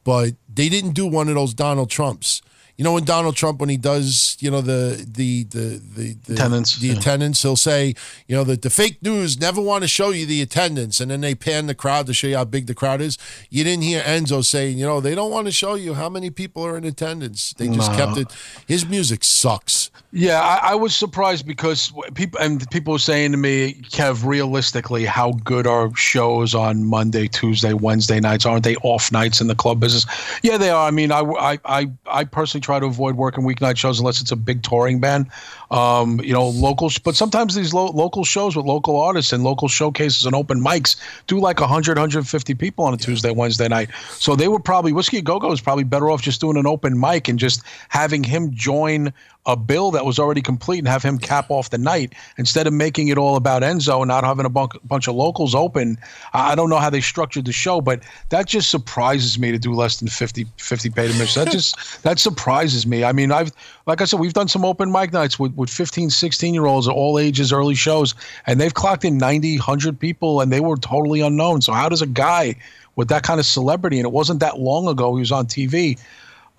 [0.04, 2.42] But they didn't do one of those Donald Trumps.
[2.78, 6.34] You know, when Donald Trump, when he does, you know, the the the the, the
[6.34, 6.98] Attendance, the yeah.
[6.98, 7.94] attendance, he'll say,
[8.28, 11.22] you know, that the fake news never want to show you the attendance, and then
[11.22, 13.18] they pan the crowd to show you how big the crowd is.
[13.50, 16.30] You didn't hear Enzo saying, you know, they don't want to show you how many
[16.30, 17.54] people are in attendance.
[17.58, 17.98] They just No.
[17.98, 18.28] kept it.
[18.68, 19.90] His music sucks.
[20.12, 25.04] Yeah, I, I was surprised because people and people were saying to me, Kev, realistically,
[25.06, 28.46] how good are shows on Monday, Tuesday, Wednesday nights?
[28.46, 30.06] Aren't they off nights in the club business?
[30.42, 30.88] Yeah, they are.
[30.88, 34.32] I mean, I, I, I, I personally try to avoid working weeknight shows unless it's
[34.32, 35.28] a big touring band.
[35.72, 39.68] Um, you know, local, but sometimes these lo- local shows with local artists and local
[39.68, 40.96] showcases and open mics
[41.28, 43.90] do like 100, 150 people on a Tuesday, Wednesday night.
[44.12, 47.00] So they were probably, Whiskey Go Go is probably better off just doing an open
[47.00, 49.14] mic and just having him join
[49.46, 52.74] a bill that was already complete and have him cap off the night instead of
[52.74, 55.98] making it all about Enzo and not having a bunk, bunch of locals open.
[56.34, 59.60] I I don't know how they structured the show, but that just surprises me to
[59.60, 61.36] do less than 50, 50 paid admissions.
[61.36, 63.04] That just that surprises me.
[63.04, 63.52] I mean, I've
[63.88, 66.88] like I said, we've done some open mic nights with, with 15, 16 year olds
[66.88, 68.16] at all ages, early shows,
[68.48, 71.62] and they've clocked in 90, 100 people, and they were totally unknown.
[71.62, 72.56] So how does a guy
[72.96, 76.00] with that kind of celebrity, and it wasn't that long ago he was on TV,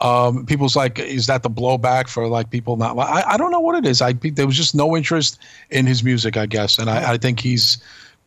[0.01, 2.98] um, people's like, is that the blowback for like people not?
[2.98, 4.02] I, I don't know what it is.
[4.02, 5.39] I there was just no interest
[5.70, 7.78] in his music, I guess, and I, I think he's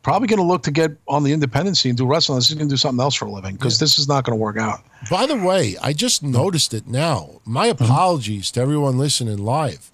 [0.02, 2.38] probably going to look to get on the independent scene, do wrestling.
[2.38, 4.42] He's going to do something else for a living because this is not going to
[4.42, 4.82] work out.
[5.10, 7.42] By the way, I just noticed it now.
[7.46, 9.92] My apologies to everyone listening live.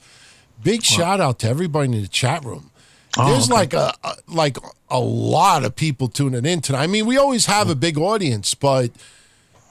[0.64, 2.72] Big shout out to everybody in the chat room.
[3.18, 4.58] There's like a, a like
[4.90, 6.84] a lot of people tuning in tonight.
[6.84, 8.92] I mean, we always have a big audience, but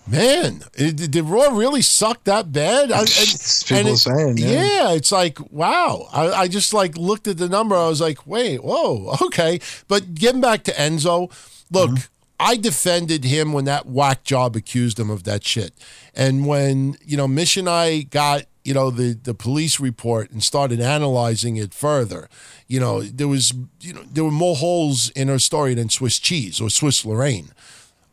[0.06, 2.92] man, it, did Raw really suck that bad?
[2.92, 4.48] I, and, People it- saying, yeah.
[4.48, 6.08] yeah, it's like wow.
[6.12, 7.74] I, I just like looked at the number.
[7.74, 9.60] I was like, wait, whoa, okay.
[9.88, 11.32] But getting back to Enzo,
[11.70, 11.90] look,
[12.38, 15.72] I defended him when that whack job accused him of that shit,
[16.14, 20.42] and when you know Mish and I got you know the the police report and
[20.42, 22.28] started analyzing it further,
[22.66, 26.18] you know there was you know there were more holes in her story than Swiss
[26.18, 27.50] cheese or Swiss Lorraine.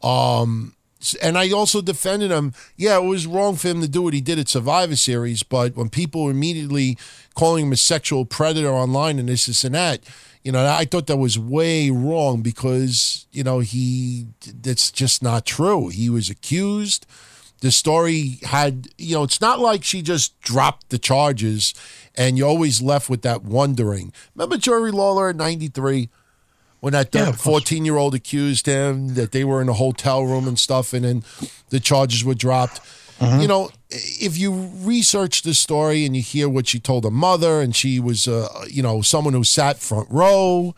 [0.04, 0.76] Um,
[1.22, 2.54] and I also defended him.
[2.78, 5.76] Yeah, it was wrong for him to do what he did at Survivor Series, but
[5.76, 6.98] when people were immediately
[7.36, 10.02] calling him a sexual predator online and this, this, and that,
[10.44, 14.28] You know, I thought that was way wrong because you know he
[14.62, 15.90] that's just not true.
[15.90, 17.06] He was accused.
[17.62, 21.76] The story had, you know, it's not like she just dropped the charges
[22.16, 24.12] and you're always left with that wondering.
[24.34, 26.10] Remember Jerry Lawler in 93
[26.82, 30.48] when that Yeah, 14 year old accused him that they were in a hotel room
[30.48, 31.24] and stuff and then
[31.70, 32.82] the charges were dropped?
[33.20, 33.42] Mm-hmm.
[33.42, 34.52] You know, if you
[34.84, 38.48] research the story and you hear what she told her mother, and she was, uh,
[38.68, 40.74] you know, someone who sat front row,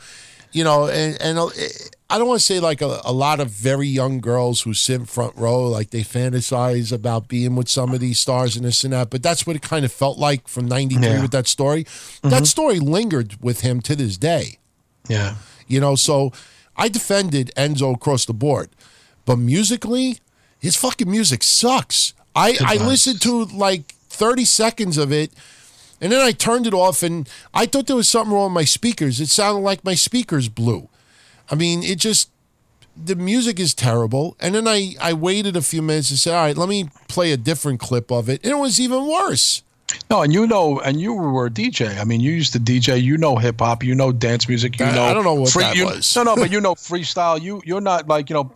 [0.51, 1.47] you know, and, and uh,
[2.09, 5.07] I don't want to say like a, a lot of very young girls who sit
[5.07, 8.91] front row, like they fantasize about being with some of these stars and this and
[8.91, 11.21] that, but that's what it kind of felt like from 93 Yeah.
[11.21, 11.85] with that story.
[12.23, 14.59] That story lingered with him to this day.
[15.07, 15.35] Yeah.
[15.67, 16.31] You know, so
[16.75, 18.69] I defended Enzo across the board.
[19.25, 20.19] But musically,
[20.59, 22.13] his fucking music sucks.
[22.35, 25.31] I, I listened to like 30 seconds of it
[26.03, 28.65] and then I turned it off and I thought there was something wrong with my
[28.65, 29.21] speakers.
[29.21, 30.89] It sounded like my speakers blew.
[31.49, 32.29] I mean, it just
[33.01, 34.35] the music is terrible.
[34.41, 37.31] And then I, I waited a few minutes and said, all right, let me play
[37.31, 38.43] a different clip of it.
[38.43, 39.63] And it was even worse.
[40.09, 41.99] No, and you know, and you were a DJ.
[41.99, 43.01] I mean, you used to DJ.
[43.01, 43.83] You know hip hop.
[43.83, 44.79] You know dance music.
[44.79, 45.03] You I- know.
[45.03, 46.15] I don't know what that you- was.
[46.15, 47.41] No, no, but you know freestyle.
[47.41, 48.51] You you're not like you know.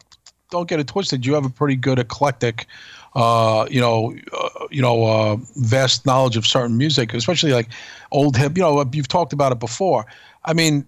[0.49, 1.26] Don't get it twisted.
[1.26, 2.68] You have a pretty good eclectic,
[3.15, 7.68] uh, you know, uh, you know, uh, vast knowledge of certain music, especially like
[8.14, 8.55] old hip.
[8.55, 10.05] You know, you've talked about it before.
[10.45, 10.88] I mean,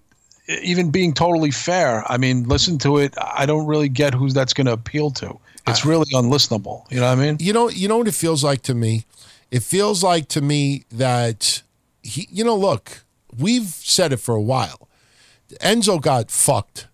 [0.62, 2.10] even being totally fair.
[2.10, 3.12] I mean, listen to it.
[3.20, 5.38] I don't really get who that's going to appeal to.
[5.66, 6.90] It's really unlistenable.
[6.90, 7.36] You know what I mean?
[7.38, 9.04] you know you know what it feels like to me
[9.50, 11.62] it feels like to me that
[12.02, 13.04] he you know look
[13.38, 14.88] we've said it for a while
[15.60, 16.86] enzo got fucked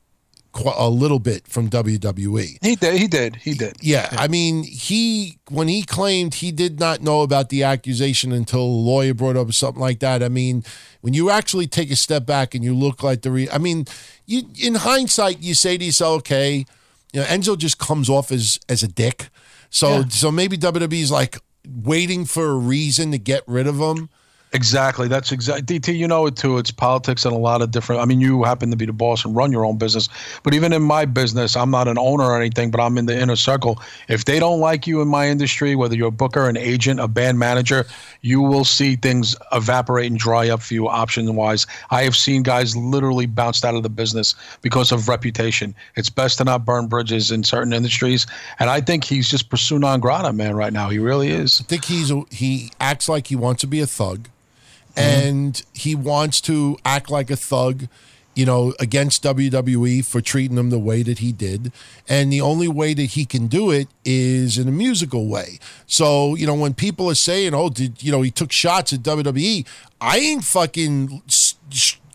[0.76, 2.98] a little bit from wwe He did.
[2.98, 3.36] He did.
[3.36, 3.76] He did.
[3.82, 8.62] yeah, I mean, he when he claimed he did not know about the accusation until
[8.62, 10.22] a lawyer brought up something like that.
[10.22, 10.64] I mean,
[11.02, 13.84] when you actually take a step back and you look like the re- I mean,
[14.24, 16.64] you in hindsight you say to yourself, okay,
[17.12, 19.28] you know, Enzo just comes off as as a dick.
[19.68, 21.38] So so maybe WWE's like
[21.68, 24.08] waiting for a reason to get rid of him.
[24.56, 25.06] Exactly.
[25.06, 25.98] That's exactly DT.
[25.98, 26.56] You know it too.
[26.56, 28.00] It's politics and a lot of different.
[28.00, 30.08] I mean, you happen to be the boss and run your own business,
[30.42, 33.20] but even in my business, I'm not an owner or anything, but I'm in the
[33.20, 33.82] inner circle.
[34.08, 37.06] If they don't like you in my industry, whether you're a booker, an agent, a
[37.06, 37.84] band manager,
[38.22, 41.66] you will see things evaporate and dry up for you option wise.
[41.90, 45.74] I have seen guys literally bounced out of the business because of reputation.
[45.96, 48.26] It's best to not burn bridges in certain industries,
[48.58, 50.56] and I think he's just persona non grata, man.
[50.56, 51.60] Right now, he really is.
[51.60, 54.30] I think he's he acts like he wants to be a thug,
[54.96, 55.28] Mm-hmm.
[55.28, 57.88] and he wants to act like a thug,
[58.34, 61.70] you know, against WWE for treating them the way that he did.
[62.08, 65.58] And the only way that he can do it is in a musical way.
[65.86, 69.00] So you know, when people are saying, "Oh, did you know he took shots at
[69.00, 69.66] WWE?"
[70.00, 71.22] I ain't fucking.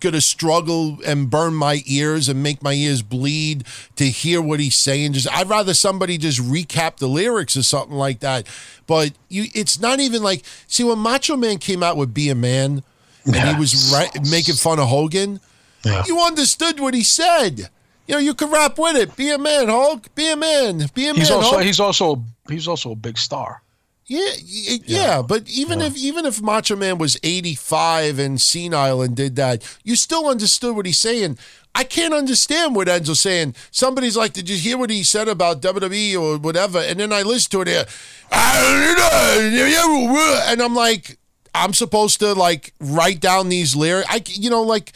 [0.01, 3.63] Sh- Gonna struggle and burn my ears and make my ears bleed
[3.97, 5.13] to hear what he's saying.
[5.13, 8.47] Just I'd rather somebody just recap the lyrics or something like that.
[8.87, 12.35] But you, it's not even like see when Macho Man came out with "Be a
[12.35, 12.83] Man"
[13.25, 15.39] and he was right, making fun of Hogan.
[15.85, 16.03] Yeah.
[16.07, 17.69] You understood what he said.
[18.07, 19.15] You know, you could rap with it.
[19.15, 20.13] Be a man, Hulk.
[20.15, 20.89] Be a man.
[20.93, 21.37] Be a He's man.
[21.37, 21.63] also Hulk.
[21.63, 23.60] he's also he's also a big star.
[24.11, 29.15] Yeah, y- yeah, but even if even if Macho Man was 85 and senile and
[29.15, 31.37] did that, you still understood what he's saying.
[31.73, 33.55] I can't understand what Enzo's saying.
[33.71, 37.21] Somebody's like, "Did you hear what he said about WWE or whatever?" And then I
[37.21, 37.87] listen to it,
[40.51, 41.17] and I'm like,
[41.55, 44.07] I'm supposed to like write down these lyrics.
[44.11, 44.91] I, you know, like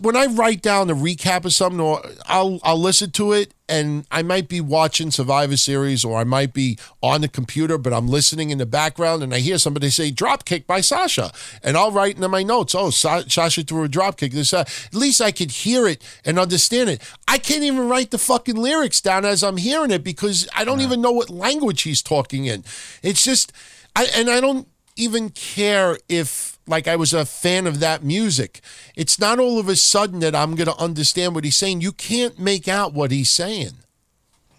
[0.00, 4.06] when I write down a recap of something, or I'll I'll listen to it, and
[4.12, 8.06] I might be watching Survivor Series, or I might be on the computer, but I'm
[8.06, 11.32] listening in the background, and I hear somebody say "drop kick" by Sasha,
[11.64, 14.60] and I'll write in my notes, "Oh, Sa- Sasha threw a drop kick." This, uh,
[14.60, 17.02] at least I could hear it and understand it.
[17.26, 20.80] I can't even write the fucking lyrics down as I'm hearing it because I don't
[20.80, 22.62] even know what language he's talking in.
[23.02, 23.52] It's just,
[23.96, 28.60] I and I don't even care if like I was a fan of that music.
[28.96, 31.80] It's not all of a sudden that I'm going to understand what he's saying.
[31.80, 33.72] You can't make out what he's saying.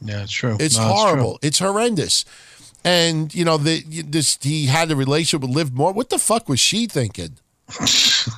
[0.02, 0.58] Yeah, it's true.
[0.60, 1.40] It's No, horrible.
[1.42, 2.26] It's horrendous.
[2.84, 5.94] And you know the this he had a relationship with Liv Moore.
[5.94, 7.38] What the fuck was she thinking?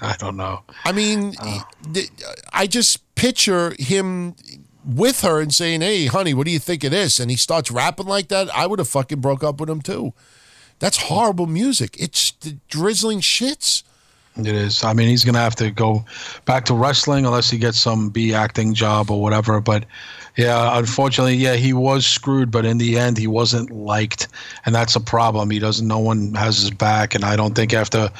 [0.01, 0.61] I don't know.
[0.83, 1.61] I mean, uh.
[1.91, 2.11] th-
[2.53, 4.35] I just picture him
[4.85, 7.71] with her and saying, "Hey, honey, what do you think of this?" And he starts
[7.71, 8.55] rapping like that.
[8.55, 10.13] I would have fucking broke up with him too.
[10.79, 11.95] That's horrible music.
[11.99, 12.31] It's
[12.69, 13.83] drizzling shits.
[14.37, 14.83] It is.
[14.83, 16.03] I mean, he's going to have to go
[16.43, 19.61] back to wrestling unless he gets some B acting job or whatever.
[19.61, 19.85] But
[20.35, 22.51] yeah, unfortunately, yeah, he was screwed.
[22.51, 24.27] But in the end, he wasn't liked,
[24.65, 25.49] and that's a problem.
[25.49, 25.87] He doesn't.
[25.87, 28.11] No one has his back, and I don't think after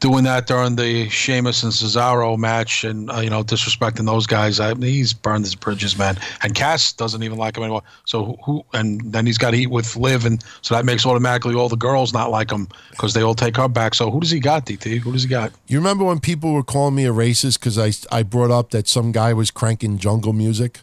[0.00, 4.60] doing that during the Sheamus and Cesaro match, and uh, you know disrespecting those guys.
[4.60, 6.18] I he's burned his bridges, man.
[6.42, 7.82] And Cass doesn't even like him anymore.
[8.04, 8.64] So who?
[8.72, 11.76] And then he's got to eat with Liv, and so that makes automatically all the
[11.76, 13.94] girls not like him because they all take her back.
[13.94, 14.98] So who does he got, DT?
[14.98, 15.52] Who does he got?
[15.66, 18.88] You remember when people were calling me a racist because I I brought up that
[18.88, 20.80] some guy was cranking jungle music?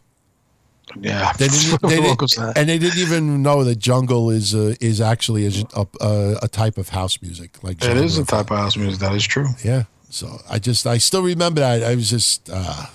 [1.00, 5.02] Yeah, They didn't, they didn't, and they didn't even know that jungle is uh, is
[5.02, 7.62] actually a, a, a type of house music.
[7.64, 9.00] Like it is a type of house music.
[9.00, 9.48] That is true.
[9.64, 9.84] Yeah.
[10.10, 11.84] So I just I still remember that.
[11.84, 12.86] I was just uh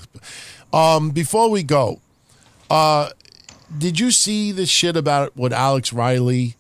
[0.72, 2.01] um before we go,
[2.70, 3.10] uh
[3.77, 6.56] did you see the shit about what Alex Riley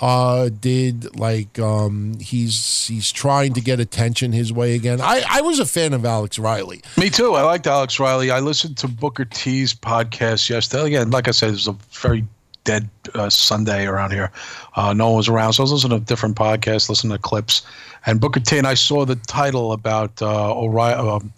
[0.00, 5.00] uh did like um he's he's trying to get attention his way again.
[5.00, 6.82] I I was a fan of Alex Riley.
[6.96, 7.34] Me too.
[7.34, 8.30] I liked Alex Riley.
[8.30, 10.86] I listened to Booker T's podcast yesterday.
[10.86, 12.24] Again, like I said, it was a very
[12.64, 14.32] dead uh, Sunday around here.
[14.74, 17.62] Uh, no one was around, so I was listening to different podcasts, listening to clips.
[18.06, 21.08] And Booker T and I saw the title about uh, O'Reilly.
[21.08, 21.32] Um,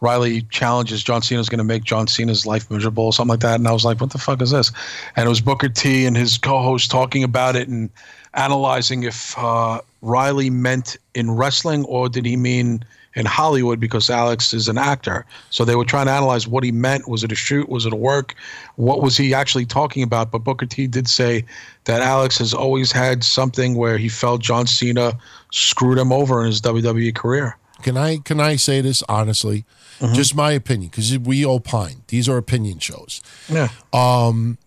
[0.00, 3.56] Riley challenges John Cena's going to make John Cena's life miserable or something like that.
[3.56, 4.70] And I was like, what the fuck is this?
[5.16, 7.90] And it was Booker T and his co host talking about it and
[8.34, 12.84] analyzing if uh, Riley meant in wrestling or did he mean
[13.14, 15.26] in Hollywood because Alex is an actor.
[15.50, 17.08] So they were trying to analyze what he meant.
[17.08, 17.68] Was it a shoot?
[17.68, 18.36] Was it a work?
[18.76, 20.30] What was he actually talking about?
[20.30, 21.44] But Booker T did say
[21.84, 25.18] that Alex has always had something where he felt John Cena
[25.50, 27.56] screwed him over in his WWE career.
[27.82, 29.64] Can I can I say this honestly?
[30.00, 30.14] Mm-hmm.
[30.14, 32.02] Just my opinion because we opine.
[32.08, 33.20] These are opinion shows.
[33.48, 33.68] Yeah.
[33.92, 34.58] Um,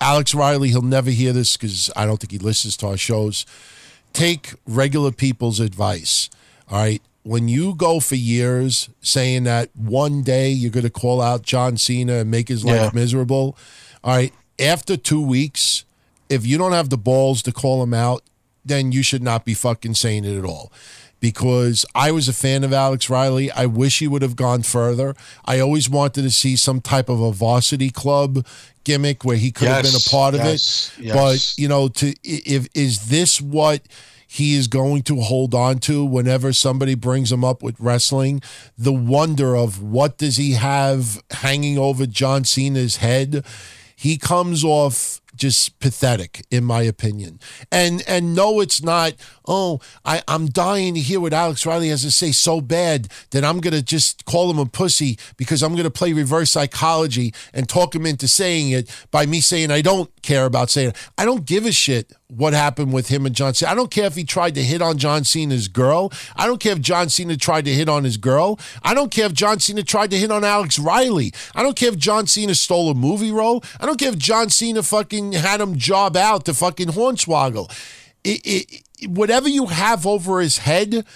[0.00, 3.44] Alex Riley, he'll never hear this because I don't think he listens to our shows.
[4.12, 6.30] Take regular people's advice.
[6.70, 7.02] All right.
[7.24, 11.76] When you go for years saying that one day you're going to call out John
[11.76, 12.90] Cena and make his life Yeah.
[12.94, 13.56] miserable,
[14.02, 14.32] all right.
[14.58, 15.84] After two weeks,
[16.28, 18.22] if you don't have the balls to call him out,
[18.64, 20.72] then you should not be fucking saying it at all.
[21.20, 23.50] Because I was a fan of Alex Riley.
[23.50, 25.16] I wish he would have gone further.
[25.44, 28.46] I always wanted to see some type of a varsity club
[28.84, 31.04] gimmick where he could have been a part of yes, it.
[31.06, 31.14] yes.
[31.14, 33.82] But you know, to if is this what
[34.30, 38.42] he is going to hold on to whenever somebody brings him up with wrestling?
[38.76, 43.44] The wonder of what does he have hanging over John Cena's head?
[43.96, 47.40] He comes off just pathetic in my opinion.
[47.72, 49.14] And and no it's not,
[49.46, 53.44] oh, I, I'm dying to hear what Alex Riley has to say so bad that
[53.44, 57.94] I'm gonna just call him a pussy because I'm gonna play reverse psychology and talk
[57.94, 60.96] him into saying it by me saying I don't care about saying it.
[61.16, 63.72] I don't give a shit what happened with him and John Cena.
[63.72, 66.12] I don't care if he tried to hit on John Cena's girl.
[66.36, 68.58] I don't care if John Cena tried to hit on his girl.
[68.82, 71.32] I don't care if John Cena tried to hit on Alex Riley.
[71.54, 73.64] I don't care if John Cena stole a movie role.
[73.80, 77.70] I don't care if John Cena fucking had him job out to fucking hornswoggle.
[78.24, 81.06] It, it, it- whatever you have over his head,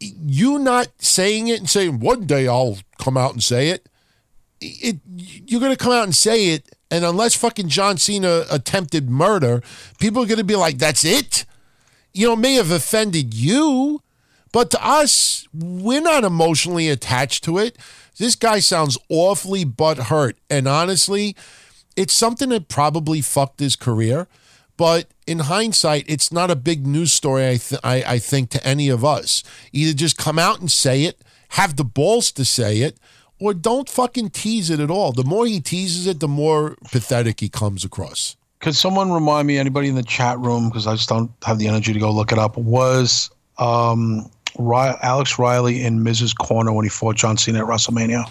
[0.00, 3.86] you not saying it and saying one day I'll come out and say it.
[4.60, 4.96] It
[5.46, 9.62] you're gonna come out and say it, and unless fucking John Cena attempted murder,
[9.98, 11.44] people are gonna be like, "That's it."
[12.12, 14.02] You know, it may have offended you,
[14.52, 17.76] but to us, we're not emotionally attached to it.
[18.18, 21.36] This guy sounds awfully butthurt, and honestly,
[21.96, 24.26] it's something that probably fucked his career.
[24.76, 27.46] But in hindsight, it's not a big news story.
[27.46, 29.42] I, th- I I think to any of us,
[29.72, 32.96] either just come out and say it, have the balls to say it,
[33.40, 35.12] or don't fucking tease it at all.
[35.12, 38.36] The more he teases it, the more pathetic he comes across.
[38.60, 41.66] Could someone remind me, anybody in the chat room, because I just don't have the
[41.66, 46.84] energy to go look it up, was um, Ry- Alex Riley in Miz's Corner when
[46.84, 48.26] he fought John Cena at WrestleMania?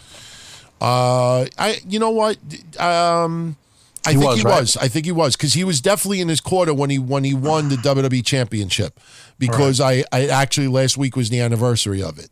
[0.82, 2.38] Uh, I you know what?
[2.80, 3.58] Um,
[4.06, 4.60] I He think was, he right?
[4.62, 4.78] was.
[4.78, 7.34] I think he was because he was definitely in his quarter when he when he
[7.34, 8.98] won the WWE Championship.
[9.40, 12.30] Because I, I actually last week was the anniversary of it.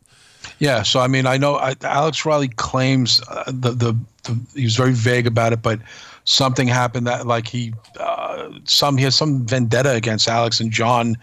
[0.58, 4.64] Yeah, so I mean, I know I, Alex Riley claims uh, the, the the he
[4.64, 5.80] was very vague about it, but
[6.24, 11.16] something happened that like he uh, some he has some vendetta against Alex and John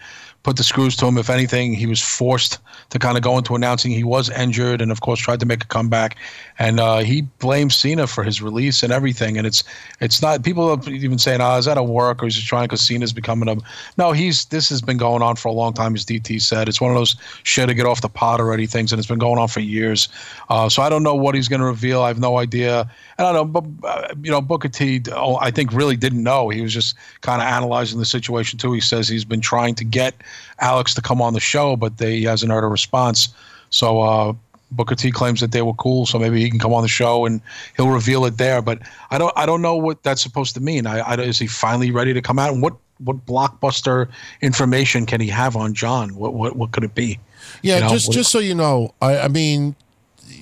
[0.46, 1.18] put the screws to him.
[1.18, 2.58] If anything, he was forced
[2.90, 5.64] to kind of go into announcing he was injured, and of course tried to make
[5.64, 6.16] a comeback.
[6.60, 9.36] And uh, he blames Cena for his release and everything.
[9.36, 9.64] And it's
[10.00, 12.64] it's not people are even saying, "Oh, is that a work or is he trying
[12.64, 13.56] because Cena's becoming a?"
[13.98, 15.96] No, he's this has been going on for a long time.
[15.96, 18.92] As DT said, it's one of those shit to get off the pot already things,
[18.92, 20.08] and it's been going on for years.
[20.48, 22.02] Uh, so I don't know what he's going to reveal.
[22.02, 22.88] I have no idea.
[23.18, 26.22] And I don't know, but uh, you know, Booker T, oh, I think really didn't
[26.22, 26.50] know.
[26.50, 26.94] He was just
[27.26, 28.72] kind of analyzing the situation too.
[28.72, 30.14] He says he's been trying to get
[30.60, 33.28] Alex to come on the show, but they, he hasn't heard a response.
[33.70, 34.32] So uh,
[34.70, 37.26] Booker T claims that they were cool, so maybe he can come on the show
[37.26, 37.40] and
[37.76, 38.62] he'll reveal it there.
[38.62, 38.78] But
[39.10, 40.86] I don't, I don't know what that's supposed to mean.
[40.86, 42.52] I, I is he finally ready to come out?
[42.52, 44.08] And what what blockbuster
[44.40, 46.14] information can he have on John?
[46.14, 47.18] What what what could it be?
[47.62, 49.74] Yeah, You know, just just so you know, I, I mean,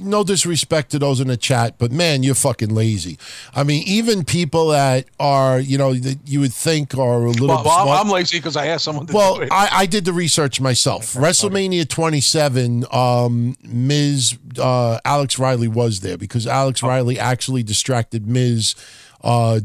[0.01, 3.19] no disrespect to those in the chat, but man, you're fucking lazy.
[3.55, 7.63] I mean, even people that are, you know, that you would think are a little.
[7.65, 9.49] Well, I'm lazy because I asked someone to well, do it.
[9.53, 11.15] I, I did the research myself.
[11.15, 18.75] WrestleMania 27, um, Miz Uh, Alex Riley was there because Alex Riley actually distracted Miz
[19.23, 19.59] Uh,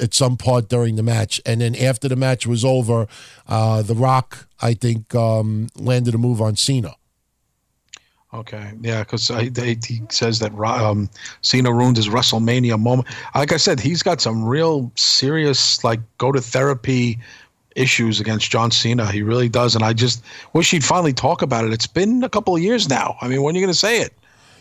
[0.00, 3.06] at some part during the match, and then after the match was over,
[3.46, 6.94] uh, The Rock, I think, um, landed a move on Cena.
[8.36, 11.08] Okay, yeah, because he says that um,
[11.40, 13.08] Cena ruined his WrestleMania moment.
[13.34, 17.18] Like I said, he's got some real serious, like, go to therapy
[17.76, 19.10] issues against John Cena.
[19.10, 20.22] He really does, and I just
[20.52, 21.72] wish he'd finally talk about it.
[21.72, 23.16] It's been a couple of years now.
[23.22, 24.12] I mean, when are you going to say it?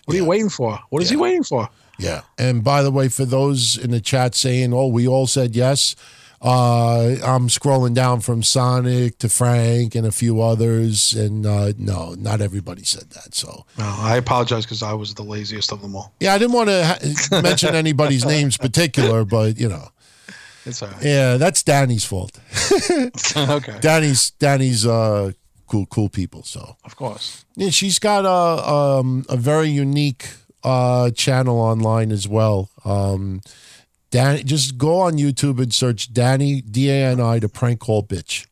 [0.06, 0.80] What are you waiting for?
[0.89, 1.68] What is he waiting for?
[1.97, 2.22] Yeah.
[2.38, 5.95] And by the way, for those in the chat saying, "Oh, we all said yes,"
[6.45, 12.13] uh, I'm scrolling down from Sonic to Frank and a few others, and uh, no,
[12.13, 13.34] not everybody said that.
[13.34, 16.13] So No, I apologize because I was the laziest of them all.
[16.19, 19.88] yeah, I didn't want to ha- mention anybody's names particular, but you know,
[20.65, 21.03] It's all right.
[21.03, 22.38] yeah, that's Danny's fault.
[23.35, 25.31] okay, Danny's Danny's uh,
[25.67, 26.43] cool cool people.
[26.43, 27.43] So of course.
[27.55, 30.27] yeah, she's got a um, a very unique
[30.63, 32.69] uh, channel online as well.
[32.84, 33.41] Um,
[34.16, 38.02] Danny, just go on YouTube and search Danny D A N I the prank call
[38.02, 38.48] bitch.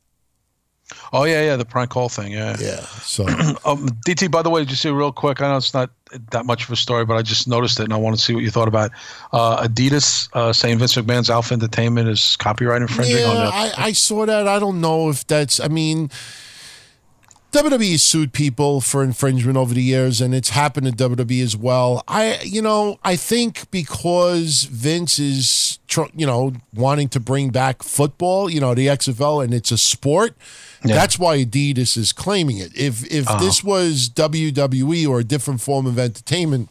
[1.14, 2.34] Oh yeah, yeah, the prank call thing.
[2.34, 2.58] Yeah.
[2.60, 2.82] Yeah.
[3.02, 3.24] So
[3.66, 5.42] Um, DT, by the way, just see real quick.
[5.42, 5.90] I know it's not
[6.32, 8.34] that much of a story, but I just noticed it and I want to see
[8.34, 8.92] what you thought about.
[9.32, 13.80] Uh, Adidas uh, saying Vince McMahon's Alpha Entertainment is copyright infringing on yeah, that.
[13.80, 14.50] I, I saw that.
[14.50, 15.62] I don't know if that's.
[15.62, 16.12] I mean.
[17.54, 22.04] WWE sued people for infringement over the years, and it's happened to WWE as well.
[22.08, 27.84] I, you know, I think because Vince is, tr- you know, wanting to bring back
[27.84, 30.36] football, you know, the XFL, and it's a sport.
[30.84, 32.76] That's why Adidas is claiming it.
[32.76, 33.40] If if uh-huh.
[33.40, 36.70] this was WWE or a different form of entertainment,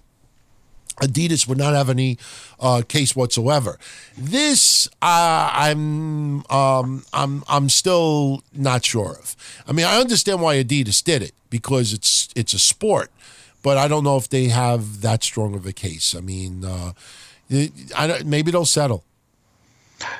[0.96, 2.18] Adidas would not have any
[2.60, 3.78] uh, case whatsoever.
[4.16, 9.36] This uh, I'm um, I'm I'm still not sure of.
[9.66, 13.10] I mean, I understand why Adidas did it because it's it's a sport,
[13.62, 16.14] but I don't know if they have that strong of a case.
[16.14, 16.92] I mean, uh,
[17.96, 19.04] I maybe they'll settle.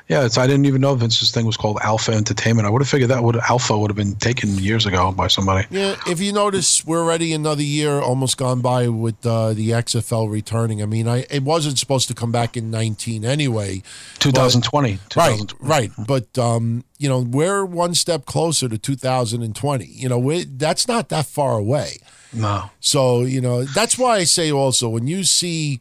[0.09, 2.66] Yeah, it's, I didn't even know Vince's thing was called Alpha Entertainment.
[2.66, 5.66] I would have figured that would Alpha would have been taken years ago by somebody.
[5.70, 10.30] Yeah, if you notice, we're already another year almost gone by with uh, the XFL
[10.30, 10.82] returning.
[10.82, 13.82] I mean, I it wasn't supposed to come back in 19 anyway.
[14.18, 14.90] 2020.
[14.90, 15.68] Right, 2020.
[15.68, 15.90] right.
[16.06, 19.84] But um, you know, we're one step closer to 2020.
[19.86, 21.98] You know, that's not that far away.
[22.32, 22.70] No.
[22.80, 25.80] So you know, that's why I say also when you see,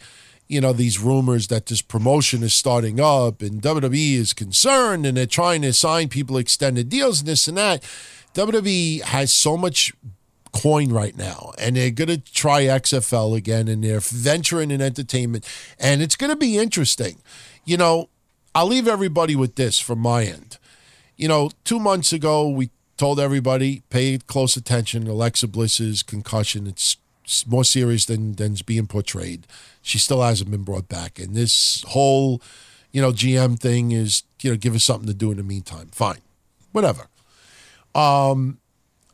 [0.52, 5.15] you know, these rumors that this promotion is starting up and WWE is concerned and
[5.15, 7.82] they're trying to sign people extended deals and this and that.
[8.34, 9.94] WWE has so much
[10.52, 15.48] coin right now and they're going to try XFL again and they're venturing in entertainment
[15.80, 17.22] and it's going to be interesting.
[17.64, 18.10] You know,
[18.53, 20.57] I'll leave everybody with this from my end.
[21.15, 25.07] You know, two months ago, we told everybody pay close attention.
[25.07, 26.98] Alexa Bliss's concussion, it's
[27.48, 29.48] more serious than than's being portrayed.
[29.82, 31.20] She still hasn't been brought back.
[31.20, 32.41] And this whole,
[32.91, 35.90] you know, GM thing is, you know, give us something to do in the meantime.
[35.91, 36.20] Fine.
[36.72, 37.08] Whatever.
[37.94, 38.60] Um,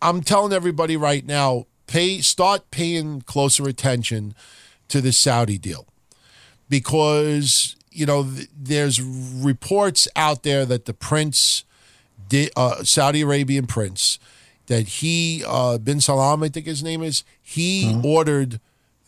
[0.02, 4.36] I'm telling everybody right now, pay start paying closer attention
[4.90, 5.88] to the Saudi deal
[6.70, 11.64] because you know th- there's reports out there that the prince,
[12.56, 14.20] uh, Saudi Arabian prince,
[14.68, 18.60] that he uh, bin Salam, I think his name is, he ordered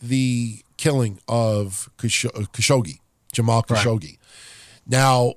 [0.02, 2.98] the killing of uh, Khashoggi,
[3.32, 4.18] Jamal Khashoggi.
[4.86, 5.34] Now,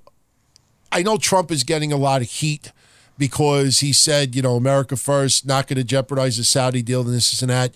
[0.91, 2.71] I know Trump is getting a lot of heat
[3.17, 7.13] because he said, you know, America first, not going to jeopardize the Saudi deal and
[7.13, 7.75] this and that.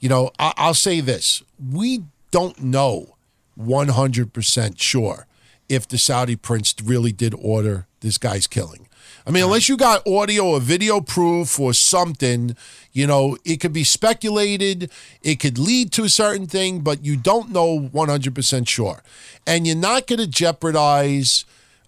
[0.00, 1.42] You know, I- I'll say this:
[1.72, 3.16] we don't know
[3.58, 5.26] 100% sure
[5.68, 8.83] if the Saudi prince really did order this guy's killing.
[9.26, 12.56] I mean, unless you got audio or video proof or something,
[12.92, 14.90] you know, it could be speculated,
[15.22, 19.02] it could lead to a certain thing, but you don't know 100% sure.
[19.46, 21.46] And you're not going to jeopardize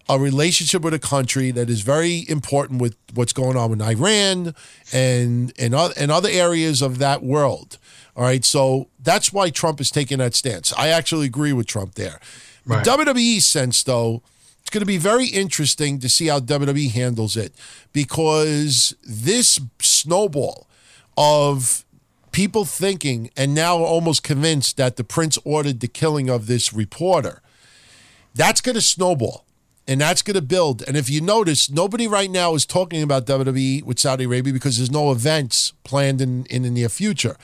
[0.09, 4.55] a relationship with a country that is very important with what's going on in Iran
[4.93, 7.77] and and, and other areas of that world.
[8.15, 10.73] All right, so that's why Trump is taking that stance.
[10.75, 12.19] I actually agree with Trump there.
[12.65, 12.83] Right.
[12.83, 14.23] The WWE sense, though,
[14.67, 17.53] it's going to be very interesting to see how WWE handles it
[17.93, 20.67] because this snowball
[21.15, 21.85] of
[22.33, 27.41] people thinking and now almost convinced that the prince ordered the killing of this reporter
[28.35, 29.45] that's going to snowball
[29.87, 30.83] And that's going to build.
[30.85, 34.75] And if you notice, nobody right now is talking about WWE with Saudi Arabia because
[34.75, 37.37] there's no events planned in, in the near future.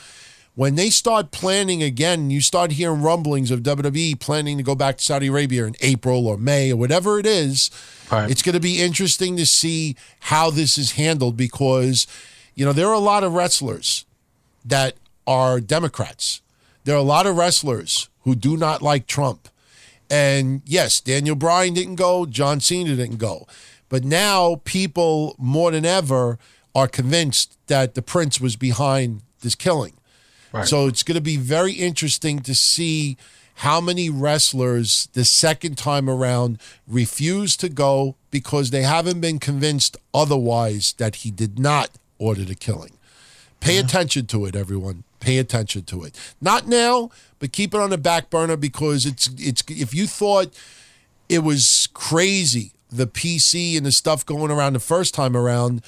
[0.56, 4.98] When they start planning again, you start hearing rumblings of WWE planning to go back
[4.98, 7.72] to Saudi Arabia in April or May or whatever it is.
[8.12, 8.30] Right.
[8.30, 12.06] It's going to be interesting to see how this is handled because,
[12.54, 14.06] you know, there are a lot of wrestlers
[14.64, 16.42] that are Democrats.
[16.84, 19.50] There are a lot of wrestlers who do not like Trump.
[20.08, 23.48] And yes, Daniel Bryan didn't go, John Cena didn't go.
[23.90, 26.38] But now people more than ever
[26.76, 29.94] are convinced that the prince was behind this killing.
[30.54, 30.68] Right.
[30.68, 33.18] So it's going to be very interesting to see
[33.56, 39.98] how many wrestlers the second time around refuse to go because they haven't been convinced
[40.14, 42.98] otherwise that he did not order the killing.
[43.60, 45.04] Pay attention to it, everyone.
[45.20, 46.20] Pay attention to it.
[46.42, 47.10] Not now,
[47.40, 50.54] but keep it on the back burner because it's it's if you thought
[51.30, 55.82] it was crazy the PC and the stuff going around the first time around,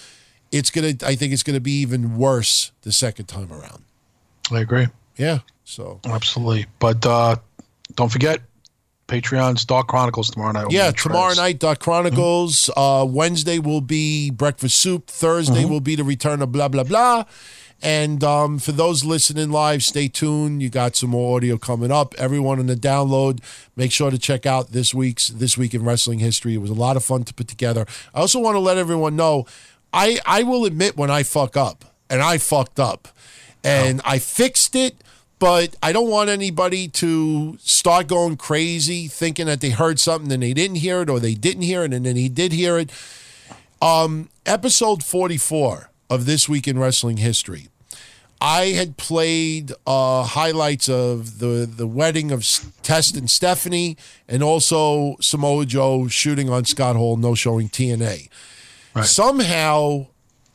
[0.52, 3.84] it's gonna I think it's gonna be even worse the second time around.
[4.52, 4.88] I agree.
[5.18, 5.40] Yeah.
[5.64, 6.66] So Absolutely.
[6.80, 7.38] But uh,
[7.96, 8.42] don't forget,
[9.08, 10.72] Patreon's Dark Chronicles tomorrow night.
[10.72, 12.70] yeah, tomorrow night Dark Chronicles.
[12.76, 15.08] Uh, Wednesday will be Breakfast Soup.
[15.08, 17.26] Thursday will be the return of blah blah blah.
[17.82, 20.64] And um, for those listening live, stay tuned.
[20.64, 22.16] You got some more audio coming up.
[22.18, 23.44] Everyone in the download,
[23.76, 26.56] make sure to check out this week's This Week in Wrestling History.
[26.56, 27.86] It was a lot of fun to put together.
[28.14, 29.46] I also want to let everyone know,
[29.94, 33.08] I I will admit when I fuck up, and I fucked up,
[33.66, 34.96] and I fixed it.
[35.38, 40.42] But I don't want anybody to start going crazy thinking that they heard something and
[40.42, 42.90] they didn't hear it or they didn't hear it and then he did hear it.
[43.82, 47.68] Um, episode 44 of This Week in Wrestling History.
[48.40, 52.46] I had played uh, highlights of the, the wedding of
[52.82, 53.98] Test and Stephanie
[54.28, 58.30] and also Samoa Joe shooting on Scott Hall, no showing TNA.
[59.04, 60.08] Somehow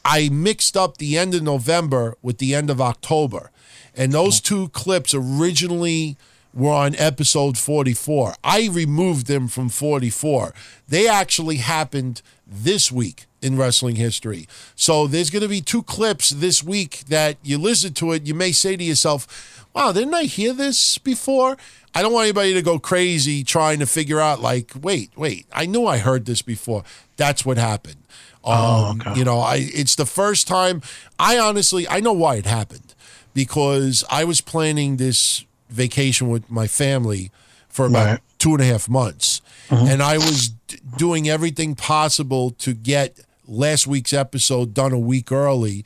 [0.05, 3.51] I mixed up the end of November with the end of October.
[3.95, 6.17] And those two clips originally
[6.53, 8.35] were on episode 44.
[8.43, 10.55] I removed them from 44.
[10.89, 14.47] They actually happened this week in wrestling history.
[14.75, 18.35] So there's going to be two clips this week that you listen to it, you
[18.35, 21.57] may say to yourself, wow, didn't I hear this before?
[21.95, 25.67] I don't want anybody to go crazy trying to figure out, like, wait, wait, I
[25.67, 26.85] knew I heard this before.
[27.17, 27.97] That's what happened.
[28.45, 30.83] Um, You know, I it's the first time.
[31.19, 32.95] I honestly, I know why it happened
[33.35, 37.31] because I was planning this vacation with my family
[37.69, 38.21] for about Right.
[38.39, 43.87] two and a half months, and I was d- doing everything possible to get last
[43.87, 45.85] week's episode done a week early,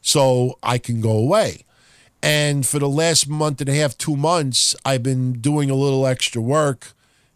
[0.00, 1.64] so I can go away.
[2.22, 6.06] And for the last month and a half, two months, I've been doing a little
[6.06, 6.92] extra work,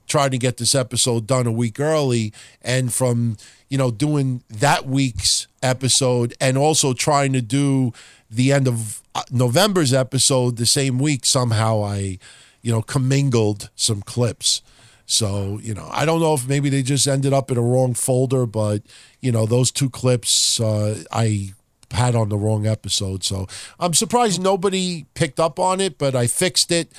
[0.07, 2.33] trying to get this episode done a week early.
[2.61, 3.37] And from,
[3.69, 7.93] you know, doing that week's episode and also trying to do
[8.31, 12.19] the end of uh, November's episode the same week, somehow I,
[12.63, 14.63] you know, commingled some clips.
[15.05, 17.93] So, you know, I don't know if maybe they just ended up in a wrong
[17.93, 18.83] folder, but,
[19.21, 21.53] you know, those two clips uh, I
[21.91, 23.23] had on the wrong episode.
[23.23, 23.47] So
[23.79, 26.93] I'm surprised nobody picked up on it, but I fixed it.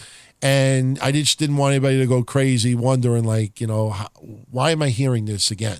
[0.43, 4.09] And I just didn't want anybody to go crazy wondering, like, you know, how,
[4.51, 5.79] why am I hearing this again?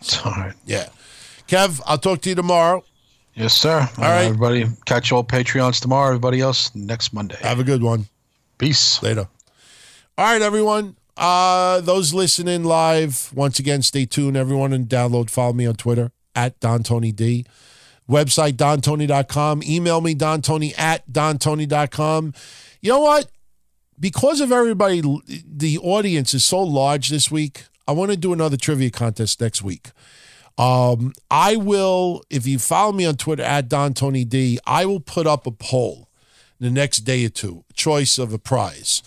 [0.00, 0.52] It's all right.
[0.66, 0.90] Yeah.
[1.48, 2.84] Kev, I'll talk to you tomorrow.
[3.34, 3.80] Yes, sir.
[3.80, 4.24] All right.
[4.26, 6.08] Everybody, catch all Patreons tomorrow.
[6.08, 7.36] Everybody else next Monday.
[7.40, 8.06] Have a good one.
[8.58, 9.02] Peace.
[9.02, 9.28] Later.
[10.18, 10.96] All right, everyone.
[11.16, 14.36] Uh, those listening live, once again, stay tuned.
[14.36, 17.46] Everyone and download, follow me on Twitter at Don Tony D.
[18.10, 19.62] Website, dontony.com.
[19.62, 22.34] Email me, dontony at dontony.com.
[22.82, 23.30] You know what?
[24.02, 25.00] Because of everybody,
[25.46, 29.62] the audience is so large this week, I want to do another trivia contest next
[29.62, 29.92] week.
[30.58, 34.98] Um, I will, if you follow me on Twitter at Don Tony D, I will
[34.98, 36.08] put up a poll
[36.58, 39.04] the next day or two, choice of a prize.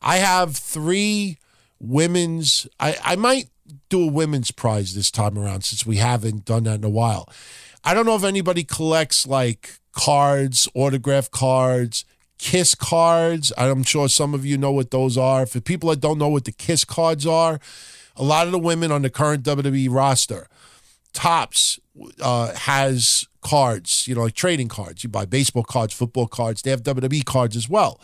[0.00, 1.38] I have three
[1.78, 2.66] women's.
[2.80, 3.48] I, I might
[3.90, 7.28] do a women's prize this time around since we haven't done that in a while.
[7.84, 12.04] I don't know if anybody collects like cards, autograph cards,
[12.42, 13.52] kiss cards.
[13.56, 15.46] I'm sure some of you know what those are.
[15.46, 17.60] For people that don't know what the kiss cards are,
[18.16, 20.48] a lot of the women on the current WWE roster,
[21.12, 21.78] Topps
[22.20, 25.04] uh, has cards, you know, like trading cards.
[25.04, 26.62] You buy baseball cards, football cards.
[26.62, 28.00] They have WWE cards as well.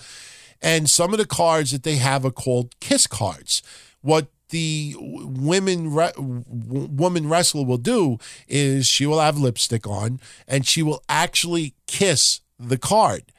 [0.62, 3.60] And some of the cards that they have are called kiss cards.
[4.02, 10.64] What the women re- woman wrestler will do is she will have lipstick on and
[10.64, 13.32] she will actually kiss the card.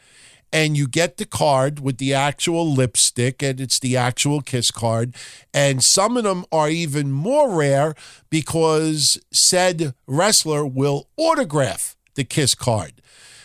[0.51, 5.15] And you get the card with the actual lipstick and it's the actual kiss card.
[5.53, 7.95] And some of them are even more rare
[8.29, 13.01] because said wrestler will autograph the kiss card.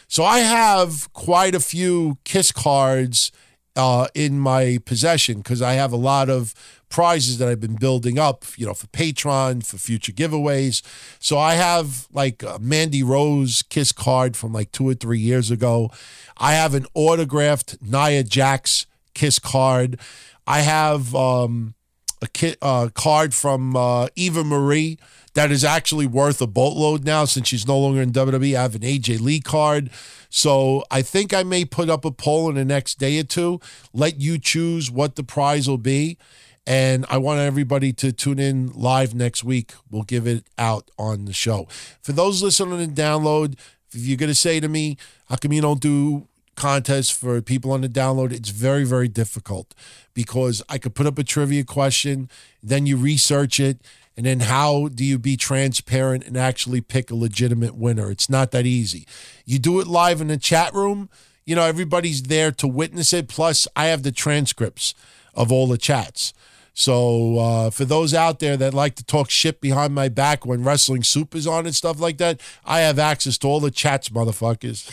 [0.09, 3.33] So i have quite a few kiss cards
[3.77, 6.55] uh, in my possession because i have a lot of
[6.95, 10.81] prizes that I've been building up, you know, for Patreon, for future giveaways.
[11.19, 15.51] So I have like a Mandy Rose kiss card from like two or three years
[15.51, 15.91] ago.
[16.37, 19.99] I have an autographed Nia Jax kiss card.
[20.47, 21.75] I have um,
[22.23, 24.97] a ki- uh, card from uh, Eva Marie
[25.35, 28.57] that is actually worth a boatload now since she's no longer in WWE.
[28.57, 29.91] I have an AJ Lee card.
[30.31, 33.61] So I think I may put up a poll in the next day or two,
[33.93, 36.19] let you choose what the prize will be.
[36.67, 39.75] And I want everybody to tune in live next week.
[39.91, 41.69] We'll give it out on the show.
[42.01, 43.59] For those listening and download,
[43.93, 44.97] if you're going to say to me,
[45.29, 48.33] how come you don't do contests for people on the download?
[48.33, 49.75] It's very, very difficult
[50.15, 52.31] because I could put up a trivia question,
[52.63, 53.81] then you research it,
[54.17, 58.11] and then how do you be transparent and actually pick a legitimate winner?
[58.11, 59.07] It's not that easy.
[59.45, 61.09] You do it live in the chat room,
[61.45, 63.29] you know, everybody's there to witness it.
[63.29, 64.95] Plus, I have the transcripts
[65.35, 66.33] of all the chats.
[66.77, 70.65] So uh, for those out there that like to talk shit behind my back when
[70.65, 74.09] wrestling soup is on and stuff like that, I have access to all the chats,
[74.09, 74.91] motherfuckers.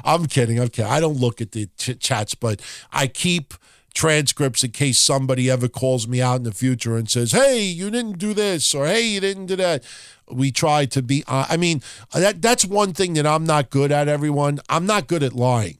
[0.04, 0.60] I'm kidding.
[0.60, 0.90] I'm kidding.
[0.90, 2.60] I don't look at the ch- chats, but
[2.92, 3.54] I keep
[3.94, 7.90] transcripts in case somebody ever calls me out in the future and says, "Hey, you
[7.90, 9.82] didn't do this," or "Hey, you didn't do that."
[10.30, 11.24] We try to be.
[11.26, 11.82] Uh, I mean,
[12.12, 14.08] that that's one thing that I'm not good at.
[14.08, 15.78] Everyone, I'm not good at lying.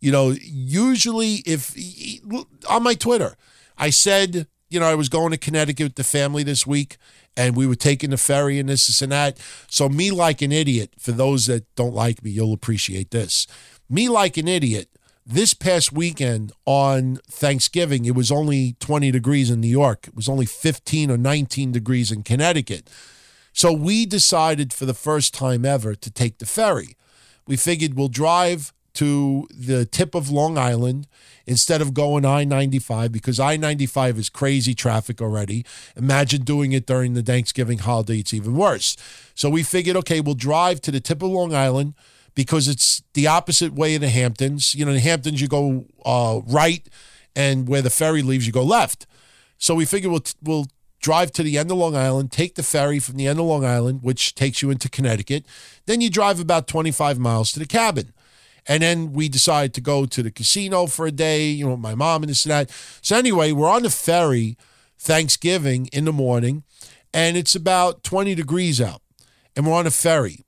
[0.00, 1.74] You know, usually if
[2.68, 3.36] on my Twitter.
[3.76, 6.96] I said, you know, I was going to Connecticut with the family this week
[7.36, 9.38] and we were taking the ferry and this, this, and that.
[9.68, 13.46] So, me like an idiot, for those that don't like me, you'll appreciate this.
[13.88, 14.88] Me like an idiot,
[15.26, 20.08] this past weekend on Thanksgiving, it was only 20 degrees in New York.
[20.08, 22.90] It was only 15 or 19 degrees in Connecticut.
[23.52, 26.96] So, we decided for the first time ever to take the ferry.
[27.46, 31.06] We figured we'll drive to the tip of Long Island
[31.46, 35.64] instead of going I 95 because I 95 is crazy traffic already.
[35.96, 38.96] Imagine doing it during the Thanksgiving holiday, it's even worse.
[39.34, 41.94] So we figured, okay, we'll drive to the tip of Long Island
[42.34, 44.74] because it's the opposite way of the Hamptons.
[44.74, 46.86] You know, in the Hamptons, you go uh, right,
[47.36, 49.06] and where the ferry leaves, you go left.
[49.58, 50.66] So we figured we'll, we'll
[51.00, 53.64] drive to the end of Long Island, take the ferry from the end of Long
[53.64, 55.44] Island, which takes you into Connecticut.
[55.86, 58.12] Then you drive about 25 miles to the cabin.
[58.66, 61.94] And then we decided to go to the casino for a day, you know, my
[61.94, 62.70] mom and this and that.
[63.02, 64.56] So anyway, we're on the ferry
[64.98, 66.62] Thanksgiving in the morning,
[67.12, 69.02] and it's about 20 degrees out.
[69.54, 70.43] And we're on a ferry,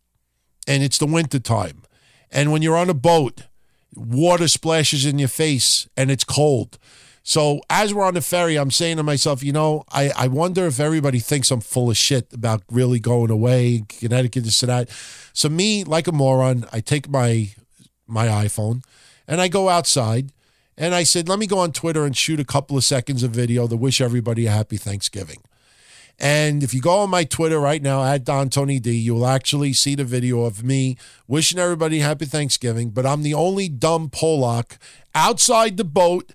[0.66, 1.82] and it's the winter time.
[2.30, 3.44] And when you're on a boat,
[3.94, 6.78] water splashes in your face and it's cold.
[7.22, 10.66] So as we're on the ferry, I'm saying to myself, you know, I, I wonder
[10.66, 14.90] if everybody thinks I'm full of shit about really going away, Connecticut, this and that.
[15.32, 17.50] So me, like a moron, I take my
[18.06, 18.84] my iPhone,
[19.26, 20.30] and I go outside
[20.78, 23.32] and I said, let me go on Twitter and shoot a couple of seconds of
[23.32, 25.42] video to wish everybody a happy Thanksgiving.
[26.18, 29.74] And if you go on my Twitter right now at Don Tony D, you'll actually
[29.74, 32.90] see the video of me wishing everybody happy Thanksgiving.
[32.90, 34.78] But I'm the only dumb Polak
[35.14, 36.32] outside the boat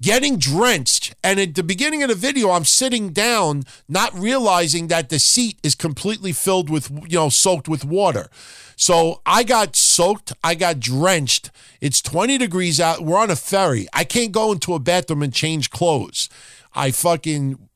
[0.00, 1.14] getting drenched.
[1.22, 5.58] And at the beginning of the video, I'm sitting down, not realizing that the seat
[5.62, 8.28] is completely filled with, you know, soaked with water.
[8.76, 10.32] So I got soaked.
[10.42, 11.50] I got drenched.
[11.80, 13.02] It's 20 degrees out.
[13.02, 13.86] We're on a ferry.
[13.92, 16.28] I can't go into a bathroom and change clothes.
[16.74, 17.68] I fucking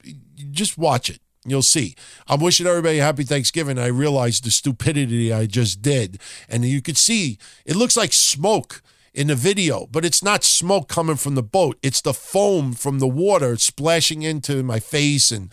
[0.50, 1.20] just watch it.
[1.46, 1.94] You'll see.
[2.26, 3.78] I'm wishing everybody happy Thanksgiving.
[3.78, 6.20] I realized the stupidity I just did.
[6.48, 8.82] And you could see it looks like smoke
[9.14, 11.78] in the video, but it's not smoke coming from the boat.
[11.82, 15.30] It's the foam from the water splashing into my face.
[15.30, 15.50] And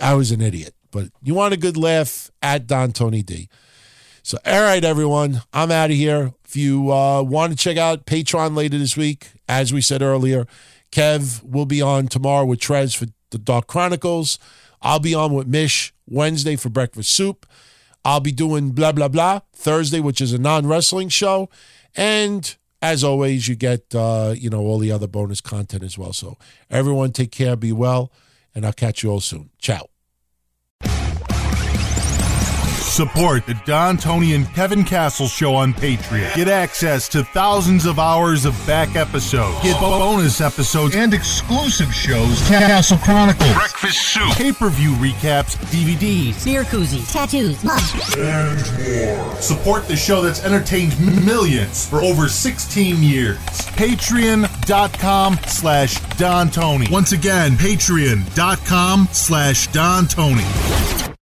[0.00, 0.74] I was an idiot.
[0.90, 3.48] But you want a good laugh at Don Tony D.
[4.22, 6.32] So, all right, everyone, I'm out of here.
[6.44, 10.46] If you uh, want to check out Patreon later this week, as we said earlier,
[10.90, 14.38] Kev will be on tomorrow with Trez for the Dark Chronicles.
[14.82, 17.46] I'll be on with Mish Wednesday for Breakfast Soup.
[18.04, 21.50] I'll be doing blah, blah, blah Thursday, which is a non wrestling show.
[21.96, 26.12] And as always, you get, uh, you know, all the other bonus content as well.
[26.12, 26.38] So,
[26.70, 28.12] everyone, take care, be well,
[28.54, 29.50] and I'll catch you all soon.
[29.58, 29.95] Ciao.
[32.96, 36.34] Support the Don Tony and Kevin Castle Show on Patreon.
[36.34, 39.62] Get access to thousands of hours of back episodes.
[39.62, 42.40] Get bonus episodes and exclusive shows.
[42.48, 49.42] Castle Chronicles, Breakfast Soup, pay-per-view recaps, DVDs, beer koozies, tattoos, and more.
[49.42, 53.36] Support the show that's entertained millions for over 16 years.
[53.76, 56.86] Patreon.com slash Don Tony.
[56.90, 61.15] Once again, patreon.com slash Don Tony.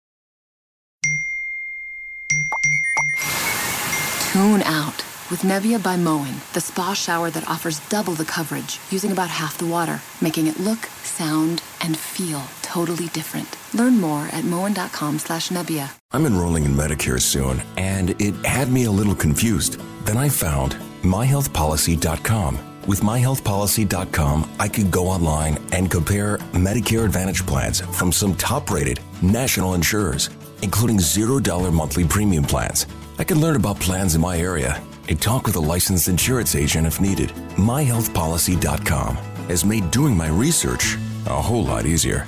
[4.34, 4.96] Tune out
[5.30, 9.60] with Nebia by Moen, the spa shower that offers double the coverage using about half
[9.60, 13.48] the water, making it look, sound, and feel totally different.
[13.76, 15.92] Learn more at moen.com slash Nebia.
[16.14, 19.80] I'm enrolling in Medicare soon, and it had me a little confused.
[20.04, 20.72] Then I found
[21.04, 22.58] myhealthpolicy.com.
[22.88, 29.00] With myhealthpolicy.com, I could go online and compare Medicare Advantage plans from some top rated
[29.22, 30.32] national insurers,
[30.64, 32.88] including $0 monthly premium plans.
[33.20, 36.88] I can learn about plans in my area and talk with a licensed insurance agent
[36.88, 37.30] if needed.
[37.58, 39.16] MyHealthPolicy.com
[39.50, 42.28] has made doing my research a whole lot easier.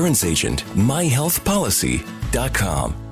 [0.00, 0.64] insurance agent.
[0.74, 3.09] myhealthpolicy.com.